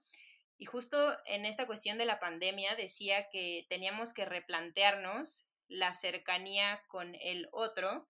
Y 0.57 0.65
justo 0.65 1.17
en 1.25 1.45
esta 1.45 1.67
cuestión 1.67 1.97
de 1.97 2.05
la 2.05 2.19
pandemia 2.19 2.75
decía 2.75 3.29
que 3.29 3.67
teníamos 3.69 4.13
que 4.13 4.25
replantearnos 4.25 5.47
la 5.67 5.93
cercanía 5.93 6.83
con 6.87 7.15
el 7.15 7.47
otro 7.51 8.09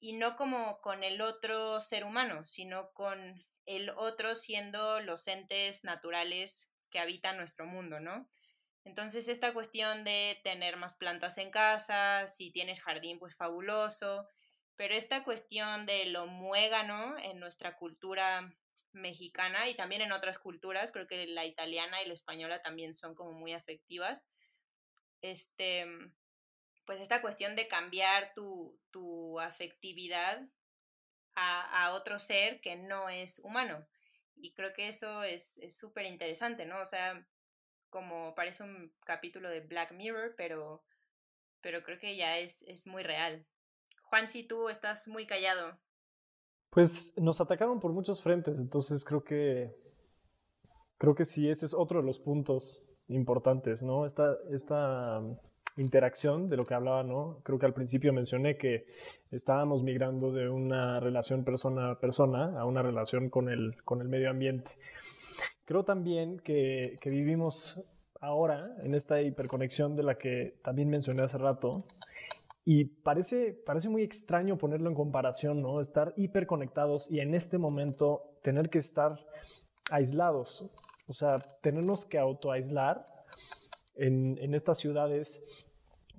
y 0.00 0.14
no 0.14 0.36
como 0.36 0.80
con 0.80 1.04
el 1.04 1.20
otro 1.20 1.80
ser 1.80 2.04
humano, 2.04 2.46
sino 2.46 2.92
con 2.92 3.44
el 3.66 3.90
otro 3.90 4.34
siendo 4.34 5.00
los 5.00 5.26
entes 5.28 5.84
naturales 5.84 6.70
que 6.90 6.98
habitan 6.98 7.36
nuestro 7.36 7.66
mundo, 7.66 8.00
¿no? 8.00 8.28
Entonces, 8.84 9.26
esta 9.26 9.52
cuestión 9.52 10.04
de 10.04 10.40
tener 10.44 10.76
más 10.76 10.94
plantas 10.94 11.38
en 11.38 11.50
casa, 11.50 12.28
si 12.28 12.52
tienes 12.52 12.80
jardín, 12.80 13.18
pues 13.18 13.34
fabuloso, 13.34 14.28
pero 14.76 14.94
esta 14.94 15.24
cuestión 15.24 15.86
de 15.86 16.06
lo 16.06 16.26
muégano 16.26 17.18
en 17.18 17.40
nuestra 17.40 17.76
cultura 17.76 18.54
mexicana 18.92 19.68
y 19.68 19.74
también 19.74 20.02
en 20.02 20.12
otras 20.12 20.38
culturas, 20.38 20.92
creo 20.92 21.06
que 21.06 21.26
la 21.26 21.44
italiana 21.44 22.02
y 22.02 22.06
la 22.06 22.14
española 22.14 22.62
también 22.62 22.94
son 22.94 23.14
como 23.14 23.32
muy 23.32 23.52
afectivas. 23.52 24.24
Este, 25.20 25.86
pues 26.84 27.00
esta 27.00 27.20
cuestión 27.20 27.56
de 27.56 27.68
cambiar 27.68 28.32
tu, 28.34 28.78
tu 28.90 29.40
afectividad 29.40 30.40
a, 31.36 31.92
otro 31.92 32.18
ser 32.18 32.60
que 32.60 32.76
no 32.76 33.08
es 33.08 33.38
humano. 33.40 33.86
Y 34.34 34.52
creo 34.52 34.72
que 34.72 34.88
eso 34.88 35.22
es 35.22 35.60
súper 35.70 36.06
interesante, 36.06 36.66
¿no? 36.66 36.80
O 36.80 36.86
sea, 36.86 37.26
como 37.90 38.34
parece 38.34 38.62
un 38.62 38.92
capítulo 39.04 39.48
de 39.48 39.60
Black 39.60 39.92
Mirror, 39.92 40.34
pero, 40.36 40.82
pero 41.60 41.82
creo 41.82 41.98
que 41.98 42.16
ya 42.16 42.38
es, 42.38 42.62
es 42.62 42.86
muy 42.86 43.02
real. 43.02 43.46
Juan, 44.02 44.28
si 44.28 44.42
tú 44.42 44.68
estás 44.68 45.08
muy 45.08 45.26
callado. 45.26 45.78
Pues 46.70 47.14
nos 47.16 47.40
atacaron 47.40 47.80
por 47.80 47.92
muchos 47.92 48.22
frentes, 48.22 48.58
entonces 48.58 49.04
creo 49.04 49.24
que 49.24 49.74
creo 50.98 51.14
que 51.14 51.24
sí, 51.24 51.48
ese 51.48 51.66
es 51.66 51.74
otro 51.74 52.00
de 52.00 52.06
los 52.06 52.20
puntos 52.20 52.82
importantes, 53.08 53.82
¿no? 53.82 54.06
Esta, 54.06 54.36
esta 54.50 55.22
interacción 55.76 56.48
de 56.48 56.56
lo 56.56 56.64
que 56.64 56.74
hablaba, 56.74 57.02
¿no? 57.02 57.40
Creo 57.42 57.58
que 57.58 57.66
al 57.66 57.74
principio 57.74 58.12
mencioné 58.12 58.56
que 58.56 58.86
estábamos 59.30 59.82
migrando 59.82 60.32
de 60.32 60.48
una 60.48 61.00
relación 61.00 61.44
persona 61.44 61.90
a 61.90 62.00
persona 62.00 62.58
a 62.58 62.64
una 62.64 62.82
relación 62.82 63.28
con 63.28 63.48
el, 63.48 63.82
con 63.84 64.00
el 64.00 64.08
medio 64.08 64.30
ambiente. 64.30 64.70
Creo 65.66 65.84
también 65.84 66.38
que, 66.38 66.96
vivimos 67.04 67.84
ahora 68.20 68.76
en 68.84 68.94
esta 68.94 69.20
hiperconexión 69.20 69.96
de 69.96 70.04
la 70.04 70.16
que 70.16 70.60
también 70.62 70.88
mencioné 70.88 71.22
hace 71.22 71.38
rato. 71.38 71.84
Y 72.64 72.84
parece, 72.84 73.52
parece 73.52 73.88
muy 73.88 74.02
extraño 74.02 74.58
ponerlo 74.58 74.88
en 74.88 74.94
comparación, 74.94 75.62
¿no? 75.62 75.80
Estar 75.80 76.14
hiperconectados 76.16 77.10
y 77.10 77.18
en 77.18 77.34
este 77.34 77.58
momento 77.58 78.38
tener 78.42 78.70
que 78.70 78.78
estar 78.78 79.18
aislados. 79.90 80.64
O 81.08 81.14
sea, 81.14 81.38
tenernos 81.62 82.06
que 82.06 82.18
autoaislar 82.18 83.04
en, 83.96 84.38
en 84.38 84.54
estas 84.54 84.78
ciudades 84.78 85.42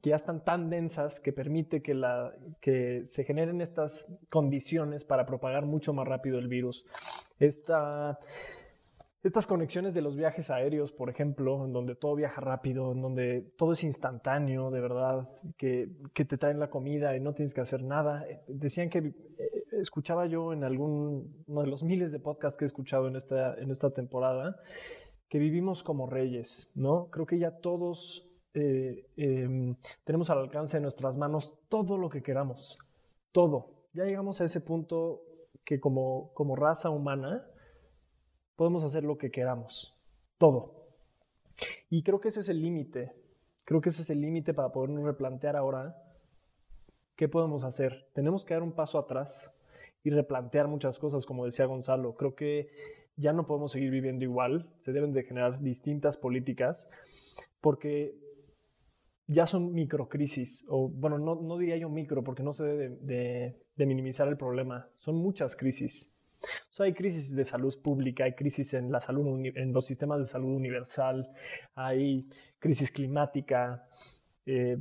que 0.01 0.11
ya 0.11 0.15
están 0.15 0.43
tan 0.43 0.69
densas 0.69 1.19
que 1.19 1.33
permite 1.33 1.81
que, 1.81 1.93
la, 1.93 2.33
que 2.61 3.01
se 3.05 3.23
generen 3.23 3.61
estas 3.61 4.11
condiciones 4.29 5.03
para 5.05 5.25
propagar 5.25 5.65
mucho 5.65 5.93
más 5.93 6.07
rápido 6.07 6.39
el 6.39 6.47
virus. 6.47 6.85
Esta 7.39 8.19
estas 9.27 9.47
conexiones 9.47 9.93
de 9.93 10.01
los 10.01 10.15
viajes 10.15 10.49
aéreos, 10.51 10.93
por 10.93 11.09
ejemplo, 11.09 11.65
en 11.65 11.73
donde 11.73 11.95
todo 11.95 12.15
viaja 12.15 12.39
rápido, 12.39 12.93
en 12.93 13.01
donde 13.01 13.41
todo 13.57 13.73
es 13.73 13.83
instantáneo, 13.83 14.71
de 14.71 14.79
verdad, 14.79 15.27
que, 15.57 15.89
te 16.13 16.37
traen 16.37 16.59
la 16.59 16.69
comida 16.69 17.15
y 17.15 17.19
no 17.19 17.33
tienes 17.33 17.53
que 17.53 17.61
hacer 17.61 17.83
nada. 17.83 18.25
Decían 18.47 18.89
que 18.89 18.99
eh, 18.99 19.13
escuchaba 19.81 20.27
yo 20.27 20.53
en 20.53 20.63
algún 20.63 21.43
de 21.47 21.67
los 21.67 21.83
miles 21.83 22.11
de 22.11 22.19
podcasts 22.19 22.57
que 22.57 22.65
he 22.65 22.67
escuchado 22.67 23.07
en 23.07 23.15
esta, 23.15 23.55
en 23.55 23.69
esta 23.69 23.89
temporada, 23.89 24.61
que 25.27 25.39
vivimos 25.39 25.83
como 25.83 26.07
reyes, 26.07 26.71
¿no? 26.75 27.09
Creo 27.09 27.25
que 27.25 27.37
ya 27.37 27.51
todos 27.51 28.26
eh, 28.60 29.05
em, 29.18 29.76
tenemos 30.03 30.32
al 30.32 30.39
alcance 30.39 30.78
de 30.78 30.82
nuestras 30.82 31.16
manos 31.16 31.60
todo 31.70 31.95
lo 31.95 32.10
que 32.10 32.24
queramos, 32.24 32.80
todo. 33.32 33.70
Ya 33.93 34.05
llegamos 34.05 34.41
a 34.41 34.45
ese 34.45 34.62
punto 34.62 35.22
que 35.64 35.80
como, 35.80 36.32
como 36.34 36.55
raza 36.55 36.89
humana, 36.89 37.45
podemos 38.55 38.84
hacer 38.84 39.03
lo 39.03 39.20
que 39.20 39.30
queramos, 39.30 39.95
todo. 40.39 40.88
Y 41.91 42.01
creo 42.01 42.20
que 42.20 42.30
ese 42.30 42.39
es 42.39 42.49
el 42.49 42.60
límite, 42.60 43.14
creo 43.64 43.80
que 43.80 43.89
ese 43.89 44.01
es 44.01 44.10
el 44.10 44.22
límite 44.22 44.55
para 44.55 44.72
podernos 44.72 45.03
replantear 45.03 45.55
ahora 45.55 45.95
qué 47.16 47.30
podemos 47.30 47.64
hacer. 47.64 48.10
Tenemos 48.14 48.43
que 48.43 48.55
dar 48.55 48.64
un 48.64 48.72
paso 48.72 48.97
atrás 48.97 49.53
y 50.03 50.10
replantear 50.10 50.68
muchas 50.68 50.97
cosas, 50.97 51.28
como 51.28 51.45
decía 51.45 51.66
Gonzalo. 51.66 52.16
Creo 52.16 52.34
que 52.34 52.72
ya 53.18 53.34
no 53.34 53.45
podemos 53.45 53.72
seguir 53.72 53.91
viviendo 53.91 54.24
igual, 54.24 54.74
se 54.80 54.93
deben 54.93 55.14
de 55.14 55.24
generar 55.24 55.62
distintas 55.62 56.18
políticas, 56.18 56.89
porque 57.62 58.26
ya 59.28 59.45
son 59.45 59.73
microcrisis, 59.73 60.65
o 60.69 60.88
bueno, 60.89 61.17
no, 61.19 61.57
diría 61.57 61.78
yo 61.78 61.89
micro, 61.89 62.23
porque 62.23 62.43
no 62.43 62.53
se 62.53 62.63
debe 62.63 63.57
de 63.75 63.86
minimizar 63.86 64.28
el 64.28 64.38
problema, 64.38 64.89
son 64.95 65.15
muchas 65.15 65.55
crisis 65.55 66.17
hay 66.80 66.93
crisis 66.93 67.36
de 67.36 67.45
salud 67.45 67.80
pública, 67.82 68.23
hay 68.23 68.34
crisis 68.34 68.73
en 68.73 68.91
la 68.91 68.99
salud, 68.99 69.45
en 69.55 69.73
los 69.73 69.86
sistemas 69.86 70.19
de 70.19 70.25
salud 70.25 70.55
universal, 70.55 71.30
hay 71.75 72.30
crisis 72.59 72.91
climática. 72.91 73.88
Eh, 74.45 74.78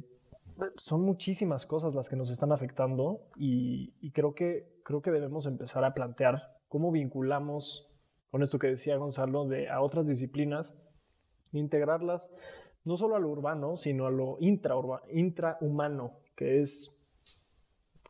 son 0.76 1.02
muchísimas 1.02 1.66
cosas 1.66 1.94
las 1.94 2.08
que 2.08 2.16
nos 2.16 2.30
están 2.30 2.52
afectando 2.52 3.20
y, 3.36 4.10
creo, 4.12 4.34
que, 4.34 4.80
creo 4.82 5.02
que 5.02 5.10
debemos 5.10 5.46
empezar 5.46 5.84
a 5.84 5.94
plantear 5.94 6.56
cómo 6.68 6.90
vinculamos 6.92 7.88
con 8.30 8.42
esto 8.42 8.58
que 8.58 8.68
decía 8.68 8.96
Gonzalo 8.96 9.46
de 9.46 9.68
a 9.68 9.80
otras 9.80 10.06
disciplinas, 10.06 10.74
integrarlas 11.52 12.30
no 12.86 12.96
solo 12.96 13.16
a 13.16 13.18
lo 13.18 13.28
urbano, 13.28 13.76
sino 13.76 14.06
a 14.06 14.10
lo 14.10 14.38
intrahumano, 14.40 16.12
que 16.34 16.60
es 16.60 16.96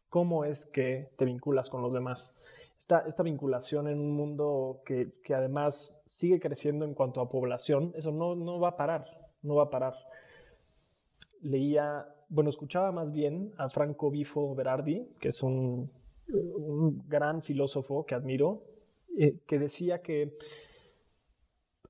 cómo 0.09 0.45
es 0.45 0.67
que 0.67 1.11
te 1.17 1.25
vinculas 1.25 1.71
con 1.71 1.83
los 1.83 1.93
demás. 1.93 2.39
Esta, 2.79 3.01
esta 3.01 3.23
vinculación 3.23 3.89
en 3.89 3.99
un 3.99 4.13
mundo 4.13 4.83
que, 4.85 5.13
que, 5.25 5.35
además 5.35 6.01
sigue 6.05 6.39
creciendo 6.39 6.85
en 6.85 6.95
cuanto 6.95 7.21
a 7.21 7.29
población, 7.29 7.93
eso 7.97 8.13
no, 8.13 8.37
no 8.37 8.61
va 8.61 8.69
a 8.69 8.77
parar, 8.77 9.07
no 9.43 9.57
va 9.57 9.65
a 9.65 9.71
parar. 9.71 9.95
Leía, 11.41 12.07
bueno, 12.29 12.51
escuchaba 12.51 12.93
más 12.93 13.13
bien 13.13 13.53
a 13.57 13.71
Franco 13.71 14.11
Bifo 14.11 14.55
Berardi, 14.55 15.09
que 15.19 15.29
es 15.29 15.43
un, 15.43 15.91
un 16.29 17.03
gran 17.09 17.43
filósofo 17.43 18.05
que 18.05 18.15
admiro, 18.15 18.63
eh, 19.19 19.39
que 19.47 19.59
decía 19.59 20.03
que 20.03 20.37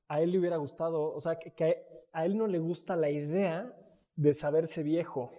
a 0.09 0.21
él 0.21 0.31
le 0.33 0.39
hubiera 0.39 0.57
gustado, 0.57 1.13
o 1.13 1.21
sea, 1.21 1.39
que, 1.39 1.85
a 2.13 2.25
él 2.25 2.37
no 2.37 2.47
le 2.47 2.59
gusta 2.59 2.97
la 2.97 3.11
idea 3.11 3.75
de 4.15 4.35
saberse 4.35 4.83
viejo, 4.83 5.33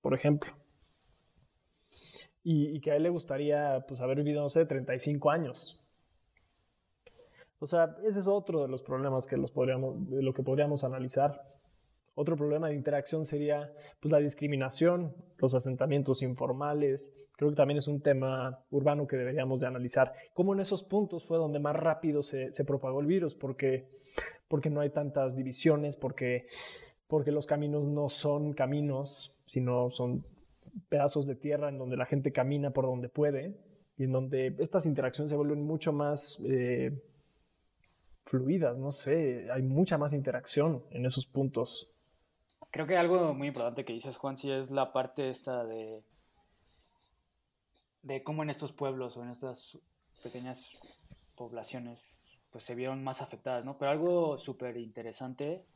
por 0.00 0.14
ejemplo. 0.14 0.52
Y, 2.42 2.76
y, 2.76 2.80
que 2.80 2.92
a 2.92 2.96
él 2.96 3.02
le 3.02 3.10
gustaría 3.10 3.84
pues, 3.86 4.00
haber 4.00 4.18
vivido, 4.18 4.40
no 4.40 4.48
sé, 4.48 4.64
35 4.64 5.30
años. 5.30 5.78
O 7.60 7.66
sea, 7.66 7.96
ese 8.04 8.20
es 8.20 8.28
otro 8.28 8.62
de 8.62 8.68
los 8.68 8.82
problemas 8.82 9.26
que 9.26 9.36
los 9.36 9.50
podríamos, 9.50 10.08
de 10.08 10.22
lo 10.22 10.32
que 10.32 10.42
podríamos 10.42 10.84
analizar. 10.84 11.57
Otro 12.20 12.36
problema 12.36 12.68
de 12.68 12.74
interacción 12.74 13.24
sería 13.24 13.72
pues, 14.00 14.10
la 14.10 14.18
discriminación, 14.18 15.14
los 15.36 15.54
asentamientos 15.54 16.20
informales. 16.22 17.12
Creo 17.36 17.50
que 17.50 17.54
también 17.54 17.78
es 17.78 17.86
un 17.86 18.00
tema 18.00 18.64
urbano 18.70 19.06
que 19.06 19.16
deberíamos 19.16 19.60
de 19.60 19.68
analizar. 19.68 20.12
Cómo 20.34 20.52
en 20.52 20.58
esos 20.58 20.82
puntos 20.82 21.24
fue 21.24 21.38
donde 21.38 21.60
más 21.60 21.76
rápido 21.76 22.24
se, 22.24 22.50
propagó 22.66 23.00
el 23.00 23.06
virus, 23.06 23.36
porque, 23.36 23.88
porque 24.48 24.68
no 24.68 24.80
hay 24.80 24.90
tantas 24.90 25.36
divisiones, 25.36 25.96
porque 25.96 26.48
porque 27.06 27.30
los 27.30 27.46
caminos 27.46 27.86
no 27.86 28.08
son 28.08 28.52
caminos, 28.52 29.38
sino 29.46 29.88
son 29.90 30.26
pedazos 30.88 31.24
de 31.26 31.36
tierra 31.36 31.68
en 31.68 31.78
donde 31.78 31.96
la 31.96 32.04
gente 32.04 32.32
camina 32.32 32.72
por 32.72 32.84
donde 32.84 33.08
puede 33.08 33.56
y 33.96 34.04
en 34.04 34.12
donde 34.12 34.56
estas 34.58 34.86
interacciones 34.86 35.30
se 35.30 35.36
vuelven 35.36 35.62
mucho 35.62 35.92
más 35.92 36.40
eh, 36.44 37.00
fluidas, 38.24 38.76
no 38.76 38.90
sé, 38.90 39.48
hay 39.52 39.62
mucha 39.62 39.96
más 39.98 40.12
interacción 40.12 40.82
en 40.90 41.06
esos 41.06 41.24
puntos. 41.24 41.92
Creo 42.70 42.86
que 42.86 42.96
algo 42.96 43.34
muy 43.34 43.48
importante 43.48 43.84
que 43.84 43.92
dices, 43.92 44.16
Juan, 44.16 44.36
sí 44.36 44.50
es 44.50 44.70
la 44.70 44.92
parte 44.92 45.30
esta 45.30 45.64
de, 45.64 46.02
de 48.02 48.22
cómo 48.22 48.42
en 48.42 48.50
estos 48.50 48.72
pueblos 48.72 49.16
o 49.16 49.22
en 49.22 49.30
estas 49.30 49.78
pequeñas 50.22 50.70
poblaciones 51.34 52.26
pues 52.50 52.64
se 52.64 52.74
vieron 52.74 53.04
más 53.04 53.20
afectadas, 53.22 53.64
¿no? 53.64 53.76
Pero 53.78 53.90
algo 53.90 54.38
súper 54.38 54.76
interesante, 54.78 55.66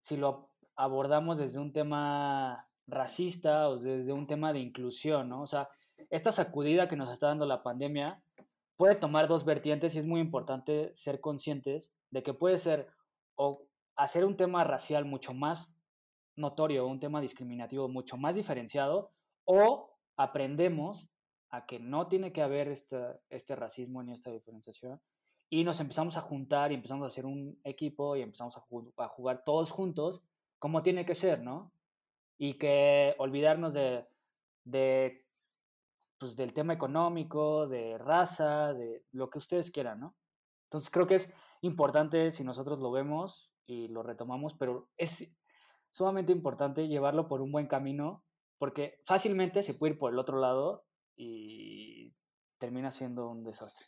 si 0.00 0.16
lo 0.16 0.50
abordamos 0.76 1.38
desde 1.38 1.58
un 1.58 1.72
tema 1.72 2.68
racista 2.86 3.68
o 3.68 3.78
desde 3.78 4.12
un 4.12 4.26
tema 4.26 4.52
de 4.52 4.60
inclusión, 4.60 5.28
¿no? 5.28 5.42
O 5.42 5.46
sea, 5.46 5.68
esta 6.10 6.32
sacudida 6.32 6.88
que 6.88 6.96
nos 6.96 7.10
está 7.10 7.28
dando 7.28 7.46
la 7.46 7.62
pandemia 7.62 8.22
puede 8.76 8.94
tomar 8.94 9.28
dos 9.28 9.44
vertientes 9.44 9.94
y 9.94 9.98
es 9.98 10.06
muy 10.06 10.20
importante 10.20 10.90
ser 10.94 11.20
conscientes 11.20 11.92
de 12.10 12.22
que 12.22 12.34
puede 12.34 12.58
ser 12.58 12.88
o 13.36 13.62
hacer 13.96 14.24
un 14.24 14.36
tema 14.36 14.64
racial 14.64 15.04
mucho 15.04 15.34
más 15.34 15.76
notorio, 16.40 16.86
un 16.86 17.00
tema 17.00 17.20
discriminativo 17.20 17.88
mucho 17.88 18.16
más 18.16 18.34
diferenciado, 18.34 19.12
o 19.44 19.90
aprendemos 20.16 21.08
a 21.50 21.66
que 21.66 21.80
no 21.80 22.06
tiene 22.06 22.32
que 22.32 22.42
haber 22.42 22.68
este 22.68 23.56
racismo 23.56 24.02
ni 24.02 24.12
esta 24.12 24.30
diferenciación, 24.30 25.00
y 25.50 25.64
nos 25.64 25.80
empezamos 25.80 26.16
a 26.16 26.20
juntar 26.20 26.70
y 26.70 26.76
empezamos 26.76 27.04
a 27.04 27.08
hacer 27.08 27.26
un 27.26 27.60
equipo 27.64 28.14
y 28.14 28.22
empezamos 28.22 28.56
a, 28.56 28.64
a 28.98 29.08
jugar 29.08 29.42
todos 29.44 29.72
juntos 29.72 30.22
como 30.60 30.82
tiene 30.82 31.04
que 31.04 31.16
ser, 31.16 31.42
¿no? 31.42 31.72
Y 32.38 32.54
que 32.54 33.16
olvidarnos 33.18 33.74
de, 33.74 34.06
de 34.64 35.26
pues, 36.18 36.36
del 36.36 36.52
tema 36.52 36.74
económico, 36.74 37.66
de 37.66 37.98
raza, 37.98 38.72
de 38.74 39.04
lo 39.10 39.28
que 39.28 39.38
ustedes 39.38 39.70
quieran, 39.70 40.00
¿no? 40.00 40.14
Entonces 40.64 40.88
creo 40.90 41.06
que 41.06 41.16
es 41.16 41.32
importante 41.62 42.30
si 42.30 42.44
nosotros 42.44 42.78
lo 42.78 42.92
vemos 42.92 43.50
y 43.66 43.88
lo 43.88 44.04
retomamos, 44.04 44.54
pero 44.54 44.88
es 44.96 45.36
sumamente 45.90 46.32
importante 46.32 46.88
llevarlo 46.88 47.28
por 47.28 47.40
un 47.40 47.52
buen 47.52 47.66
camino, 47.66 48.24
porque 48.58 49.00
fácilmente 49.04 49.62
se 49.62 49.74
puede 49.74 49.94
ir 49.94 49.98
por 49.98 50.12
el 50.12 50.18
otro 50.18 50.38
lado 50.38 50.84
y 51.16 52.14
termina 52.58 52.90
siendo 52.90 53.28
un 53.28 53.42
desastre. 53.42 53.86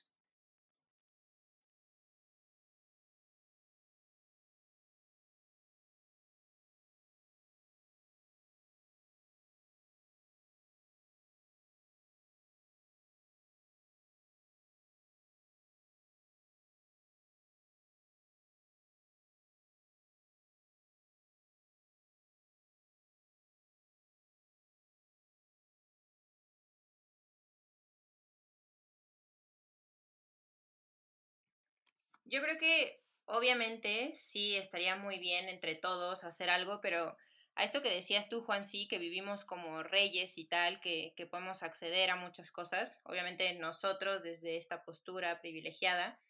Yo 32.32 32.40
creo 32.40 32.56
que 32.56 33.04
obviamente 33.26 34.12
sí 34.16 34.56
estaría 34.56 34.96
muy 34.96 35.18
bien 35.18 35.50
entre 35.50 35.74
todos 35.74 36.24
hacer 36.24 36.48
algo, 36.48 36.80
pero 36.80 37.14
a 37.54 37.62
esto 37.62 37.82
que 37.82 37.90
decías 37.94 38.30
tú, 38.30 38.42
Juan, 38.42 38.64
sí, 38.64 38.88
que 38.88 38.96
vivimos 38.98 39.44
como 39.44 39.82
reyes 39.82 40.38
y 40.38 40.46
tal, 40.46 40.80
que, 40.80 41.12
que 41.14 41.26
podemos 41.26 41.62
acceder 41.62 42.08
a 42.08 42.16
muchas 42.16 42.50
cosas, 42.50 42.98
obviamente 43.02 43.52
nosotros 43.52 44.22
desde 44.22 44.56
esta 44.56 44.82
postura 44.82 45.42
privilegiada, 45.42 46.22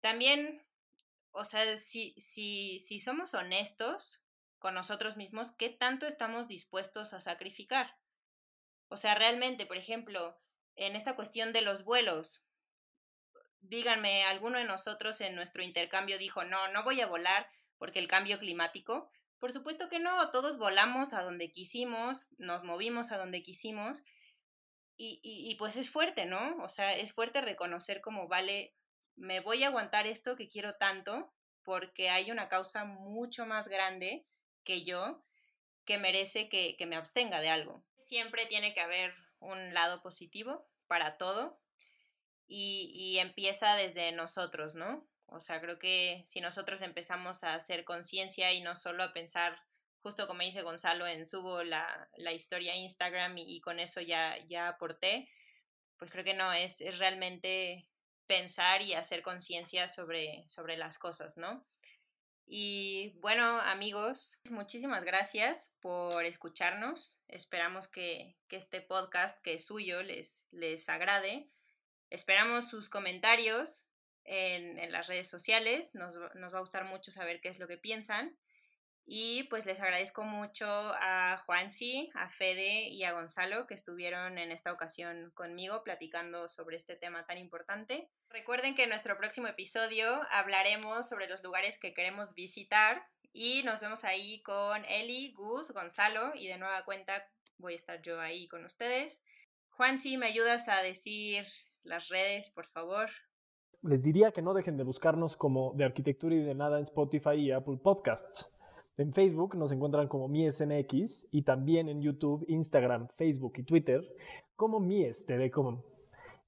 también, 0.00 0.64
o 1.32 1.44
sea, 1.44 1.78
si, 1.78 2.14
si, 2.16 2.78
si 2.78 3.00
somos 3.00 3.34
honestos 3.34 4.22
con 4.60 4.74
nosotros 4.74 5.16
mismos, 5.16 5.50
¿qué 5.50 5.68
tanto 5.68 6.06
estamos 6.06 6.46
dispuestos 6.46 7.12
a 7.12 7.20
sacrificar? 7.20 7.98
O 8.86 8.96
sea, 8.96 9.16
realmente, 9.16 9.66
por 9.66 9.78
ejemplo, 9.78 10.40
en 10.76 10.94
esta 10.94 11.16
cuestión 11.16 11.52
de 11.52 11.62
los 11.62 11.82
vuelos, 11.82 12.43
díganme, 13.68 14.24
¿alguno 14.24 14.58
de 14.58 14.64
nosotros 14.64 15.20
en 15.20 15.34
nuestro 15.34 15.62
intercambio 15.62 16.18
dijo, 16.18 16.44
no, 16.44 16.68
no 16.68 16.82
voy 16.84 17.00
a 17.00 17.06
volar 17.06 17.48
porque 17.78 17.98
el 17.98 18.08
cambio 18.08 18.38
climático? 18.38 19.10
Por 19.38 19.52
supuesto 19.52 19.88
que 19.88 19.98
no, 19.98 20.30
todos 20.30 20.58
volamos 20.58 21.12
a 21.12 21.22
donde 21.22 21.50
quisimos, 21.50 22.26
nos 22.38 22.64
movimos 22.64 23.12
a 23.12 23.18
donde 23.18 23.42
quisimos 23.42 24.02
y, 24.96 25.56
pues 25.58 25.76
es 25.76 25.90
fuerte, 25.90 26.24
¿no? 26.24 26.56
O 26.62 26.68
sea, 26.68 26.96
es 26.96 27.12
fuerte 27.12 27.40
reconocer 27.40 28.00
como, 28.00 28.28
vale, 28.28 28.74
me 29.16 29.40
voy 29.40 29.64
a 29.64 29.66
aguantar 29.66 30.06
esto 30.06 30.36
que 30.36 30.48
quiero 30.48 30.76
tanto 30.76 31.32
porque 31.62 32.10
hay 32.10 32.30
una 32.30 32.48
causa 32.48 32.84
mucho 32.84 33.44
más 33.44 33.68
grande 33.68 34.24
que 34.62 34.84
yo 34.84 35.24
que 35.84 35.98
merece 35.98 36.48
que 36.48 36.86
me 36.86 36.96
abstenga 36.96 37.40
de 37.40 37.50
algo. 37.50 37.84
Siempre 37.98 38.46
tiene 38.46 38.72
que 38.72 38.80
haber 38.80 39.14
un 39.40 39.74
lado 39.74 40.00
positivo 40.00 40.66
para 40.86 41.18
todo, 41.18 41.60
y, 42.46 43.18
empieza 43.18 43.76
desde 43.76 44.12
nosotros, 44.12 44.74
¿no? 44.74 45.06
O 45.26 45.40
sea, 45.40 45.60
creo 45.60 45.78
que 45.78 46.22
si 46.26 46.40
nosotros 46.40 46.82
empezamos 46.82 47.44
a 47.44 47.54
hacer 47.54 47.84
conciencia 47.84 48.52
y 48.52 48.60
no 48.60 48.76
solo 48.76 49.02
a 49.02 49.12
pensar, 49.12 49.58
justo 50.02 50.26
como 50.26 50.42
dice 50.42 50.62
Gonzalo, 50.62 51.06
en 51.06 51.24
subo 51.24 51.62
la, 51.62 52.08
la 52.16 52.32
historia 52.32 52.76
Instagram 52.76 53.38
y, 53.38 53.56
y, 53.56 53.60
con 53.60 53.80
eso 53.80 54.00
ya, 54.00 54.36
ya 54.46 54.68
aporté, 54.68 55.28
pues 55.98 56.10
creo 56.10 56.24
que 56.24 56.34
no, 56.34 56.52
es, 56.52 56.80
es 56.80 56.98
realmente 56.98 57.88
pensar 58.26 58.82
y 58.82 58.94
hacer 58.94 59.22
conciencia 59.22 59.88
sobre, 59.88 60.44
sobre 60.48 60.76
las 60.76 60.98
cosas, 60.98 61.36
¿no? 61.36 61.66
Y 62.46 63.10
bueno, 63.20 63.60
amigos, 63.60 64.38
muchísimas 64.50 65.04
gracias 65.04 65.74
por 65.80 66.24
escucharnos. 66.24 67.18
Esperamos 67.28 67.88
que, 67.88 68.36
que 68.48 68.56
este 68.56 68.82
podcast, 68.82 69.40
que 69.42 69.54
es 69.54 69.64
suyo, 69.64 70.02
les, 70.02 70.46
les 70.50 70.88
agrade. 70.88 71.48
Esperamos 72.14 72.68
sus 72.68 72.88
comentarios 72.88 73.88
en, 74.22 74.92
las 74.92 75.08
redes 75.08 75.28
sociales. 75.28 75.96
Nos, 75.96 76.14
nos, 76.36 76.54
va 76.54 76.58
a 76.58 76.60
gustar 76.60 76.84
mucho 76.84 77.10
saber 77.10 77.40
qué 77.40 77.48
es 77.48 77.58
lo 77.58 77.66
que 77.66 77.76
piensan. 77.76 78.38
Y 79.04 79.42
pues 79.50 79.66
les 79.66 79.80
agradezco 79.80 80.22
mucho 80.22 80.64
a 80.68 81.42
Juansi, 81.44 82.12
a 82.14 82.30
Fede 82.30 82.86
y 82.88 83.02
a 83.02 83.10
Gonzalo 83.10 83.66
que 83.66 83.74
estuvieron 83.74 84.38
en 84.38 84.52
esta 84.52 84.72
ocasión 84.72 85.32
conmigo 85.32 85.82
platicando 85.82 86.46
sobre 86.48 86.76
este 86.76 86.94
tema 86.94 87.26
tan 87.26 87.36
importante. 87.36 88.08
Recuerden 88.30 88.76
que 88.76 88.84
en 88.84 88.90
nuestro 88.90 89.18
próximo 89.18 89.48
episodio 89.48 90.22
hablaremos 90.30 91.08
sobre 91.08 91.26
los 91.26 91.42
lugares 91.42 91.80
que 91.80 91.94
queremos 91.94 92.32
visitar 92.34 93.04
y 93.32 93.64
nos 93.64 93.80
vemos 93.80 94.04
ahí 94.04 94.40
con 94.42 94.84
Eli, 94.84 95.32
Gus, 95.32 95.72
Gonzalo 95.72 96.32
y 96.36 96.46
de 96.46 96.58
nueva 96.58 96.84
cuenta 96.84 97.28
voy 97.58 97.72
a 97.72 97.76
estar 97.76 98.00
yo 98.02 98.20
ahí 98.20 98.46
con 98.46 98.64
ustedes. 98.64 99.20
Juansi, 99.70 100.16
¿me 100.16 100.26
ayudas 100.26 100.68
a 100.68 100.80
decir 100.80 101.44
las 101.84 102.08
redes, 102.08 102.50
por 102.50 102.66
favor. 102.66 103.08
Les 103.82 104.02
diría 104.02 104.32
que 104.32 104.42
no 104.42 104.54
dejen 104.54 104.76
de 104.76 104.84
buscarnos 104.84 105.36
como 105.36 105.72
de 105.74 105.84
arquitectura 105.84 106.34
y 106.34 106.42
de 106.42 106.54
nada 106.54 106.78
en 106.78 106.84
Spotify 106.84 107.34
y 107.34 107.52
Apple 107.52 107.78
Podcasts. 107.82 108.50
En 108.96 109.12
Facebook 109.12 109.56
nos 109.56 109.72
encuentran 109.72 110.08
como 110.08 110.28
MiesMX 110.28 111.28
y 111.30 111.42
también 111.42 111.88
en 111.88 112.00
YouTube, 112.00 112.44
Instagram, 112.48 113.08
Facebook 113.16 113.54
y 113.56 113.64
Twitter 113.64 114.02
como 114.56 114.78
Mies 114.80 115.26
TV 115.26 115.50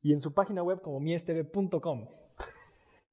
y 0.03 0.13
en 0.13 0.21
su 0.21 0.33
página 0.33 0.63
web 0.63 0.81
como 0.81 1.01
miestv.com. 1.01 2.07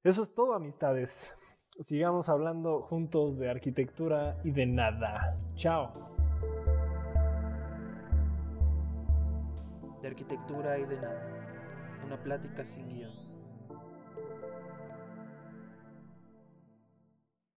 Eso 0.03 0.21
es 0.21 0.33
todo, 0.35 0.53
amistades. 0.53 1.35
Sigamos 1.79 2.29
hablando 2.29 2.81
juntos 2.81 3.39
de 3.39 3.49
arquitectura 3.49 4.39
y 4.43 4.51
de 4.51 4.67
nada. 4.67 5.39
Chao. 5.55 5.91
De 10.01 10.07
arquitectura 10.07 10.77
y 10.77 10.85
de 10.85 10.95
nada. 10.97 11.42
Una 12.05 12.17
plática 12.17 12.65
sin 12.65 12.89
guion. 12.89 13.22